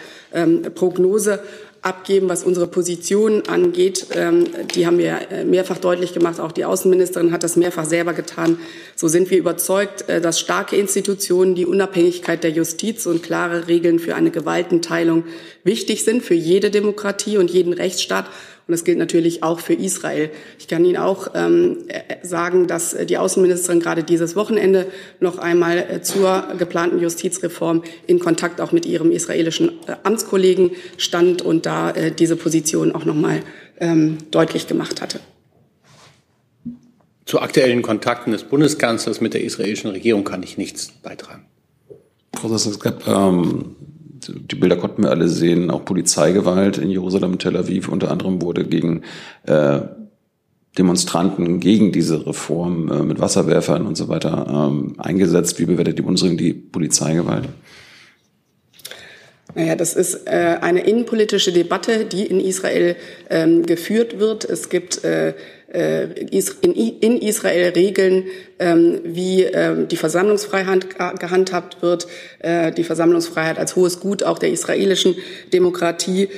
Prognose 0.76 1.40
abgeben, 1.84 2.30
was 2.30 2.44
unsere 2.44 2.66
Position 2.66 3.44
angeht. 3.48 4.08
Ähm, 4.16 4.48
die 4.74 4.88
haben 4.88 4.98
wir 4.98 5.20
äh, 5.30 5.44
mehrfach 5.44 5.78
deutlich 5.78 6.14
gemacht. 6.14 6.40
Auch 6.40 6.54
die 6.54 6.66
Außenministerin 6.66 7.32
hat 7.32 7.44
das 7.44 7.58
mehrfach 7.58 7.86
selber 7.86 8.14
getan. 8.14 8.58
So 8.96 9.10
sind 9.10 9.30
wir 9.30 9.38
überzeugt, 9.38 10.08
äh, 10.10 10.22
dass 10.22 10.40
starke 10.40 10.78
Institutionen, 10.78 11.56
die 11.56 11.66
Unabhängigkeit 11.66 12.44
der 12.44 12.52
Justiz 12.52 13.06
und 13.06 13.22
klare 13.22 13.68
Regeln 13.68 14.00
für 14.00 14.16
eine 14.16 14.32
Gewaltenteilung 14.32 15.26
wichtig 15.66 16.04
sind 16.06 16.24
für 16.24 16.36
jede 16.36 16.72
Demokratie 16.72 17.38
und 17.38 17.52
jeden 17.52 17.74
Rechtsstaat. 17.74 18.26
Und 18.66 18.72
das 18.72 18.86
gilt 18.86 18.98
natürlich 18.98 19.44
auch 19.44 19.60
für 19.60 19.74
Israel. 19.74 20.30
Ich 20.58 20.70
kann 20.70 20.86
Ihnen 20.86 20.98
auch 20.98 21.28
ähm, 21.36 21.80
äh, 21.90 22.26
sagen, 22.26 22.66
dass 22.68 22.94
äh, 22.94 23.06
die 23.06 23.18
Außenministerin 23.18 23.82
gerade 23.82 24.04
dieses 24.04 24.38
Wochenende 24.38 24.88
noch 25.20 25.38
einmal 25.38 25.78
äh, 25.78 26.02
zur 26.02 26.48
geplanten 26.58 27.00
Justizreform 27.00 27.84
in 28.08 28.20
Kontakt 28.20 28.62
auch 28.62 28.72
mit 28.72 28.86
ihrem 28.86 29.12
israelischen 29.12 29.72
Amtskollegen 30.04 30.72
stand 30.98 31.42
und 31.42 31.66
da 31.66 31.92
äh, 31.92 32.12
diese 32.12 32.38
Position 32.38 32.96
auch 32.96 33.04
noch 33.04 33.16
mal 33.16 33.42
ähm, 33.80 34.18
deutlich 34.32 34.68
gemacht 34.68 35.02
hatte. 35.02 35.20
Zu 37.26 37.42
aktuellen 37.42 37.82
Kontakten 37.82 38.32
des 38.32 38.44
Bundeskanzlers 38.44 39.20
mit 39.20 39.34
der 39.34 39.44
israelischen 39.44 39.92
Regierung 39.92 40.24
kann 40.24 40.44
ich 40.44 40.58
nichts 40.58 40.92
beitragen. 41.02 41.46
Frau 42.36 42.48
Sass, 42.48 42.66
es 42.66 42.80
gab, 42.80 43.08
ähm, 43.08 43.76
die 44.28 44.56
Bilder 44.56 44.76
konnten 44.76 45.04
wir 45.04 45.10
alle 45.10 45.28
sehen, 45.28 45.72
auch 45.72 45.86
Polizeigewalt 45.86 46.78
in 46.78 46.90
Jerusalem 46.90 47.34
und 47.34 47.42
Tel 47.42 47.58
Aviv 47.58 47.90
unter 47.90 48.12
anderem 48.12 48.42
wurde 48.42 48.64
gegen 48.64 49.02
äh, 49.44 49.82
Demonstranten 50.78 51.60
gegen 51.60 51.92
diese 51.92 52.26
Reform 52.26 52.92
äh, 52.92 53.04
mit 53.04 53.20
Wasserwerfern 53.20 53.86
und 53.86 53.96
so 53.96 54.08
weiter 54.08 54.48
ähm, 54.50 54.96
eingesetzt. 54.98 55.60
Wie 55.60 55.66
bewertet 55.66 56.00
die 56.00 56.02
Bundesregierung 56.02 56.38
die 56.38 56.54
Polizeigewalt? 56.54 57.50
Naja, 59.56 59.76
das 59.76 59.94
ist 59.94 60.28
äh, 60.28 60.58
eine 60.62 60.86
innenpolitische 60.86 61.52
Debatte, 61.52 62.06
die 62.06 62.26
in 62.26 62.40
Israel 62.40 62.96
ähm, 63.30 63.66
geführt 63.66 64.20
wird. 64.20 64.46
Es 64.46 64.70
gibt 64.70 65.04
äh, 65.04 65.34
äh 65.72 66.08
in, 66.62 67.18
Israel 67.20 67.74
Regeln, 67.74 68.26
ähm, 68.60 69.02
wie 69.04 69.44
ähm, 69.44 69.88
die 69.88 69.98
Versammlungsfreiheit 69.98 71.20
gehandhabt 71.20 71.82
wird, 71.82 72.08
äh, 72.40 72.72
die 72.72 72.84
Versammlungsfreiheit 72.84 73.60
als 73.60 73.76
hohes 73.76 74.00
Gut 74.00 74.24
auch 74.24 74.40
der 74.40 74.50
israelischen 74.50 75.16
Demokratie. 75.52 76.30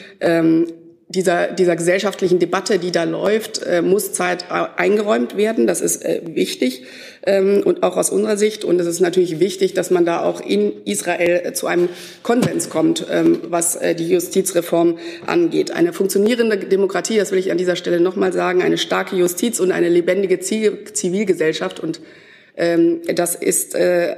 Dieser, 1.07 1.51
dieser 1.51 1.75
gesellschaftlichen 1.75 2.39
Debatte, 2.39 2.79
die 2.79 2.91
da 2.91 3.03
läuft, 3.03 3.61
äh, 3.61 3.83
muss 3.83 4.11
Zeit 4.11 4.45
eingeräumt 4.49 5.37
werden. 5.37 5.67
Das 5.67 5.79
ist 5.79 6.03
äh, 6.03 6.21
wichtig 6.25 6.83
ähm, 7.27 7.61
und 7.63 7.83
auch 7.83 7.95
aus 7.95 8.09
unserer 8.09 8.37
Sicht. 8.37 8.65
Und 8.65 8.79
es 8.79 8.87
ist 8.87 9.01
natürlich 9.01 9.39
wichtig, 9.39 9.75
dass 9.75 9.91
man 9.91 10.05
da 10.05 10.23
auch 10.23 10.41
in 10.41 10.73
Israel 10.85 11.41
äh, 11.43 11.53
zu 11.53 11.67
einem 11.67 11.89
Konsens 12.23 12.71
kommt, 12.71 13.05
ähm, 13.11 13.39
was 13.49 13.75
äh, 13.75 13.93
die 13.93 14.09
Justizreform 14.09 14.97
angeht. 15.27 15.69
Eine 15.69 15.93
funktionierende 15.93 16.57
Demokratie, 16.57 17.17
das 17.17 17.31
will 17.31 17.37
ich 17.39 17.51
an 17.51 17.59
dieser 17.59 17.75
Stelle 17.75 17.99
nochmal 17.99 18.33
sagen, 18.33 18.63
eine 18.63 18.79
starke 18.79 19.15
Justiz 19.15 19.59
und 19.59 19.71
eine 19.71 19.89
lebendige 19.89 20.39
Zivilgesellschaft 20.39 21.79
und 21.79 22.01
das 22.57 23.35
ist 23.35 23.75
äh, 23.75 24.15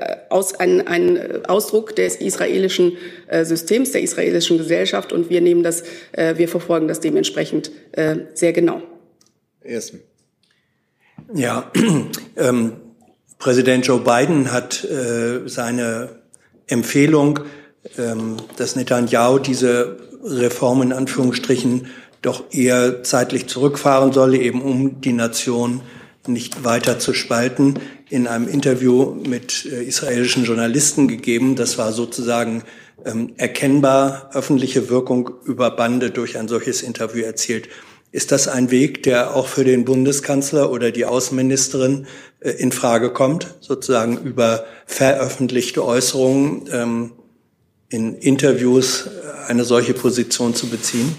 ein, 0.59 1.45
Ausdruck 1.47 1.95
des 1.95 2.17
israelischen 2.17 2.97
äh, 3.27 3.43
Systems, 3.45 3.93
der 3.93 4.01
israelischen 4.03 4.59
Gesellschaft 4.59 5.11
und 5.11 5.31
wir 5.31 5.41
nehmen 5.41 5.63
das, 5.63 5.83
äh, 6.11 6.37
wir 6.37 6.47
verfolgen 6.47 6.87
das 6.87 6.99
dementsprechend 6.99 7.71
sehr 8.33 8.53
genau. 8.53 8.81
Ersten. 9.61 10.01
Ja, 11.33 11.71
ähm, 12.37 12.73
Präsident 13.39 13.85
Joe 13.85 13.99
Biden 13.99 14.51
hat 14.51 14.83
äh, 14.83 15.47
seine 15.47 16.21
Empfehlung, 16.67 17.39
ähm, 17.97 18.37
dass 18.57 18.75
Netanyahu 18.75 19.39
diese 19.39 19.97
Reform 20.23 20.81
in 20.81 20.93
Anführungsstrichen 20.93 21.87
doch 22.21 22.45
eher 22.51 23.03
zeitlich 23.03 23.47
zurückfahren 23.47 24.11
solle, 24.11 24.37
eben 24.37 24.61
um 24.61 25.01
die 25.01 25.13
Nation 25.13 25.81
nicht 26.27 26.63
weiter 26.63 26.99
zu 26.99 27.13
spalten, 27.13 27.75
in 28.09 28.27
einem 28.27 28.47
Interview 28.47 29.15
mit 29.27 29.65
äh, 29.65 29.83
israelischen 29.83 30.45
Journalisten 30.45 31.07
gegeben. 31.07 31.55
Das 31.55 31.77
war 31.77 31.91
sozusagen 31.91 32.63
ähm, 33.05 33.33
erkennbar 33.37 34.29
öffentliche 34.33 34.89
Wirkung 34.89 35.29
über 35.45 35.71
Bande 35.71 36.11
durch 36.11 36.37
ein 36.37 36.47
solches 36.47 36.81
Interview 36.81 37.23
erzielt. 37.23 37.69
Ist 38.11 38.31
das 38.31 38.47
ein 38.47 38.71
Weg, 38.71 39.03
der 39.03 39.35
auch 39.35 39.47
für 39.47 39.63
den 39.63 39.85
Bundeskanzler 39.85 40.71
oder 40.71 40.91
die 40.91 41.05
Außenministerin 41.05 42.07
äh, 42.39 42.51
in 42.51 42.71
Frage 42.71 43.11
kommt, 43.11 43.55
sozusagen 43.59 44.17
über 44.17 44.65
veröffentlichte 44.85 45.85
Äußerungen 45.85 46.69
ähm, 46.71 47.11
in 47.89 48.15
Interviews 48.15 49.07
äh, 49.07 49.49
eine 49.49 49.65
solche 49.65 49.93
Position 49.93 50.55
zu 50.55 50.67
beziehen? 50.67 51.15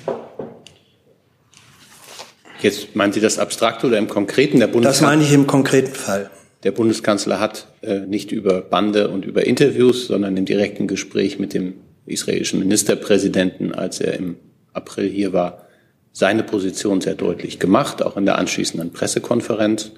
Jetzt 2.60 2.96
meinen 2.96 3.12
Sie 3.12 3.20
das 3.20 3.38
abstrakt 3.38 3.84
oder 3.84 3.98
im 3.98 4.08
Konkreten? 4.08 4.58
Der 4.58 4.68
das 4.68 5.00
meine 5.00 5.22
ich 5.22 5.32
im 5.32 5.46
konkreten 5.46 5.94
Fall. 5.94 6.30
Der 6.64 6.72
Bundeskanzler 6.72 7.38
hat 7.38 7.68
äh, 7.82 8.00
nicht 8.00 8.32
über 8.32 8.60
Bande 8.62 9.08
und 9.08 9.24
über 9.24 9.46
Interviews, 9.46 10.08
sondern 10.08 10.36
im 10.36 10.44
direkten 10.44 10.88
Gespräch 10.88 11.38
mit 11.38 11.54
dem 11.54 11.74
israelischen 12.06 12.58
Ministerpräsidenten, 12.58 13.72
als 13.72 14.00
er 14.00 14.14
im 14.14 14.36
April 14.72 15.08
hier 15.08 15.32
war, 15.32 15.66
seine 16.12 16.42
Position 16.42 17.00
sehr 17.00 17.14
deutlich 17.14 17.60
gemacht, 17.60 18.02
auch 18.02 18.16
in 18.16 18.26
der 18.26 18.38
anschließenden 18.38 18.92
Pressekonferenz. 18.92 19.92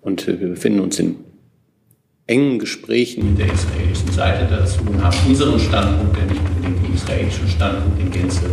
Und 0.00 0.26
äh, 0.26 0.40
wir 0.40 0.48
befinden 0.48 0.80
uns 0.80 0.98
in 0.98 1.16
engen 2.26 2.58
Gesprächen 2.58 3.30
mit 3.30 3.38
der 3.38 3.52
israelischen 3.52 4.10
Seite 4.10 4.48
dazu 4.50 4.80
und 4.80 5.02
haben 5.02 5.16
unseren 5.28 5.60
Standpunkt, 5.60 6.16
der 6.16 6.26
nicht 6.26 6.40
unbedingt 6.40 6.84
dem 6.84 6.94
israelischen 6.94 7.48
Standpunkt 7.48 8.00
in 8.00 8.10
Gänze 8.10 8.50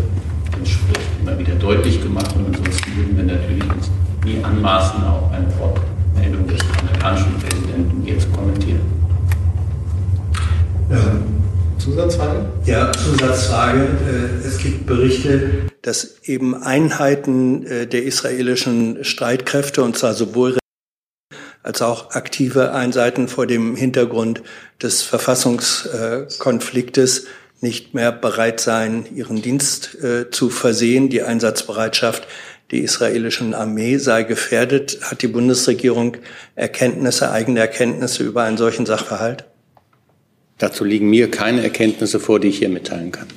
entspricht, 0.60 1.02
immer 1.22 1.38
wieder 1.38 1.56
deutlich 1.56 2.02
gemacht. 2.02 2.34
Und 2.36 2.56
ansonsten 2.56 2.96
würden 2.96 3.18
wir 3.18 3.24
natürlich 3.24 3.64
uns 3.64 3.90
nie 4.24 4.42
anmaßen, 4.44 5.04
auch 5.04 5.32
eine 5.32 5.48
Wortmeldung 5.58 6.48
des 6.48 6.60
amerikanischen 6.80 7.34
Präsidenten 7.40 8.04
hier 8.06 8.20
zu 8.20 8.28
kommentieren. 8.30 8.82
Ja. 10.90 10.98
Zusatzfrage? 11.78 12.46
Ja, 12.66 12.92
Zusatzfrage. 12.92 13.80
Äh, 13.80 14.46
es 14.46 14.58
gibt 14.58 14.86
Berichte, 14.86 15.70
dass 15.82 16.18
eben 16.24 16.62
Einheiten 16.62 17.66
äh, 17.66 17.88
der 17.88 18.04
israelischen 18.04 19.02
Streitkräfte, 19.04 19.82
und 19.82 19.98
zwar 19.98 20.14
sowohl 20.14 20.60
als 21.64 21.82
auch 21.82 22.12
aktive 22.12 22.74
Einseiten 22.74 23.28
vor 23.28 23.48
dem 23.48 23.76
Hintergrund 23.76 24.44
des 24.82 25.02
Verfassungskonfliktes 25.02 27.26
nicht 27.62 27.94
mehr 27.94 28.12
bereit 28.12 28.60
seien, 28.60 29.06
ihren 29.16 29.42
Dienst 29.42 29.96
äh, 30.02 30.30
zu 30.32 30.50
versehen. 30.50 31.10
Die 31.10 31.24
Einsatzbereitschaft 31.24 32.28
der 32.72 32.82
israelischen 32.82 33.54
Armee 33.54 33.98
sei 33.98 34.24
gefährdet. 34.24 35.00
Hat 35.02 35.22
die 35.22 35.28
Bundesregierung 35.28 36.18
Erkenntnisse, 36.56 37.32
eigene 37.32 37.60
Erkenntnisse 37.60 38.24
über 38.24 38.44
einen 38.44 38.58
solchen 38.58 38.86
Sachverhalt? 38.86 39.46
Dazu 40.58 40.84
liegen 40.84 41.10
mir 41.10 41.32
keine 41.32 41.64
Erkenntnisse 41.64 42.20
vor, 42.20 42.40
die 42.40 42.50
ich 42.50 42.60
hier 42.60 42.70
mitteilen 42.70 43.12
kann. 43.12 43.28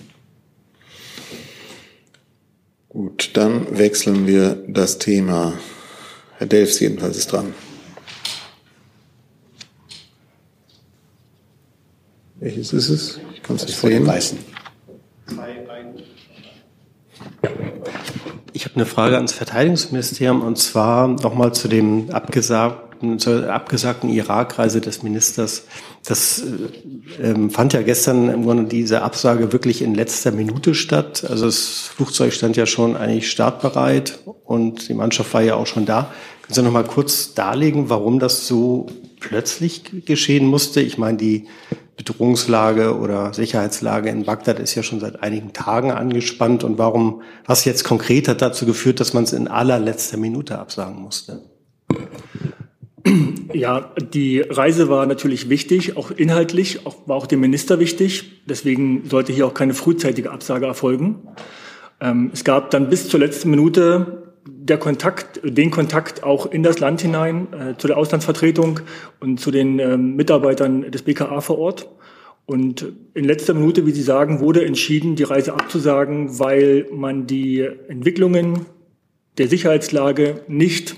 Gut, 2.89 3.31
dann 3.35 3.79
wechseln 3.79 4.27
wir 4.27 4.62
das 4.68 4.99
Thema. 4.99 5.55
Herr 6.37 6.47
Delfs 6.47 6.81
jedenfalls 6.81 7.16
ist 7.16 7.33
dran. 7.33 7.55
Welches 12.43 12.72
ist 12.72 12.88
es? 12.88 13.20
Ich 13.36 13.43
kann 13.45 13.55
es 13.55 13.64
nicht 13.64 13.78
sehen. 13.78 14.05
Weißen. 14.05 14.36
Ich 18.53 18.64
habe 18.64 18.74
eine 18.74 18.84
Frage 18.84 19.14
ans 19.14 19.32
Verteidigungsministerium 19.32 20.43
und 20.43 20.59
zwar 20.59 21.07
nochmal 21.07 21.55
zu 21.55 21.68
dem 21.68 22.11
abgesagten, 22.11 23.20
zur 23.20 23.49
abgesagten 23.49 24.11
Irakreise 24.11 24.80
des 24.80 25.05
Ministers. 25.05 25.66
Das 26.05 26.43
äh, 26.43 27.28
ähm, 27.28 27.51
fand 27.51 27.74
ja 27.74 27.82
gestern 27.82 28.28
im 28.28 28.43
Grunde 28.43 28.64
diese 28.64 29.03
Absage 29.03 29.53
wirklich 29.53 29.80
in 29.80 29.95
letzter 29.95 30.32
Minute 30.32 30.74
statt. 30.74 31.24
Also 31.28 31.47
das 31.47 31.93
Flugzeug 31.95 32.32
stand 32.32 32.57
ja 32.57 32.66
schon 32.66 32.97
eigentlich 32.97 33.30
startbereit 33.30 34.18
und 34.45 34.88
die 34.88 34.95
Mannschaft 34.95 35.32
war 35.32 35.43
ja 35.43 35.55
auch 35.55 35.68
schon 35.68 35.86
da. 35.86 36.11
Können 36.43 36.55
Sie 36.55 36.62
noch 36.62 36.72
mal 36.72 36.82
kurz 36.82 37.34
darlegen, 37.34 37.88
warum 37.88 38.18
das 38.18 38.49
so 38.49 38.86
plötzlich 39.20 40.05
geschehen 40.05 40.47
musste? 40.47 40.80
Ich 40.80 40.99
meine, 40.99 41.18
die 41.18 41.47
Bedrohungslage 41.97 42.97
oder 42.97 43.34
Sicherheitslage 43.34 44.09
in 44.09 44.24
Bagdad 44.24 44.59
ist 44.59 44.74
ja 44.74 44.82
schon 44.82 45.01
seit 45.01 45.22
einigen 45.22 45.53
Tagen 45.53 45.90
angespannt. 45.90 46.64
Und 46.64 46.78
warum, 46.78 47.22
was 47.47 47.64
jetzt 47.64 47.84
konkret 47.84 48.28
hat 48.28 48.43
dazu 48.43 48.66
geführt, 48.66 49.01
dass 49.01 49.12
man 49.12 49.24
es 49.24 49.32
in 49.32 49.49
allerletzter 49.49 50.16
Minute 50.16 50.59
absagen 50.59 51.01
musste? 51.01 51.43
Ja, 53.53 53.93
die 54.14 54.40
Reise 54.40 54.88
war 54.88 55.07
natürlich 55.07 55.49
wichtig, 55.49 55.97
auch 55.97 56.11
inhaltlich, 56.11 56.86
auch, 56.86 56.97
war 57.07 57.16
auch 57.16 57.26
dem 57.26 57.40
Minister 57.40 57.80
wichtig. 57.80 58.43
Deswegen 58.47 59.09
sollte 59.09 59.32
hier 59.32 59.47
auch 59.47 59.55
keine 59.55 59.74
frühzeitige 59.74 60.30
Absage 60.30 60.66
erfolgen. 60.66 61.28
Ähm, 62.01 62.30
es 62.32 62.45
gab 62.45 62.70
dann 62.70 62.88
bis 62.88 63.09
zur 63.09 63.20
letzten 63.20 63.51
Minute 63.51 64.22
der 64.65 64.79
Kontakt, 64.79 65.41
den 65.43 65.71
Kontakt 65.71 66.23
auch 66.23 66.47
in 66.47 66.63
das 66.63 66.79
Land 66.79 67.01
hinein, 67.01 67.49
äh, 67.53 67.77
zu 67.77 67.89
der 67.89 67.97
Auslandsvertretung 67.97 68.81
und 69.21 69.41
zu 69.41 69.51
den 69.51 69.79
äh, 69.79 69.97
Mitarbeitern 69.97 70.91
des 70.91 71.03
BKA 71.03 71.41
vor 71.41 71.59
Ort. 71.59 71.89
Und 72.47 72.93
in 73.15 73.25
letzter 73.25 73.55
Minute, 73.55 73.87
wie 73.87 73.93
Sie 73.93 74.03
sagen, 74.03 74.41
wurde 74.41 74.65
entschieden, 74.65 75.17
die 75.17 75.23
Reise 75.23 75.55
abzusagen, 75.55 76.39
weil 76.39 76.87
man 76.93 77.27
die 77.27 77.69
Entwicklungen 77.89 78.67
der 79.39 79.49
Sicherheitslage 79.49 80.43
nicht 80.49 80.97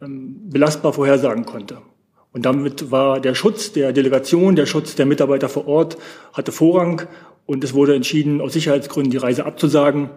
ähm, 0.00 0.50
belastbar 0.50 0.92
vorhersagen 0.92 1.44
konnte. 1.44 1.78
Und 2.32 2.46
damit 2.46 2.90
war 2.90 3.20
der 3.20 3.34
Schutz 3.34 3.72
der 3.72 3.92
Delegation, 3.92 4.56
der 4.56 4.66
Schutz 4.66 4.94
der 4.94 5.04
Mitarbeiter 5.04 5.48
vor 5.48 5.66
Ort, 5.66 5.98
hatte 6.32 6.52
Vorrang. 6.52 7.02
Und 7.44 7.64
es 7.64 7.74
wurde 7.74 7.94
entschieden, 7.94 8.40
aus 8.40 8.54
Sicherheitsgründen 8.54 9.10
die 9.10 9.18
Reise 9.18 9.44
abzusagen, 9.44 10.10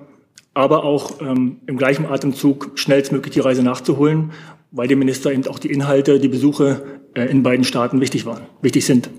aber 0.55 0.83
auch 0.83 1.21
ähm, 1.21 1.57
im 1.67 1.77
gleichen 1.77 2.07
Atemzug 2.07 2.71
schnellstmöglich 2.75 3.33
die 3.33 3.41
Reise 3.41 3.61
nachzuholen, 3.61 4.31
weil 4.71 4.87
dem 4.87 4.99
Minister 4.99 5.31
eben 5.31 5.45
auch 5.47 5.59
die 5.59 5.69
Inhalte, 5.69 6.19
die 6.19 6.29
Besuche 6.29 6.99
äh, 7.13 7.25
in 7.25 7.43
beiden 7.43 7.65
Staaten 7.65 8.01
wichtig 8.01 8.25
waren, 8.25 8.41
wichtig 8.61 8.85
sind. 8.85 9.09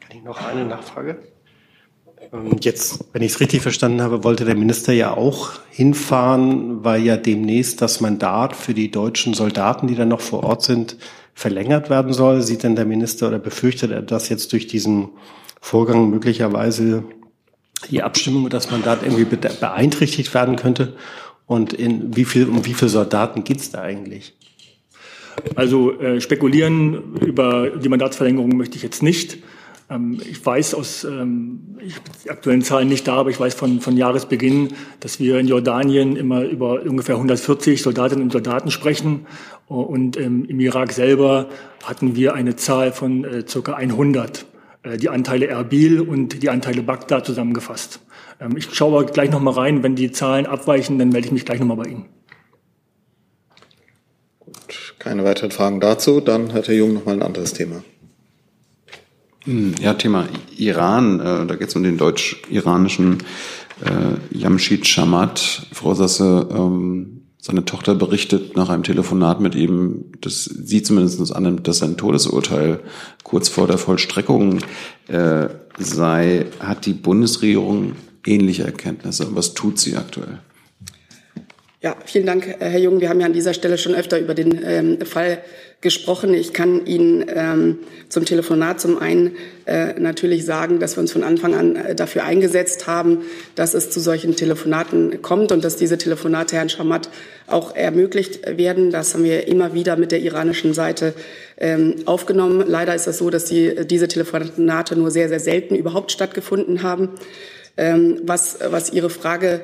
Kann 0.00 0.16
ich 0.16 0.22
noch 0.22 0.42
eine 0.46 0.64
Nachfrage? 0.64 1.18
Ähm, 2.32 2.56
jetzt, 2.60 3.04
wenn 3.12 3.22
ich 3.22 3.32
es 3.32 3.40
richtig 3.40 3.62
verstanden 3.62 4.00
habe, 4.00 4.22
wollte 4.22 4.44
der 4.44 4.54
Minister 4.54 4.92
ja 4.92 5.12
auch 5.16 5.52
hinfahren, 5.70 6.84
weil 6.84 7.02
ja 7.02 7.16
demnächst 7.16 7.82
das 7.82 8.00
Mandat 8.00 8.54
für 8.54 8.72
die 8.72 8.92
deutschen 8.92 9.34
Soldaten, 9.34 9.88
die 9.88 9.96
dann 9.96 10.08
noch 10.08 10.20
vor 10.20 10.44
Ort 10.44 10.62
sind, 10.62 10.96
verlängert 11.34 11.90
werden 11.90 12.12
soll. 12.12 12.42
Sieht 12.42 12.62
denn 12.62 12.76
der 12.76 12.86
Minister 12.86 13.26
oder 13.26 13.40
befürchtet 13.40 13.90
er, 13.90 14.02
dass 14.02 14.28
jetzt 14.28 14.52
durch 14.52 14.68
diesen 14.68 15.08
Vorgang 15.60 16.10
möglicherweise 16.10 17.02
die 17.88 18.02
Abstimmung 18.02 18.44
und 18.44 18.52
das 18.52 18.70
Mandat 18.70 19.02
irgendwie 19.02 19.24
beeinträchtigt 19.24 20.32
werden 20.34 20.56
könnte? 20.56 20.94
Und 21.46 21.72
in 21.72 22.16
wie 22.16 22.24
viel, 22.24 22.48
um 22.48 22.64
wie 22.64 22.74
viele 22.74 22.90
Soldaten 22.90 23.42
geht 23.42 23.58
es 23.58 23.70
da 23.70 23.82
eigentlich? 23.82 24.34
Also 25.54 25.98
äh, 25.98 26.20
spekulieren 26.20 27.16
über 27.16 27.70
die 27.70 27.88
Mandatsverlängerung 27.88 28.56
möchte 28.56 28.76
ich 28.76 28.82
jetzt 28.82 29.02
nicht. 29.02 29.38
Ähm, 29.90 30.20
ich 30.30 30.44
weiß 30.44 30.74
aus, 30.74 31.04
ähm, 31.04 31.76
ich 31.80 31.94
die 32.24 32.30
aktuellen 32.30 32.62
Zahlen 32.62 32.88
nicht 32.88 33.08
da, 33.08 33.16
aber 33.16 33.30
ich 33.30 33.40
weiß 33.40 33.54
von, 33.54 33.80
von 33.80 33.96
Jahresbeginn, 33.96 34.68
dass 35.00 35.18
wir 35.18 35.38
in 35.38 35.48
Jordanien 35.48 36.16
immer 36.16 36.44
über 36.44 36.82
ungefähr 36.82 37.16
140 37.16 37.82
Soldatinnen 37.82 38.24
und 38.24 38.32
Soldaten 38.32 38.70
sprechen. 38.70 39.26
Und 39.66 40.16
ähm, 40.16 40.44
im 40.46 40.60
Irak 40.60 40.92
selber 40.92 41.48
hatten 41.84 42.16
wir 42.16 42.34
eine 42.34 42.56
Zahl 42.56 42.92
von 42.92 43.24
äh, 43.24 43.46
circa 43.46 43.74
100, 43.74 44.38
äh, 44.38 44.44
die 44.84 45.08
Anteile 45.08 45.46
Erbil 45.46 46.00
und 46.00 46.42
die 46.42 46.50
Anteile 46.50 46.82
Bagdad 46.82 47.26
zusammengefasst. 47.26 48.00
Ähm, 48.40 48.56
ich 48.56 48.72
schaue 48.72 49.04
gleich 49.06 49.30
noch 49.30 49.40
mal 49.40 49.52
rein. 49.52 49.82
Wenn 49.82 49.94
die 49.94 50.10
Zahlen 50.10 50.46
abweichen, 50.46 50.98
dann 50.98 51.10
melde 51.10 51.26
ich 51.26 51.32
mich 51.32 51.44
gleich 51.44 51.60
noch 51.60 51.66
mal 51.66 51.76
bei 51.76 51.90
Ihnen. 51.90 52.06
Gut, 54.38 54.94
keine 54.98 55.24
weiteren 55.24 55.50
Fragen 55.50 55.80
dazu. 55.80 56.20
Dann 56.20 56.52
hat 56.52 56.68
Herr 56.68 56.74
Jung 56.74 56.94
noch 56.94 57.04
mal 57.04 57.12
ein 57.12 57.22
anderes 57.22 57.52
Thema. 57.52 57.82
Hm, 59.44 59.74
ja, 59.80 59.94
Thema 59.94 60.28
Iran. 60.56 61.20
Äh, 61.20 61.46
da 61.46 61.56
geht 61.56 61.68
es 61.68 61.76
um 61.76 61.82
den 61.82 61.98
deutsch-iranischen 61.98 63.18
äh, 63.84 64.36
Jamshid 64.36 64.86
Shamat. 64.86 65.66
Frau 65.72 65.94
Sasse, 65.94 66.48
ähm, 66.50 67.19
seine 67.40 67.64
Tochter 67.64 67.94
berichtet 67.94 68.56
nach 68.56 68.68
einem 68.68 68.82
Telefonat 68.82 69.40
mit 69.40 69.54
ihm, 69.54 70.12
dass 70.20 70.44
sie 70.44 70.82
zumindest 70.82 71.34
annimmt, 71.34 71.66
dass 71.66 71.78
sein 71.78 71.96
Todesurteil 71.96 72.80
kurz 73.24 73.48
vor 73.48 73.66
der 73.66 73.78
Vollstreckung 73.78 74.58
äh, 75.08 75.48
sei. 75.78 76.46
Hat 76.60 76.84
die 76.84 76.92
Bundesregierung 76.92 77.96
ähnliche 78.26 78.64
Erkenntnisse? 78.64 79.28
Was 79.30 79.54
tut 79.54 79.78
sie 79.78 79.96
aktuell? 79.96 80.38
Ja, 81.82 81.96
vielen 82.04 82.26
Dank, 82.26 82.56
Herr 82.58 82.78
Jung. 82.78 83.00
Wir 83.00 83.08
haben 83.08 83.20
ja 83.20 83.26
an 83.26 83.32
dieser 83.32 83.54
Stelle 83.54 83.78
schon 83.78 83.94
öfter 83.94 84.18
über 84.18 84.34
den 84.34 84.60
ähm, 84.62 84.98
Fall 85.06 85.38
gesprochen. 85.80 86.34
Ich 86.34 86.52
kann 86.52 86.84
Ihnen 86.84 87.24
ähm, 87.34 87.78
zum 88.10 88.26
Telefonat 88.26 88.80
zum 88.80 88.98
einen 88.98 89.36
äh, 89.64 89.98
natürlich 89.98 90.44
sagen, 90.44 90.78
dass 90.78 90.96
wir 90.96 91.00
uns 91.00 91.12
von 91.12 91.24
Anfang 91.24 91.54
an 91.54 91.76
äh, 91.76 91.94
dafür 91.94 92.24
eingesetzt 92.24 92.86
haben, 92.86 93.22
dass 93.54 93.72
es 93.72 93.90
zu 93.90 93.98
solchen 93.98 94.36
Telefonaten 94.36 95.22
kommt 95.22 95.52
und 95.52 95.64
dass 95.64 95.76
diese 95.76 95.96
Telefonate 95.96 96.56
Herrn 96.56 96.68
Schamat 96.68 97.08
auch 97.46 97.74
ermöglicht 97.74 98.58
werden. 98.58 98.90
Das 98.90 99.14
haben 99.14 99.24
wir 99.24 99.48
immer 99.48 99.72
wieder 99.72 99.96
mit 99.96 100.12
der 100.12 100.20
iranischen 100.20 100.74
Seite 100.74 101.14
ähm, 101.56 101.96
aufgenommen. 102.04 102.62
Leider 102.66 102.94
ist 102.94 103.06
es 103.06 103.16
so, 103.16 103.30
dass 103.30 103.46
die, 103.46 103.86
diese 103.86 104.08
Telefonate 104.08 104.96
nur 104.96 105.10
sehr, 105.10 105.28
sehr 105.30 105.40
selten 105.40 105.76
überhaupt 105.76 106.12
stattgefunden 106.12 106.82
haben. 106.82 107.08
Ähm, 107.76 108.20
was, 108.24 108.58
was 108.70 108.92
Ihre 108.92 109.08
Frage 109.08 109.62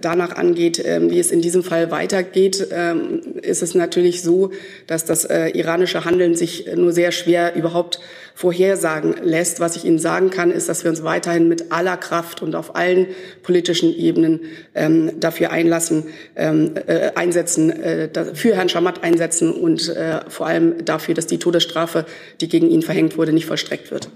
danach 0.00 0.36
angeht, 0.36 0.80
ähm, 0.84 1.10
wie 1.10 1.18
es 1.18 1.32
in 1.32 1.40
diesem 1.40 1.64
Fall 1.64 1.90
weitergeht, 1.90 2.68
ähm, 2.70 3.20
ist 3.42 3.62
es 3.62 3.74
natürlich 3.74 4.22
so, 4.22 4.52
dass 4.86 5.04
das 5.04 5.24
äh, 5.24 5.48
iranische 5.48 6.04
Handeln 6.04 6.36
sich 6.36 6.66
nur 6.76 6.92
sehr 6.92 7.10
schwer 7.10 7.56
überhaupt 7.56 7.98
vorhersagen 8.34 9.16
lässt. 9.22 9.58
Was 9.58 9.74
ich 9.74 9.84
Ihnen 9.84 9.98
sagen 9.98 10.30
kann, 10.30 10.52
ist, 10.52 10.68
dass 10.68 10.84
wir 10.84 10.90
uns 10.90 11.02
weiterhin 11.02 11.48
mit 11.48 11.72
aller 11.72 11.96
Kraft 11.96 12.42
und 12.42 12.54
auf 12.54 12.76
allen 12.76 13.08
politischen 13.42 13.94
Ebenen 13.94 14.40
dafür 15.20 15.50
einlassen, 15.50 16.04
äh, 16.34 17.10
einsetzen, 17.14 17.70
für 18.32 18.56
Herrn 18.56 18.70
Schamat 18.70 19.04
einsetzen 19.04 19.52
und 19.52 19.94
vor 20.28 20.46
allem 20.46 20.82
dafür, 20.82 21.14
dass 21.14 21.26
die 21.26 21.38
Todesstrafe, 21.38 22.06
die 22.40 22.48
gegen 22.48 22.70
ihn 22.70 22.80
verhängt 22.80 23.18
wurde, 23.18 23.34
nicht 23.34 23.46
vollstreckt 23.46 23.90
wird. 23.90 24.08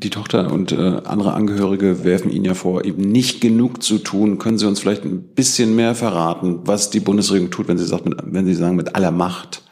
Die 0.00 0.10
Tochter 0.10 0.52
und 0.52 0.70
äh, 0.70 0.76
andere 0.76 1.34
Angehörige 1.34 2.04
werfen 2.04 2.30
Ihnen 2.30 2.44
ja 2.44 2.54
vor, 2.54 2.84
eben 2.84 3.02
nicht 3.02 3.40
genug 3.40 3.82
zu 3.82 3.98
tun. 3.98 4.38
Können 4.38 4.56
Sie 4.56 4.64
uns 4.64 4.78
vielleicht 4.78 5.04
ein 5.04 5.22
bisschen 5.22 5.74
mehr 5.74 5.96
verraten, 5.96 6.60
was 6.62 6.90
die 6.90 7.00
Bundesregierung 7.00 7.50
tut, 7.50 7.66
wenn 7.66 7.78
Sie, 7.78 7.84
sagt, 7.84 8.04
mit, 8.04 8.16
wenn 8.22 8.46
Sie 8.46 8.54
sagen, 8.54 8.76
mit 8.76 8.94
aller 8.94 9.10
Macht? 9.10 9.62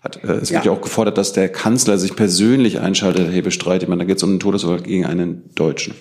Hat, 0.00 0.24
äh, 0.24 0.32
es 0.32 0.50
wird 0.50 0.64
ja. 0.64 0.72
ja 0.72 0.78
auch 0.78 0.80
gefordert, 0.80 1.18
dass 1.18 1.34
der 1.34 1.50
Kanzler 1.50 1.98
sich 1.98 2.16
persönlich 2.16 2.80
einschaltet, 2.80 3.26
Herr 3.26 3.32
Hebestreit. 3.34 3.82
Ich 3.82 3.88
meine, 3.90 3.98
da 3.98 4.04
geht 4.06 4.16
es 4.16 4.22
um 4.22 4.30
einen 4.30 4.40
Todesurteil 4.40 4.80
gegen 4.80 5.04
einen 5.04 5.54
Deutschen. 5.54 5.94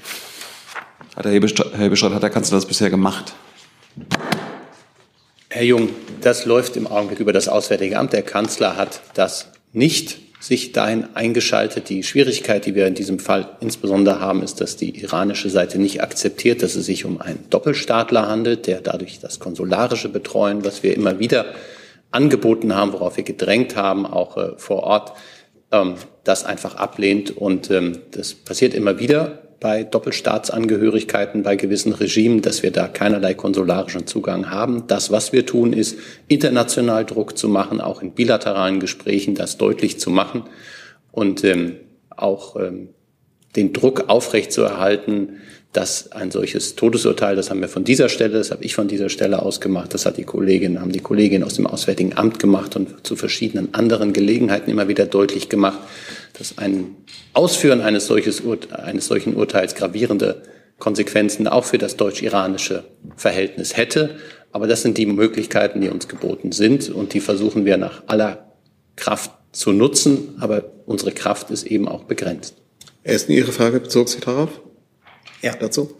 Hat 1.18 1.26
Hebestreit, 1.26 1.74
Herr 1.74 1.80
Hebestreit, 1.82 2.14
hat 2.14 2.24
der 2.24 2.30
Kanzler 2.30 2.56
das 2.56 2.66
bisher 2.66 2.90
gemacht? 2.90 3.34
Herr 5.50 5.64
Jung, 5.64 5.90
das 6.22 6.46
läuft 6.46 6.78
im 6.78 6.88
Augenblick 6.88 7.20
über 7.20 7.34
das 7.34 7.50
Auswärtige 7.50 8.00
Amt. 8.00 8.14
Der 8.14 8.22
Kanzler 8.22 8.78
hat 8.78 9.02
das 9.16 9.48
nicht 9.74 10.29
sich 10.40 10.72
dahin 10.72 11.06
eingeschaltet. 11.16 11.90
Die 11.90 12.04
Schwierigkeit, 12.04 12.66
die 12.66 12.74
wir 12.74 12.88
in 12.88 12.96
diesem 12.96 13.20
Fall 13.20 13.58
insbesondere 13.60 14.22
haben, 14.22 14.42
ist, 14.42 14.62
dass 14.62 14.78
die 14.78 14.98
iranische 15.02 15.50
Seite 15.50 15.80
nicht 15.80 16.02
akzeptiert, 16.02 16.64
dass 16.64 16.76
es 16.76 16.86
sich 16.86 17.04
um 17.06 17.20
einen 17.20 17.46
Doppelstaatler 17.50 18.28
handelt, 18.28 18.66
der 18.66 18.80
dadurch 18.82 19.20
das 19.20 19.40
konsularische 19.40 20.10
Betreuen, 20.10 20.64
was 20.64 20.82
wir 20.82 20.96
immer 20.96 21.20
wieder 21.20 21.46
angeboten 22.12 22.74
haben, 22.74 22.94
worauf 22.94 23.18
wir 23.18 23.24
gedrängt 23.24 23.76
haben, 23.76 24.06
auch 24.06 24.38
äh, 24.38 24.52
vor 24.58 24.84
Ort, 24.84 25.14
ähm, 25.72 25.96
das 26.24 26.46
einfach 26.46 26.76
ablehnt. 26.76 27.36
Und 27.36 27.70
ähm, 27.70 28.00
das 28.12 28.34
passiert 28.34 28.74
immer 28.74 29.00
wieder 29.00 29.49
bei 29.60 29.84
Doppelstaatsangehörigkeiten, 29.84 31.44
bei 31.44 31.56
gewissen 31.56 31.94
Regimen, 31.94 32.42
dass 32.42 32.64
wir 32.64 32.72
da 32.72 32.88
keinerlei 32.88 33.34
konsularischen 33.34 34.08
Zugang 34.08 34.50
haben. 34.50 34.88
Das, 34.88 35.12
was 35.12 35.34
wir 35.34 35.46
tun, 35.46 35.74
ist 35.74 35.98
international 36.28 37.06
Druck 37.06 37.38
zu 37.38 37.50
machen, 37.50 37.82
auch 37.82 38.02
in 38.02 38.12
bilateralen 38.12 38.80
Gesprächen 38.80 39.36
das 39.36 39.58
deutlich 39.58 40.00
zu 40.00 40.10
machen 40.10 40.44
und 41.12 41.44
ähm, 41.44 41.76
auch 42.16 42.56
ähm, 42.56 42.90
den 43.56 43.74
Druck 43.74 44.06
aufrechtzuerhalten, 44.08 45.38
dass 45.72 46.12
ein 46.12 46.32
solches 46.32 46.76
Todesurteil, 46.76 47.36
das 47.36 47.52
haben 47.52 47.62
wir 47.62 47.70
von 47.70 47.84
dieser 47.84 48.10
Stelle, 48.10 48.40
das 48.40 48.50
habe 48.50 48.64
ich 48.64 48.74
von 48.74 48.88
dieser 48.88 49.10
Stelle 49.10 49.42
aus 49.42 49.62
gemacht, 49.62 49.94
das 49.94 50.06
hat 50.06 50.18
die 50.18 50.24
Kollegin, 50.24 50.82
haben 50.82 50.92
die 50.92 51.00
Kolleginnen 51.00 51.44
aus 51.44 51.54
dem 51.54 51.68
Auswärtigen 51.68 52.18
Amt 52.18 52.40
gemacht 52.40 52.76
und 52.76 53.06
zu 53.06 53.16
verschiedenen 53.16 53.74
anderen 53.76 54.12
Gelegenheiten 54.12 54.72
immer 54.72 54.88
wieder 54.88 55.06
deutlich 55.06 55.48
gemacht, 55.48 55.78
dass 56.38 56.58
ein 56.58 56.96
Ausführen 57.34 57.82
eines, 57.82 58.08
solches, 58.08 58.42
eines 58.72 59.06
solchen 59.06 59.36
Urteils 59.36 59.76
gravierende 59.76 60.42
Konsequenzen 60.80 61.48
auch 61.48 61.66
für 61.66 61.78
das 61.78 61.98
deutsch-iranische 61.98 62.86
Verhältnis 63.16 63.78
hätte. 63.78 64.16
Aber 64.52 64.66
das 64.66 64.82
sind 64.82 64.98
die 64.98 65.06
Möglichkeiten, 65.06 65.82
die 65.82 65.90
uns 65.90 66.08
geboten 66.08 66.52
sind 66.52 66.90
und 66.90 67.14
die 67.14 67.20
versuchen 67.20 67.66
wir 67.66 67.78
nach 67.78 68.04
aller 68.08 68.56
Kraft 68.96 69.32
zu 69.52 69.72
nutzen. 69.72 70.36
Aber 70.40 70.72
unsere 70.88 71.12
Kraft 71.12 71.52
ist 71.52 71.68
eben 71.68 71.88
auch 71.88 72.06
begrenzt. 72.06 72.56
Erst 73.04 73.30
Ihre 73.30 73.52
Frage 73.52 73.80
bezog 73.80 74.10
sich 74.10 74.22
darauf? 74.22 74.50
Ja. 75.42 75.56
Dazu? 75.56 75.96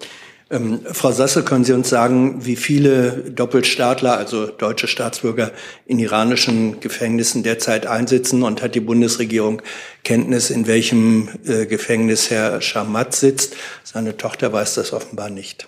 Ähm, 0.52 0.80
Frau 0.92 1.12
Sasse, 1.12 1.44
können 1.44 1.64
Sie 1.64 1.74
uns 1.74 1.90
sagen, 1.90 2.46
wie 2.46 2.56
viele 2.56 3.24
Doppelstaatler, 3.30 4.18
also 4.18 4.48
deutsche 4.48 4.88
Staatsbürger, 4.88 5.52
in 5.86 6.00
iranischen 6.00 6.80
Gefängnissen 6.80 7.44
derzeit 7.44 7.86
einsitzen? 7.86 8.42
Und 8.42 8.64
hat 8.64 8.74
die 8.74 8.80
Bundesregierung 8.80 9.62
Kenntnis, 10.04 10.50
in 10.50 10.66
welchem 10.66 11.30
äh, 11.46 11.68
Gefängnis 11.68 12.32
Herr 12.32 12.62
Schamat 12.62 13.16
sitzt? 13.16 13.56
Seine 13.84 14.18
Tochter 14.18 14.52
weiß 14.52 14.76
das 14.76 14.92
offenbar 14.92 15.30
nicht. 15.30 15.68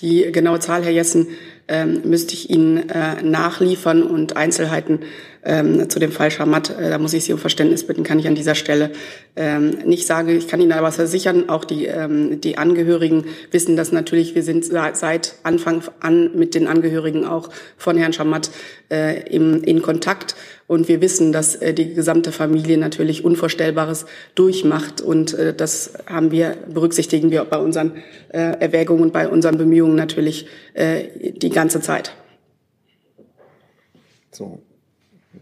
Die 0.00 0.32
genaue 0.32 0.58
Zahl, 0.58 0.82
Herr 0.82 0.90
Jessen, 0.90 1.28
ähm, 1.68 2.02
müsste 2.04 2.34
ich 2.34 2.50
Ihnen 2.50 2.88
äh, 2.88 3.22
nachliefern 3.22 4.02
und 4.02 4.36
Einzelheiten 4.36 5.00
ähm, 5.44 5.88
zu 5.90 5.98
dem 5.98 6.12
Fall 6.12 6.30
Schamat, 6.30 6.70
äh, 6.70 6.90
da 6.90 6.98
muss 6.98 7.12
ich 7.12 7.24
Sie 7.24 7.32
um 7.32 7.38
Verständnis 7.38 7.86
bitten, 7.86 8.04
kann 8.04 8.18
ich 8.18 8.28
an 8.28 8.34
dieser 8.34 8.54
Stelle 8.54 8.90
ähm, 9.34 9.70
nicht 9.84 10.06
sagen. 10.06 10.28
Ich 10.30 10.48
kann 10.48 10.60
Ihnen 10.60 10.72
aber 10.72 10.92
versichern, 10.92 11.48
auch 11.48 11.64
die, 11.64 11.86
ähm, 11.86 12.40
die 12.40 12.58
Angehörigen 12.58 13.24
wissen 13.50 13.76
das 13.76 13.92
natürlich. 13.92 14.34
Wir 14.34 14.42
sind 14.42 14.64
seit 14.64 15.34
Anfang 15.42 15.82
an 16.00 16.30
mit 16.36 16.54
den 16.54 16.66
Angehörigen 16.66 17.24
auch 17.24 17.50
von 17.76 17.96
Herrn 17.96 18.12
Schamat 18.12 18.50
äh, 18.90 19.28
im, 19.28 19.62
in 19.64 19.82
Kontakt. 19.82 20.36
Und 20.68 20.88
wir 20.88 21.00
wissen, 21.00 21.32
dass 21.32 21.56
äh, 21.56 21.74
die 21.74 21.92
gesamte 21.92 22.30
Familie 22.30 22.78
natürlich 22.78 23.24
Unvorstellbares 23.24 24.06
durchmacht. 24.34 25.00
Und 25.00 25.34
äh, 25.34 25.54
das 25.54 25.94
haben 26.06 26.30
wir, 26.30 26.56
berücksichtigen 26.72 27.30
wir 27.30 27.44
bei 27.44 27.58
unseren 27.58 27.96
äh, 28.28 28.38
Erwägungen 28.38 29.02
und 29.02 29.12
bei 29.12 29.28
unseren 29.28 29.58
Bemühungen 29.58 29.96
natürlich 29.96 30.46
äh, 30.74 31.32
die 31.32 31.50
ganze 31.50 31.80
Zeit. 31.80 32.12
So, 34.30 34.62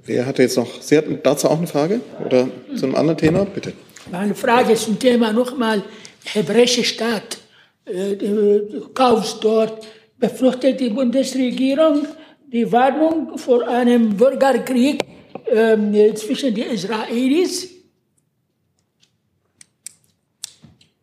Wer 0.05 0.26
hatte 0.26 0.43
jetzt 0.43 0.57
noch, 0.57 0.80
Sie 0.80 0.97
hatten 0.97 1.18
dazu 1.22 1.49
auch 1.49 1.59
eine 1.59 1.66
Frage 1.66 2.01
oder 2.24 2.49
zu 2.76 2.86
einem 2.86 2.95
anderen 2.95 3.18
Thema? 3.18 3.45
Bitte. 3.45 3.72
Meine 4.11 4.34
Frage 4.34 4.74
zum 4.74 4.99
Thema 4.99 5.32
nochmal, 5.32 5.82
hebräische 6.24 6.84
Staat, 6.84 7.38
äh, 7.84 8.16
du 8.16 8.88
kaufst 8.95 9.43
dort, 9.43 9.86
befürchtet 10.18 10.80
die 10.80 10.91
Bundesregierung 10.91 12.07
die 12.53 12.70
Warnung 12.70 13.38
vor 13.38 13.66
einem 13.68 14.16
Bürgerkrieg 14.16 15.05
äh, 15.47 16.14
zwischen 16.14 16.55
den 16.55 16.70
Israelis? 16.70 17.68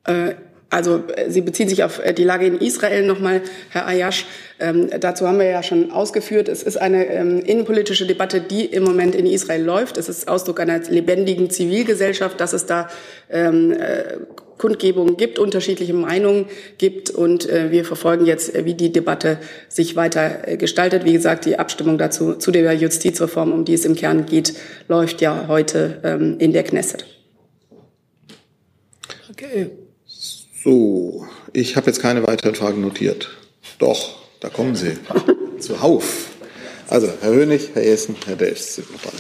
Äh, 0.04 0.36
Also 0.70 1.04
äh, 1.16 1.30
Sie 1.30 1.42
beziehen 1.42 1.70
sich 1.70 1.84
auf 1.84 2.04
äh, 2.04 2.14
die 2.14 2.24
Lage 2.24 2.46
in 2.46 2.60
Israel 2.60 3.06
nochmal, 3.06 3.42
Herr 3.70 3.88
Ayash. 3.88 4.26
Ähm, 4.60 4.90
dazu 5.00 5.28
haben 5.28 5.40
wir 5.40 5.46
ja 5.46 5.64
schon 5.64 5.92
ausgeführt, 5.92 6.50
es 6.50 6.64
ist 6.64 6.78
eine 6.78 7.06
ähm, 7.08 7.40
innenpolitische 7.40 8.06
Debatte, 8.06 8.42
die 8.42 8.66
im 8.66 8.84
Moment 8.84 9.16
in 9.16 9.26
Israel 9.26 9.64
läuft. 9.64 9.98
Es 9.98 10.10
ist 10.10 10.28
Ausdruck 10.28 10.60
einer 10.60 10.80
lebendigen 10.90 11.50
Zivilgesellschaft, 11.50 12.40
dass 12.40 12.54
es 12.54 12.66
da 12.66 12.90
ähm, 13.30 13.72
äh, 13.72 14.18
Kundgebungen 14.58 15.18
gibt, 15.18 15.40
unterschiedliche 15.40 15.94
Meinungen 15.94 16.48
gibt 16.78 17.12
und 17.12 17.48
äh, 17.48 17.72
wir 17.72 17.86
verfolgen 17.86 18.26
jetzt, 18.26 18.54
äh, 18.56 18.66
wie 18.66 18.74
die 18.74 18.92
Debatte 18.92 19.38
sich 19.70 19.96
weiter 19.96 20.48
äh, 20.48 20.58
gestaltet. 20.58 21.06
Wie 21.06 21.14
gesagt, 21.14 21.46
die 21.46 21.60
Abstimmung 21.60 21.98
dazu 21.98 22.34
zu 22.34 22.52
der 22.52 22.74
Justizreform, 22.74 23.52
um 23.52 23.66
die 23.66 23.74
es 23.74 23.86
im 23.86 23.96
Kern 23.96 24.26
geht, 24.26 24.54
läuft 24.88 25.22
ja 25.22 25.46
heute 25.48 26.02
ähm, 26.04 26.38
in 26.40 26.52
der 26.52 26.64
Knesset. 26.64 27.06
Okay. 29.30 29.70
So, 30.64 31.26
ich 31.54 31.76
habe 31.76 31.88
jetzt 31.88 32.02
keine 32.02 32.26
weiteren 32.26 32.56
Fragen 32.56 32.82
notiert. 32.82 33.30
Doch, 33.80 34.18
da 34.40 34.50
kommen 34.50 34.76
sie. 34.76 34.98
Zuhauf. 35.60 36.30
Also, 36.90 37.10
Herr 37.22 37.32
Hönig, 37.32 37.70
Herr 37.74 37.84
Essen, 37.84 38.16
Herr 38.26 38.36
Delfs 38.36 38.76
sind 38.76 38.92
noch 38.92 39.02
dran. 39.02 39.14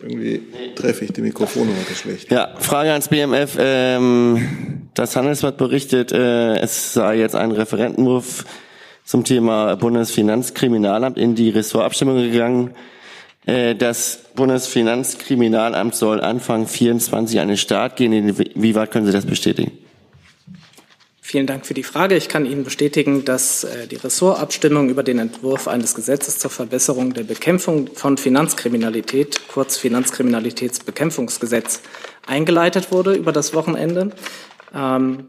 Irgendwie 0.00 0.42
treffe 0.74 1.06
ich 1.06 1.12
die 1.12 1.22
Mikrofone 1.22 1.70
heute 1.80 1.94
schlecht. 1.94 2.30
Ja, 2.30 2.54
Frage 2.58 2.90
ans 2.90 3.08
BMF. 3.08 3.56
Ähm, 3.58 4.88
das 4.92 5.16
Handelsblatt 5.16 5.56
berichtet, 5.56 6.12
äh, 6.12 6.58
es 6.58 6.92
sei 6.92 7.16
jetzt 7.16 7.34
ein 7.34 7.52
Referentenwurf 7.52 8.44
zum 9.04 9.24
Thema 9.24 9.76
Bundesfinanzkriminalamt 9.76 11.16
in 11.16 11.34
die 11.34 11.48
Ressortabstimmung 11.48 12.18
gegangen. 12.18 12.74
Äh, 13.46 13.74
das 13.74 14.20
Bundesfinanzkriminalamt 14.34 15.94
soll 15.94 16.20
Anfang 16.20 16.66
24 16.66 17.40
an 17.40 17.48
den 17.48 17.56
Start 17.56 17.96
gehen. 17.96 18.36
Wie 18.54 18.74
weit 18.74 18.90
können 18.90 19.06
Sie 19.06 19.12
das 19.12 19.26
bestätigen? 19.26 19.72
Vielen 21.20 21.46
Dank 21.46 21.66
für 21.66 21.74
die 21.74 21.82
Frage. 21.82 22.16
Ich 22.16 22.28
kann 22.28 22.46
Ihnen 22.46 22.64
bestätigen, 22.64 23.24
dass 23.24 23.64
äh, 23.64 23.86
die 23.86 23.96
Ressortabstimmung 23.96 24.88
über 24.88 25.02
den 25.02 25.18
Entwurf 25.18 25.68
eines 25.68 25.94
Gesetzes 25.94 26.38
zur 26.38 26.50
Verbesserung 26.50 27.14
der 27.14 27.24
Bekämpfung 27.24 27.88
von 27.94 28.18
Finanzkriminalität, 28.18 29.48
kurz 29.48 29.78
Finanzkriminalitätsbekämpfungsgesetz, 29.78 31.80
eingeleitet 32.26 32.92
wurde 32.92 33.14
über 33.14 33.32
das 33.32 33.54
Wochenende. 33.54 34.10
Ähm, 34.74 35.28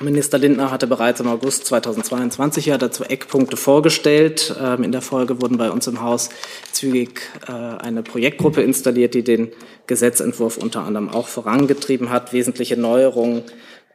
Minister 0.00 0.38
Lindner 0.38 0.70
hatte 0.70 0.86
bereits 0.86 1.20
im 1.20 1.26
August 1.26 1.66
2022 1.66 2.66
ja 2.66 2.78
dazu 2.78 3.02
Eckpunkte 3.02 3.56
vorgestellt. 3.56 4.54
Ähm, 4.60 4.84
in 4.84 4.92
der 4.92 5.02
Folge 5.02 5.42
wurden 5.42 5.58
bei 5.58 5.70
uns 5.70 5.86
im 5.88 6.02
Haus 6.02 6.30
zügig 6.72 7.22
äh, 7.48 7.52
eine 7.52 8.02
Projektgruppe 8.02 8.62
installiert, 8.62 9.14
die 9.14 9.24
den 9.24 9.50
Gesetzentwurf 9.86 10.56
unter 10.56 10.82
anderem 10.84 11.08
auch 11.08 11.26
vorangetrieben 11.26 12.10
hat. 12.10 12.32
Wesentliche 12.32 12.76
Neuerungen 12.76 13.42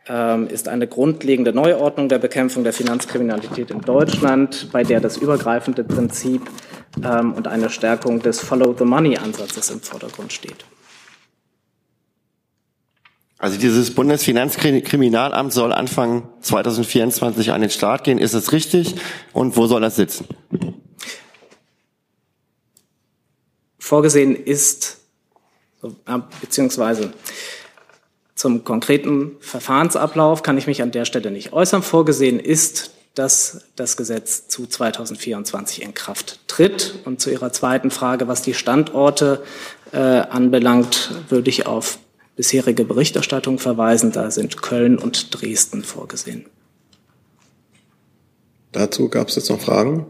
ähm, 0.10 0.48
ist 0.48 0.68
eine 0.68 0.88
grundlegende 0.88 1.54
Neuordnung 1.54 2.10
der 2.10 2.20
Bekämpfung 2.20 2.66
der 2.66 2.74
Finanzkriminalität 2.74 3.72
in 3.72 3.80
Deutschland, 3.80 4.70
bei 4.74 4.84
der 4.84 5.00
das 5.00 5.16
übergreifende 5.16 5.86
Prinzip 5.86 6.42
ähm, 7.02 7.34
und 7.34 7.48
eine 7.48 7.70
Stärkung 7.70 8.22
des 8.22 8.42
Follow-the-Money-Ansatzes 8.42 9.70
im 9.70 9.80
Vordergrund 9.80 10.34
steht. 10.34 10.66
Also 13.44 13.58
dieses 13.58 13.94
Bundesfinanzkriminalamt 13.94 15.52
soll 15.52 15.74
Anfang 15.74 16.30
2024 16.40 17.52
an 17.52 17.60
den 17.60 17.70
Start 17.70 18.06
gehen. 18.06 18.18
Ist 18.18 18.34
es 18.34 18.54
richtig? 18.54 18.96
Und 19.34 19.58
wo 19.58 19.68
soll 19.68 19.82
das 19.82 19.98
sitzen? 19.98 20.30
Vorgesehen 23.78 24.34
ist, 24.38 25.00
beziehungsweise 26.40 27.12
zum 28.34 28.64
konkreten 28.64 29.34
Verfahrensablauf 29.42 30.42
kann 30.42 30.58
ich 30.58 30.66
mich 30.66 30.82
an 30.82 30.92
der 30.92 31.04
Stelle 31.04 31.30
nicht 31.30 31.52
äußern. 31.52 31.84
Vorgesehen 31.84 32.40
ist, 32.40 32.92
dass 33.14 33.66
das 33.76 33.98
Gesetz 33.98 34.48
zu 34.48 34.68
2024 34.68 35.82
in 35.84 35.94
Kraft 35.94 36.40
tritt. 36.48 36.96
Und 37.04 37.20
zu 37.20 37.30
Ihrer 37.30 37.52
zweiten 37.52 37.92
Frage, 37.92 38.30
was 38.30 38.42
die 38.42 38.54
Standorte 38.54 39.44
äh, 39.92 39.98
anbelangt, 39.98 41.12
würde 41.28 41.50
ich 41.50 41.66
auf 41.66 42.00
bisherige 42.36 42.86
Berichterstattung 42.86 43.60
verweisen. 43.60 44.12
Da 44.12 44.32
sind 44.32 44.62
Köln 44.62 44.98
und 44.98 45.40
Dresden 45.42 45.84
vorgesehen. 45.84 46.46
Dazu 48.72 49.08
gab 49.10 49.30
es 49.30 49.36
jetzt 49.36 49.50
noch 49.50 49.62
Fragen? 49.62 50.08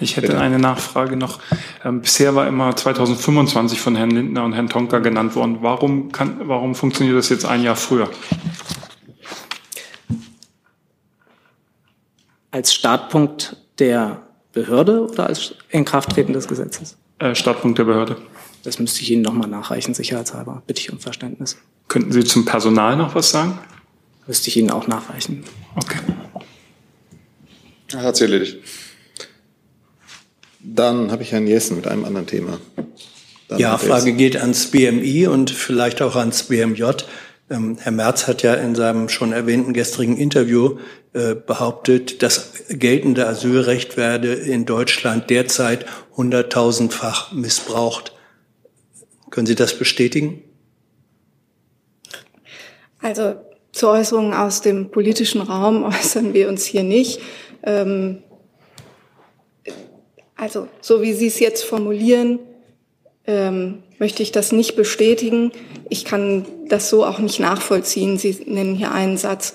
Ich 0.00 0.16
hätte 0.16 0.28
Bitte. 0.28 0.40
eine 0.40 0.58
Nachfrage 0.58 1.16
noch. 1.16 1.40
Ähm, 1.84 2.02
bisher 2.02 2.34
war 2.34 2.46
immer 2.46 2.76
2025 2.76 3.80
von 3.80 3.96
Herrn 3.96 4.10
Lindner 4.10 4.44
und 4.44 4.52
Herrn 4.52 4.68
Tonka 4.68 4.98
genannt 4.98 5.34
worden. 5.36 5.58
Warum, 5.62 6.12
kann, 6.12 6.40
warum 6.44 6.74
funktioniert 6.74 7.16
das 7.16 7.28
jetzt 7.28 7.46
ein 7.46 7.62
Jahr 7.62 7.76
früher? 7.76 8.10
Als 12.50 12.74
Startpunkt 12.74 13.56
der 13.78 14.22
Behörde 14.52 15.08
oder 15.08 15.26
als 15.26 15.54
Inkrafttreten 15.70 16.34
des 16.34 16.48
Gesetzes? 16.48 16.96
Äh, 17.18 17.34
Startpunkt 17.34 17.78
der 17.78 17.84
Behörde. 17.84 18.16
Das 18.66 18.80
müsste 18.80 19.00
ich 19.02 19.12
Ihnen 19.12 19.22
nochmal 19.22 19.48
nachreichen, 19.48 19.94
sicherheitshalber. 19.94 20.60
Bitte 20.66 20.80
ich 20.80 20.92
um 20.92 20.98
Verständnis. 20.98 21.56
Könnten 21.86 22.10
Sie 22.10 22.24
zum 22.24 22.44
Personal 22.44 22.96
noch 22.96 23.14
was 23.14 23.30
sagen? 23.30 23.56
Müsste 24.26 24.48
ich 24.48 24.56
Ihnen 24.56 24.72
auch 24.72 24.88
nachreichen. 24.88 25.44
Okay. 25.76 26.00
Hat 27.94 28.16
sich 28.16 28.24
erledigt. 28.24 28.58
Dann 30.58 31.12
habe 31.12 31.22
ich 31.22 31.30
Herrn 31.30 31.46
Jessen 31.46 31.76
mit 31.76 31.86
einem 31.86 32.04
anderen 32.04 32.26
Thema. 32.26 32.58
Dann 33.46 33.60
ja, 33.60 33.78
Frage 33.78 34.12
geht 34.14 34.36
ans 34.36 34.66
BMI 34.72 35.28
und 35.28 35.52
vielleicht 35.52 36.02
auch 36.02 36.16
ans 36.16 36.42
BMJ. 36.42 36.82
Ähm, 37.48 37.78
Herr 37.80 37.92
Merz 37.92 38.26
hat 38.26 38.42
ja 38.42 38.54
in 38.54 38.74
seinem 38.74 39.08
schon 39.08 39.32
erwähnten 39.32 39.74
gestrigen 39.74 40.16
Interview 40.16 40.78
äh, 41.12 41.36
behauptet, 41.36 42.20
das 42.24 42.64
geltende 42.68 43.28
Asylrecht 43.28 43.96
werde 43.96 44.34
in 44.34 44.64
Deutschland 44.64 45.30
derzeit 45.30 45.86
hunderttausendfach 46.16 47.30
missbraucht. 47.30 48.15
Können 49.36 49.46
Sie 49.46 49.54
das 49.54 49.78
bestätigen? 49.78 50.42
Also 53.02 53.34
zu 53.70 53.86
Äußerungen 53.86 54.32
aus 54.32 54.62
dem 54.62 54.90
politischen 54.90 55.42
Raum 55.42 55.84
äußern 55.84 56.32
wir 56.32 56.48
uns 56.48 56.64
hier 56.64 56.82
nicht. 56.82 57.20
Ähm, 57.62 58.22
also 60.36 60.68
so 60.80 61.02
wie 61.02 61.12
Sie 61.12 61.26
es 61.26 61.38
jetzt 61.38 61.64
formulieren, 61.64 62.38
ähm, 63.26 63.82
möchte 63.98 64.22
ich 64.22 64.32
das 64.32 64.52
nicht 64.52 64.74
bestätigen. 64.74 65.52
Ich 65.90 66.06
kann 66.06 66.46
das 66.70 66.88
so 66.88 67.04
auch 67.04 67.18
nicht 67.18 67.38
nachvollziehen. 67.38 68.16
Sie 68.16 68.42
nennen 68.46 68.74
hier 68.74 68.92
einen 68.92 69.18
Satz. 69.18 69.52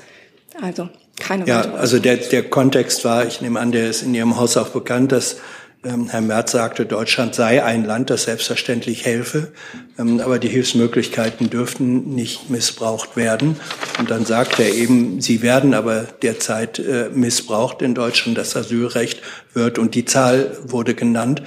Also 0.61 0.89
keine 1.19 1.47
Ja, 1.47 1.61
also 1.73 1.97
der, 1.97 2.17
der 2.17 2.43
Kontext 2.43 3.03
war, 3.03 3.25
ich 3.25 3.41
nehme 3.41 3.59
an, 3.59 3.71
der 3.71 3.89
ist 3.89 4.03
in 4.03 4.13
Ihrem 4.13 4.37
Haus 4.37 4.57
auch 4.57 4.69
bekannt, 4.69 5.11
dass 5.11 5.37
Herr 5.83 6.21
Merz 6.21 6.51
sagte, 6.51 6.85
Deutschland 6.85 7.33
sei 7.33 7.63
ein 7.63 7.83
Land, 7.83 8.11
das 8.11 8.23
selbstverständlich 8.25 9.03
helfe, 9.03 9.51
ähm, 9.97 10.19
aber 10.19 10.37
die 10.37 10.47
Hilfsmöglichkeiten 10.47 11.49
dürften 11.49 12.13
nicht 12.13 12.51
missbraucht 12.51 13.17
werden. 13.17 13.59
Und 13.97 14.11
dann 14.11 14.25
sagt 14.25 14.59
er 14.59 14.71
eben, 14.71 15.21
sie 15.21 15.41
werden 15.41 15.73
aber 15.73 16.05
derzeit 16.21 16.77
äh, 16.77 17.09
missbraucht 17.11 17.81
in 17.81 17.95
Deutschland. 17.95 18.37
Das 18.37 18.55
Asylrecht 18.55 19.21
wird, 19.53 19.79
und 19.79 19.95
die 19.95 20.05
Zahl 20.05 20.55
wurde 20.63 20.93
genannt, 20.93 21.41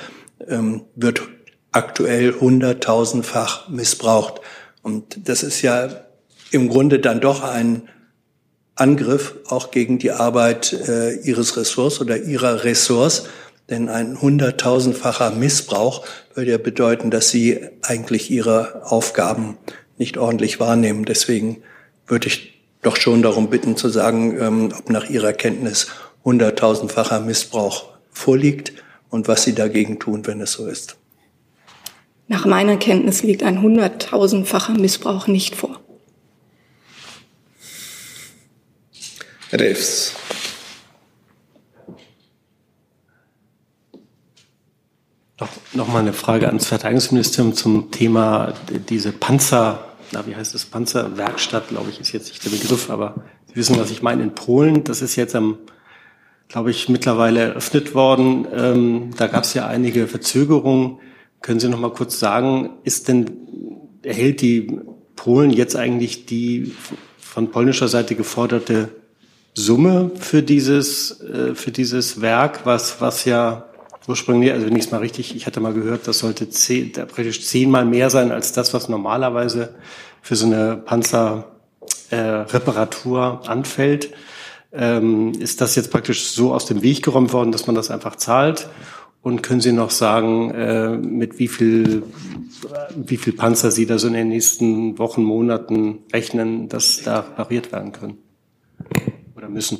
ähm, 0.48 0.82
wird 0.96 1.22
aktuell 1.70 2.34
hunderttausendfach 2.40 3.68
missbraucht. 3.68 4.40
Und 4.82 5.28
das 5.28 5.44
ist 5.44 5.62
ja 5.62 6.06
im 6.50 6.68
Grunde 6.68 6.98
dann 6.98 7.20
doch 7.20 7.44
ein 7.44 7.88
Angriff 8.74 9.36
auch 9.46 9.70
gegen 9.70 10.00
die 10.00 10.10
Arbeit 10.10 10.72
äh, 10.72 11.14
ihres 11.20 11.56
Ressorts 11.56 12.00
oder 12.00 12.16
ihrer 12.16 12.64
Ressorts 12.64 13.28
denn 13.70 13.88
ein 13.88 14.20
hunderttausendfacher 14.20 15.30
Missbrauch 15.30 16.04
würde 16.34 16.52
ja 16.52 16.58
bedeuten, 16.58 17.10
dass 17.10 17.30
Sie 17.30 17.60
eigentlich 17.82 18.30
Ihre 18.30 18.82
Aufgaben 18.84 19.56
nicht 19.96 20.18
ordentlich 20.18 20.60
wahrnehmen. 20.60 21.04
Deswegen 21.04 21.62
würde 22.06 22.28
ich 22.28 22.60
doch 22.82 22.96
schon 22.96 23.22
darum 23.22 23.48
bitten 23.48 23.76
zu 23.76 23.88
sagen, 23.88 24.38
ähm, 24.38 24.74
ob 24.78 24.90
nach 24.90 25.08
Ihrer 25.08 25.32
Kenntnis 25.32 25.88
hunderttausendfacher 26.24 27.20
Missbrauch 27.20 27.90
vorliegt 28.10 28.72
und 29.08 29.28
was 29.28 29.44
Sie 29.44 29.54
dagegen 29.54 29.98
tun, 29.98 30.26
wenn 30.26 30.40
es 30.40 30.52
so 30.52 30.66
ist. 30.66 30.96
Nach 32.26 32.46
meiner 32.46 32.76
Kenntnis 32.76 33.22
liegt 33.22 33.42
ein 33.42 33.60
hunderttausendfacher 33.60 34.74
Missbrauch 34.74 35.26
nicht 35.26 35.54
vor. 35.54 35.80
Herr 39.50 39.58
Delfs. 39.58 40.14
Noch, 45.40 45.48
noch 45.72 45.88
mal 45.88 45.98
eine 45.98 46.12
Frage 46.12 46.46
ans 46.46 46.66
Verteidigungsministerium 46.66 47.54
zum 47.54 47.90
Thema 47.90 48.54
diese 48.88 49.10
Panzer, 49.10 49.84
na, 50.12 50.24
wie 50.28 50.36
heißt 50.36 50.54
das? 50.54 50.64
Panzerwerkstatt, 50.64 51.68
glaube 51.68 51.90
ich, 51.90 52.00
ist 52.00 52.12
jetzt 52.12 52.28
nicht 52.28 52.44
der 52.44 52.50
Begriff, 52.50 52.88
aber 52.88 53.16
Sie 53.48 53.56
wissen, 53.56 53.76
was 53.78 53.90
ich 53.90 54.00
meine. 54.00 54.22
In 54.22 54.34
Polen, 54.34 54.84
das 54.84 55.02
ist 55.02 55.16
jetzt 55.16 55.34
am, 55.34 55.58
glaube 56.46 56.70
ich, 56.70 56.88
mittlerweile 56.88 57.40
eröffnet 57.40 57.94
worden. 57.94 58.46
Ähm, 58.54 59.10
da 59.16 59.26
gab 59.26 59.42
es 59.42 59.54
ja 59.54 59.66
einige 59.66 60.06
Verzögerungen. 60.06 60.98
Können 61.42 61.58
Sie 61.58 61.68
noch 61.68 61.80
mal 61.80 61.92
kurz 61.92 62.20
sagen, 62.20 62.70
ist 62.84 63.08
denn 63.08 63.30
erhält 64.02 64.40
die 64.40 64.78
Polen 65.16 65.50
jetzt 65.50 65.74
eigentlich 65.74 66.26
die 66.26 66.72
von 67.18 67.50
polnischer 67.50 67.88
Seite 67.88 68.14
geforderte 68.14 68.90
Summe 69.54 70.12
für 70.14 70.44
dieses, 70.44 71.20
äh, 71.22 71.56
für 71.56 71.72
dieses 71.72 72.20
Werk, 72.20 72.60
was, 72.64 73.00
was 73.00 73.24
ja 73.24 73.64
ursprünglich, 74.08 74.52
also 74.52 74.66
wenn 74.66 74.76
ich 74.76 74.84
es 74.84 74.90
mal 74.90 74.98
richtig, 74.98 75.34
ich 75.34 75.46
hatte 75.46 75.60
mal 75.60 75.72
gehört, 75.72 76.06
das 76.06 76.18
sollte 76.18 76.50
zehn, 76.50 76.92
praktisch 76.92 77.46
zehnmal 77.46 77.84
mehr 77.84 78.10
sein 78.10 78.32
als 78.32 78.52
das, 78.52 78.74
was 78.74 78.88
normalerweise 78.88 79.74
für 80.22 80.36
so 80.36 80.46
eine 80.46 80.76
Panzerreparatur 80.76 83.40
äh, 83.42 83.48
anfällt. 83.48 84.10
Ähm, 84.72 85.32
ist 85.38 85.60
das 85.60 85.74
jetzt 85.76 85.90
praktisch 85.90 86.30
so 86.30 86.52
aus 86.52 86.66
dem 86.66 86.82
Weg 86.82 87.02
geräumt 87.02 87.32
worden, 87.32 87.52
dass 87.52 87.66
man 87.66 87.76
das 87.76 87.90
einfach 87.90 88.16
zahlt? 88.16 88.68
Und 89.22 89.42
können 89.42 89.62
Sie 89.62 89.72
noch 89.72 89.90
sagen, 89.90 90.50
äh, 90.50 90.98
mit 90.98 91.38
wie 91.38 91.48
viel, 91.48 92.02
wie 92.94 93.16
viel 93.16 93.32
Panzer 93.32 93.70
Sie 93.70 93.86
da 93.86 93.98
so 93.98 94.08
in 94.08 94.12
den 94.12 94.28
nächsten 94.28 94.98
Wochen, 94.98 95.22
Monaten 95.22 96.00
rechnen, 96.12 96.68
dass 96.68 97.00
da 97.02 97.20
repariert 97.20 97.72
werden 97.72 97.92
können 97.92 98.18
oder 99.34 99.48
müssen? 99.48 99.78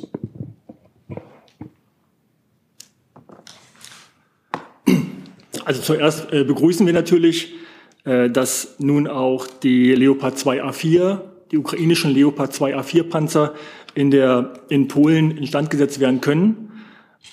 Also 5.65 5.81
zuerst 5.81 6.31
äh, 6.31 6.43
begrüßen 6.43 6.85
wir 6.85 6.93
natürlich, 6.93 7.55
äh, 8.05 8.29
dass 8.29 8.75
nun 8.77 9.07
auch 9.07 9.47
die 9.47 9.93
Leopard 9.93 10.37
2 10.37 10.63
A4, 10.63 11.21
die 11.51 11.57
ukrainischen 11.57 12.13
Leopard 12.13 12.53
2 12.53 12.77
A4 12.77 13.03
Panzer 13.03 13.53
in, 13.95 14.11
der, 14.11 14.53
in 14.69 14.87
Polen 14.87 15.35
instand 15.37 15.71
gesetzt 15.71 15.99
werden 15.99 16.21
können. 16.21 16.71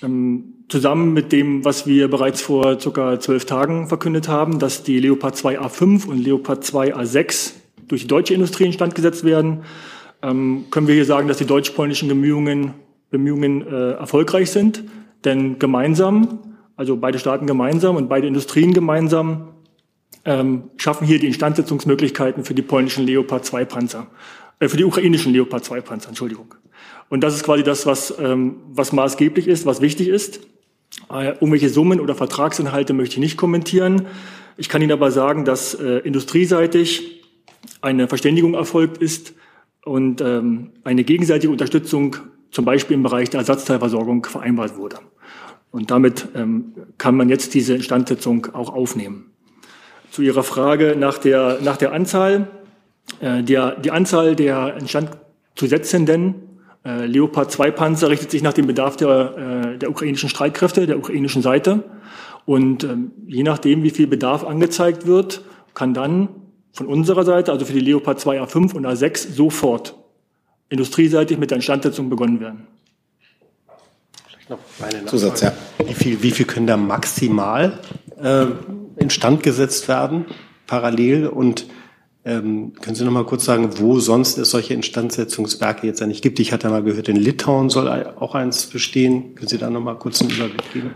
Ähm, 0.03 0.55
zusammen 0.69 1.13
mit 1.13 1.31
dem, 1.31 1.67
was 1.67 1.87
wir 1.87 2.09
bereits 2.09 2.41
vor 2.41 2.81
circa 2.81 3.21
zwölf 3.21 3.45
Tagen 3.45 3.89
verkündet 3.89 4.29
haben, 4.29 4.59
dass 4.59 4.83
die 4.83 4.99
Leopard 4.99 5.37
2 5.37 5.61
A5 5.61 6.07
und 6.07 6.19
Leopard 6.19 6.65
2 6.65 6.97
A6 6.97 7.53
durch 7.89 8.03
die 8.03 8.09
deutsche 8.09 8.33
Industrie 8.33 8.65
instand 8.65 8.95
gesetzt 8.95 9.25
werden, 9.25 9.65
ähm, 10.23 10.65
können 10.71 10.87
wir 10.87 10.95
hier 10.95 11.05
sagen, 11.05 11.29
dass 11.29 11.37
die 11.37 11.45
deutsch-polnischen 11.45 12.09
Bemühungen, 12.09 12.73
Bemühungen 13.11 13.67
äh, 13.67 13.93
erfolgreich 13.93 14.51
sind. 14.51 14.83
Denn 15.27 15.59
gemeinsam, 15.59 16.39
also 16.83 16.97
beide 16.97 17.21
Staaten 17.21 17.47
gemeinsam 17.47 17.95
und 17.95 18.09
beide 18.09 18.27
Industrien 18.27 18.73
gemeinsam, 18.73 19.51
ähm, 20.25 20.65
schaffen 20.79 21.07
hier 21.07 21.21
die 21.21 21.29
Instandsetzungsmöglichkeiten 21.29 22.45
für 22.45 22.55
die 22.55 22.63
polnischen 22.63 23.07
Leopard 23.07 23.45
2 23.45 23.65
Panzer, 23.65 24.09
äh, 24.59 24.67
für 24.67 24.77
die 24.77 24.83
ukrainischen 24.83 25.33
Leopard 25.33 25.65
2 25.65 25.81
Panzer, 25.81 26.09
Entschuldigung. 26.09 26.57
Und 27.09 27.21
das 27.21 27.37
ist 27.37 27.45
quasi 27.45 27.63
das, 27.63 27.87
was, 27.87 28.13
ähm, 28.19 28.57
was 28.73 28.93
maßgeblich 28.93 29.47
ist, 29.47 29.65
was 29.65 29.81
wichtig 29.81 30.09
ist. 30.09 30.41
Äh, 31.09 31.35
irgendwelche 31.35 31.69
Summen 31.69 32.01
oder 32.01 32.17
Vertragsinhalte 32.17 32.95
möchte 32.95 33.15
ich 33.15 33.21
nicht 33.21 33.37
kommentieren. 33.37 34.09
Ich 34.57 34.69
kann 34.69 34.83
Ihnen 34.83 34.91
aber 34.91 35.13
sagen, 35.13 35.45
dass 35.45 35.75
äh, 35.75 35.99
industrieseitig 35.99 37.23
eine 37.81 38.09
Verständigung 38.09 38.55
erfolgt 38.55 38.99
ist 38.99 39.35
und 39.85 40.21
ähm, 40.21 40.73
eine 40.83 41.05
gegenseitige 41.05 41.53
Unterstützung 41.53 42.17
zum 42.51 42.65
Beispiel 42.65 42.97
im 42.97 43.05
Bereich 43.05 43.31
der 43.31 43.39
Ersatzteilversorgung 43.39 44.27
vereinbart 44.27 44.77
wurde. 44.77 44.97
Und 45.73 45.91
damit 45.91 46.29
ähm, 46.35 46.75
kann 46.99 47.17
man 47.17 47.29
jetzt 47.29 47.55
diese 47.55 47.75
Instandsetzung 47.75 48.49
auch 48.53 48.73
aufnehmen. 48.73 49.33
Zu 50.11 50.23
Ihrer 50.23 50.43
Frage 50.43 50.95
nach 50.97 51.19
der, 51.19 51.59
nach 51.63 51.79
der 51.79 51.93
Anzahl. 51.93 52.49
Äh, 53.21 53.43
der, 53.43 53.77
die 53.81 53.91
Anzahl 53.91 54.37
der 54.37 54.77
Instandzusetzenden 54.77 56.35
äh, 56.85 57.07
Leopard 57.07 57.51
2 57.51 57.71
Panzer 57.71 58.11
richtet 58.11 58.31
sich 58.31 58.43
nach 58.43 58.53
dem 58.53 58.67
Bedarf 58.67 58.97
der, 58.97 59.73
äh, 59.75 59.79
der 59.79 59.91
ukrainischen 59.91 60.29
Streitkräfte, 60.29 60.87
der 60.87 60.99
ukrainischen 60.99 61.41
Seite. 61.41 61.85
Und 62.45 62.85
ähm, 62.85 63.13
je 63.27 63.43
nachdem, 63.43 63.83
wie 63.83 63.91
viel 63.91 64.07
Bedarf 64.07 64.45
angezeigt 64.45 65.07
wird, 65.07 65.43
kann 65.75 65.95
dann 65.95 66.29
von 66.73 66.87
unserer 66.87 67.25
Seite, 67.25 67.53
also 67.53 67.65
für 67.65 67.73
die 67.73 67.81
Leopard 67.81 68.19
2 68.19 68.43
A5 68.43 68.75
und 68.75 68.87
A6, 68.87 69.33
sofort 69.33 69.97
industrieseitig 70.69 71.39
mit 71.39 71.51
der 71.51 71.57
Instandsetzung 71.57 72.09
begonnen 72.09 72.41
werden. 72.41 72.67
Noch 74.53 74.59
meine 74.81 75.07
Zusatz, 75.07 75.41
ja. 75.41 75.55
Wie 75.87 75.95
viel, 75.95 76.23
wie 76.23 76.31
viel 76.31 76.45
können 76.45 76.67
da 76.67 76.77
maximal 76.77 77.79
äh, 78.23 78.47
instand 78.97 79.43
gesetzt 79.43 79.89
werden, 79.89 80.27
parallel? 80.67 81.27
Und 81.27 81.67
ähm, 82.27 82.75
können 82.83 82.95
Sie 82.95 83.03
noch 83.05 83.13
mal 83.13 83.25
kurz 83.25 83.47
sagen, 83.47 83.79
wo 83.79 83.99
sonst 83.99 84.37
es 84.37 84.51
solche 84.51 84.75
Instandsetzungswerke 84.75 85.87
jetzt 85.87 86.03
eigentlich 86.03 86.21
gibt? 86.21 86.39
Ich 86.39 86.53
hatte 86.53 86.69
mal 86.69 86.83
gehört, 86.83 87.09
in 87.09 87.17
Litauen 87.17 87.71
soll 87.71 87.89
auch 87.89 88.35
eins 88.35 88.67
bestehen. 88.67 89.35
Können 89.37 89.49
Sie 89.49 89.57
da 89.57 89.71
noch 89.71 89.81
mal 89.81 89.95
kurz 89.95 90.21
einen 90.21 90.31
Überblick 90.31 90.71
geben? 90.75 90.91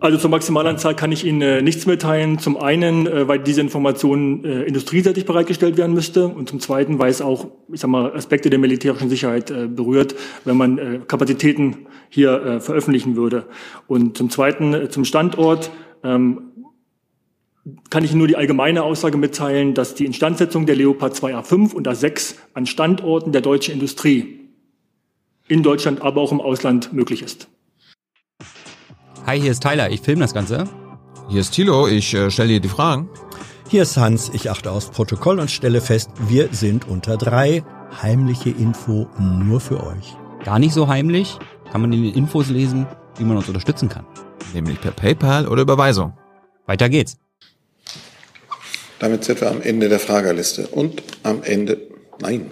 Also 0.00 0.16
zur 0.16 0.30
Maximalanzahl 0.30 0.96
kann 0.96 1.12
ich 1.12 1.26
Ihnen 1.26 1.42
äh, 1.42 1.60
nichts 1.60 1.84
mitteilen. 1.84 2.38
Zum 2.38 2.56
einen, 2.56 3.06
äh, 3.06 3.28
weil 3.28 3.38
diese 3.38 3.60
Information 3.60 4.44
äh, 4.46 4.62
industrieseitig 4.62 5.26
bereitgestellt 5.26 5.76
werden 5.76 5.92
müsste 5.92 6.26
und 6.26 6.48
zum 6.48 6.58
zweiten, 6.58 6.98
weil 6.98 7.10
es 7.10 7.20
auch, 7.20 7.48
ich 7.70 7.80
sag 7.80 7.90
mal, 7.90 8.10
Aspekte 8.14 8.48
der 8.48 8.58
militärischen 8.58 9.10
Sicherheit 9.10 9.50
äh, 9.50 9.66
berührt, 9.66 10.14
wenn 10.46 10.56
man 10.56 10.78
äh, 10.78 11.00
Kapazitäten 11.06 11.86
hier 12.08 12.42
äh, 12.42 12.60
veröffentlichen 12.60 13.14
würde. 13.14 13.44
Und 13.88 14.16
zum 14.16 14.30
zweiten, 14.30 14.72
äh, 14.72 14.88
zum 14.88 15.04
Standort, 15.04 15.70
ähm, 16.02 16.44
kann 17.90 18.02
ich 18.02 18.14
nur 18.14 18.26
die 18.26 18.36
allgemeine 18.36 18.82
Aussage 18.82 19.18
mitteilen, 19.18 19.74
dass 19.74 19.94
die 19.94 20.06
Instandsetzung 20.06 20.64
der 20.64 20.76
Leopard 20.76 21.14
2A5 21.14 21.74
und 21.74 21.86
A6 21.86 22.36
an 22.54 22.64
Standorten 22.64 23.32
der 23.32 23.42
deutschen 23.42 23.74
Industrie 23.74 24.48
in 25.46 25.62
Deutschland, 25.62 26.00
aber 26.00 26.22
auch 26.22 26.32
im 26.32 26.40
Ausland 26.40 26.94
möglich 26.94 27.22
ist. 27.22 27.48
Hi, 29.30 29.40
hier 29.40 29.52
ist 29.52 29.62
Tyler, 29.62 29.92
ich 29.92 30.00
filme 30.00 30.22
das 30.22 30.34
Ganze. 30.34 30.64
Hier 31.28 31.40
ist 31.40 31.52
Thilo, 31.52 31.86
ich 31.86 32.12
äh, 32.14 32.32
stelle 32.32 32.48
dir 32.48 32.58
die 32.58 32.68
Fragen. 32.68 33.08
Hier 33.68 33.84
ist 33.84 33.96
Hans, 33.96 34.28
ich 34.34 34.50
achte 34.50 34.72
aufs 34.72 34.90
Protokoll 34.90 35.38
und 35.38 35.48
stelle 35.48 35.80
fest, 35.80 36.10
wir 36.26 36.48
sind 36.50 36.88
unter 36.88 37.16
drei. 37.16 37.62
Heimliche 38.02 38.50
Info 38.50 39.06
nur 39.20 39.60
für 39.60 39.84
euch. 39.86 40.16
Gar 40.42 40.58
nicht 40.58 40.74
so 40.74 40.88
heimlich, 40.88 41.38
kann 41.70 41.80
man 41.80 41.92
in 41.92 42.02
den 42.02 42.14
Infos 42.14 42.48
lesen, 42.48 42.88
wie 43.18 43.22
man 43.22 43.36
uns 43.36 43.46
unterstützen 43.46 43.88
kann. 43.88 44.04
Nämlich 44.52 44.80
per 44.80 44.90
PayPal 44.90 45.46
oder 45.46 45.62
Überweisung. 45.62 46.18
Weiter 46.66 46.88
geht's. 46.88 47.16
Damit 48.98 49.22
sind 49.22 49.40
wir 49.40 49.48
am 49.48 49.62
Ende 49.62 49.88
der 49.88 50.00
Fragerliste 50.00 50.66
und 50.66 51.04
am 51.22 51.44
Ende, 51.44 51.78
nein, 52.20 52.50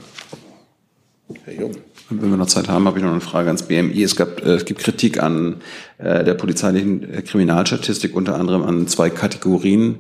Herr 1.45 1.55
Jung. 1.55 1.73
Wenn 2.11 2.31
wir 2.31 2.39
noch 2.39 2.47
Zeit 2.47 2.69
haben, 2.69 2.87
habe 2.87 2.99
ich 2.99 3.05
noch 3.05 3.11
eine 3.11 3.21
Frage 3.21 3.49
ans 3.49 3.65
BMI. 3.65 4.03
Es, 4.03 4.17
gab, 4.17 4.45
äh, 4.45 4.55
es 4.55 4.65
gibt 4.65 4.81
Kritik 4.81 5.23
an 5.23 5.57
äh, 5.99 6.25
der 6.25 6.35
polizeilichen 6.35 7.13
äh, 7.13 7.23
Kriminalstatistik, 7.23 8.17
unter 8.17 8.37
anderem 8.37 8.63
an 8.63 8.87
zwei 8.87 9.11
Kategorien. 9.11 9.99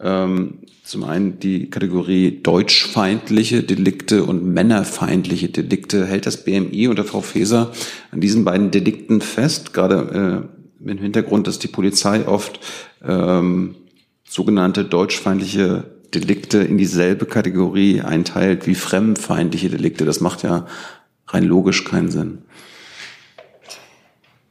Ähm, 0.00 0.58
zum 0.84 1.04
einen 1.04 1.38
die 1.40 1.70
Kategorie 1.70 2.40
deutschfeindliche 2.42 3.62
Delikte 3.62 4.24
und 4.24 4.44
männerfeindliche 4.44 5.48
Delikte. 5.48 6.06
Hält 6.06 6.26
das 6.26 6.44
BMI 6.44 6.88
unter 6.88 7.04
Frau 7.04 7.22
Faeser 7.22 7.72
an 8.10 8.20
diesen 8.20 8.44
beiden 8.44 8.70
Delikten 8.70 9.20
fest? 9.22 9.72
Gerade 9.72 10.48
äh, 10.82 10.84
dem 10.84 10.98
Hintergrund, 10.98 11.46
dass 11.46 11.58
die 11.58 11.68
Polizei 11.68 12.26
oft 12.28 12.60
ähm, 13.02 13.74
sogenannte 14.28 14.84
deutschfeindliche 14.84 15.84
Delikte 16.14 16.58
in 16.58 16.78
dieselbe 16.78 17.26
Kategorie 17.26 18.00
einteilt 18.00 18.66
wie 18.66 18.74
fremdenfeindliche 18.74 19.68
Delikte. 19.68 20.04
Das 20.04 20.20
macht 20.20 20.42
ja 20.42 20.66
rein 21.28 21.44
logisch 21.44 21.84
keinen 21.84 22.10
Sinn. 22.10 22.42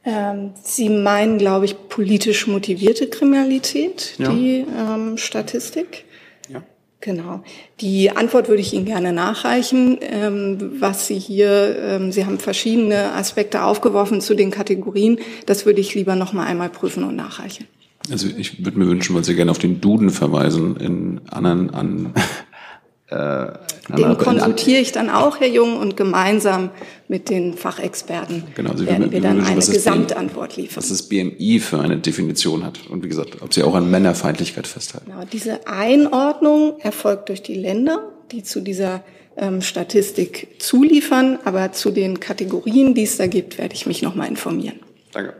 Ähm, 0.04 0.52
Sie 0.62 0.88
meinen, 0.88 1.38
glaube 1.38 1.66
ich, 1.66 1.88
politisch 1.88 2.46
motivierte 2.46 3.08
Kriminalität, 3.08 4.14
ja. 4.18 4.32
die 4.32 4.64
ähm, 4.76 5.18
Statistik? 5.18 6.04
Ja. 6.48 6.62
Genau. 7.00 7.42
Die 7.80 8.10
Antwort 8.10 8.48
würde 8.48 8.62
ich 8.62 8.72
Ihnen 8.72 8.86
gerne 8.86 9.12
nachreichen. 9.12 9.98
Ähm, 10.00 10.80
was 10.80 11.06
Sie 11.08 11.18
hier, 11.18 11.76
ähm, 11.78 12.10
Sie 12.10 12.24
haben 12.24 12.38
verschiedene 12.38 13.12
Aspekte 13.12 13.62
aufgeworfen 13.62 14.20
zu 14.20 14.34
den 14.34 14.50
Kategorien. 14.50 15.18
Das 15.44 15.66
würde 15.66 15.80
ich 15.80 15.94
lieber 15.94 16.16
noch 16.16 16.32
mal 16.32 16.46
einmal 16.46 16.70
prüfen 16.70 17.04
und 17.04 17.16
nachreichen. 17.16 17.66
Also 18.10 18.28
ich 18.34 18.64
würde 18.64 18.78
mir 18.78 18.86
wünschen, 18.86 19.14
weil 19.14 19.24
Sie 19.24 19.34
gerne 19.34 19.50
auf 19.50 19.58
den 19.58 19.80
Duden 19.82 20.08
verweisen 20.10 20.76
in 20.76 21.20
anderen 21.28 21.70
an. 21.70 22.14
Äh, 23.10 23.46
den 23.96 24.18
konsultiere 24.18 24.80
ich 24.80 24.92
dann 24.92 25.08
auch, 25.08 25.40
Herr 25.40 25.48
Jung, 25.48 25.78
und 25.78 25.96
gemeinsam 25.96 26.68
mit 27.08 27.30
den 27.30 27.54
Fachexperten 27.54 28.44
genau, 28.54 28.76
Sie 28.76 28.84
werden 28.86 29.10
wir 29.10 29.22
dann 29.22 29.42
eine 29.42 29.60
Gesamtantwort 29.60 30.56
liefern. 30.58 30.76
Was 30.76 30.90
das 30.90 31.04
BMI 31.04 31.58
für 31.58 31.80
eine 31.80 31.96
Definition 31.96 32.66
hat 32.66 32.80
und 32.90 33.02
wie 33.02 33.08
gesagt, 33.08 33.40
ob 33.40 33.54
Sie 33.54 33.62
auch 33.62 33.74
an 33.74 33.90
Männerfeindlichkeit 33.90 34.66
festhalten. 34.66 35.10
Genau, 35.10 35.24
diese 35.24 35.66
Einordnung 35.66 36.78
erfolgt 36.80 37.30
durch 37.30 37.42
die 37.42 37.54
Länder, 37.54 38.12
die 38.30 38.42
zu 38.42 38.60
dieser 38.60 39.02
ähm, 39.38 39.62
Statistik 39.62 40.56
zuliefern, 40.58 41.38
aber 41.46 41.72
zu 41.72 41.90
den 41.90 42.20
Kategorien, 42.20 42.94
die 42.94 43.04
es 43.04 43.16
da 43.16 43.26
gibt, 43.26 43.56
werde 43.56 43.74
ich 43.74 43.86
mich 43.86 44.02
noch 44.02 44.14
mal 44.14 44.26
informieren. 44.26 44.80
Danke. 45.12 45.32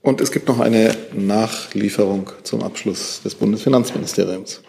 Und 0.00 0.20
es 0.20 0.30
gibt 0.32 0.48
noch 0.48 0.60
eine 0.60 0.94
Nachlieferung 1.14 2.30
zum 2.42 2.62
Abschluss 2.62 3.20
des 3.22 3.34
Bundesfinanzministeriums. 3.34 4.62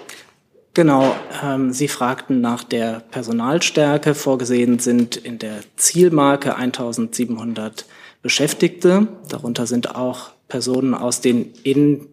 Genau, 0.76 1.16
ähm, 1.42 1.72
Sie 1.72 1.88
fragten 1.88 2.42
nach 2.42 2.66
der 2.66 3.00
Personalstärke. 3.10 4.14
Vorgesehen 4.14 4.78
sind 4.80 5.16
in 5.16 5.40
der 5.40 5.62
Zielmarke 5.78 6.58
1700 6.58 7.86
Beschäftigte. 8.22 9.08
Darunter 9.30 9.68
sind 9.68 9.96
auch 9.96 10.32
Personen 10.50 10.94
aus 10.94 11.22
den 11.22 11.54
in 11.64 12.10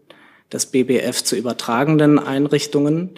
das 0.48 0.66
BBF 0.66 1.24
zu 1.24 1.34
übertragenden 1.34 2.20
Einrichtungen. 2.20 3.10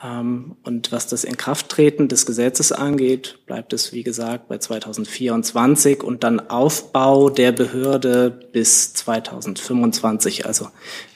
Ähm, 0.00 0.54
und 0.62 0.92
was 0.92 1.08
das 1.08 1.24
Inkrafttreten 1.24 2.06
des 2.06 2.24
Gesetzes 2.24 2.70
angeht, 2.70 3.40
bleibt 3.46 3.72
es, 3.72 3.92
wie 3.92 4.04
gesagt, 4.04 4.46
bei 4.46 4.58
2024 4.58 6.04
und 6.04 6.22
dann 6.22 6.38
Aufbau 6.38 7.30
der 7.30 7.50
Behörde 7.50 8.30
bis 8.30 8.94
2025, 8.94 10.46
also 10.46 10.68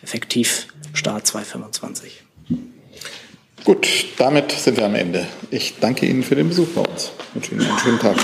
effektiv 0.02 0.66
Start 0.94 1.28
2025. 1.28 2.24
Gut, 3.68 3.86
damit 4.16 4.50
sind 4.52 4.78
wir 4.78 4.86
am 4.86 4.94
Ende. 4.94 5.26
Ich 5.50 5.74
danke 5.78 6.06
Ihnen 6.06 6.22
für 6.22 6.34
den 6.34 6.48
Besuch 6.48 6.68
bei 6.68 6.80
uns. 6.80 7.12
Ich 7.20 7.34
wünsche 7.34 7.54
Ihnen 7.54 7.66
einen 7.68 7.78
schönen 7.78 7.98
Tag. 7.98 8.16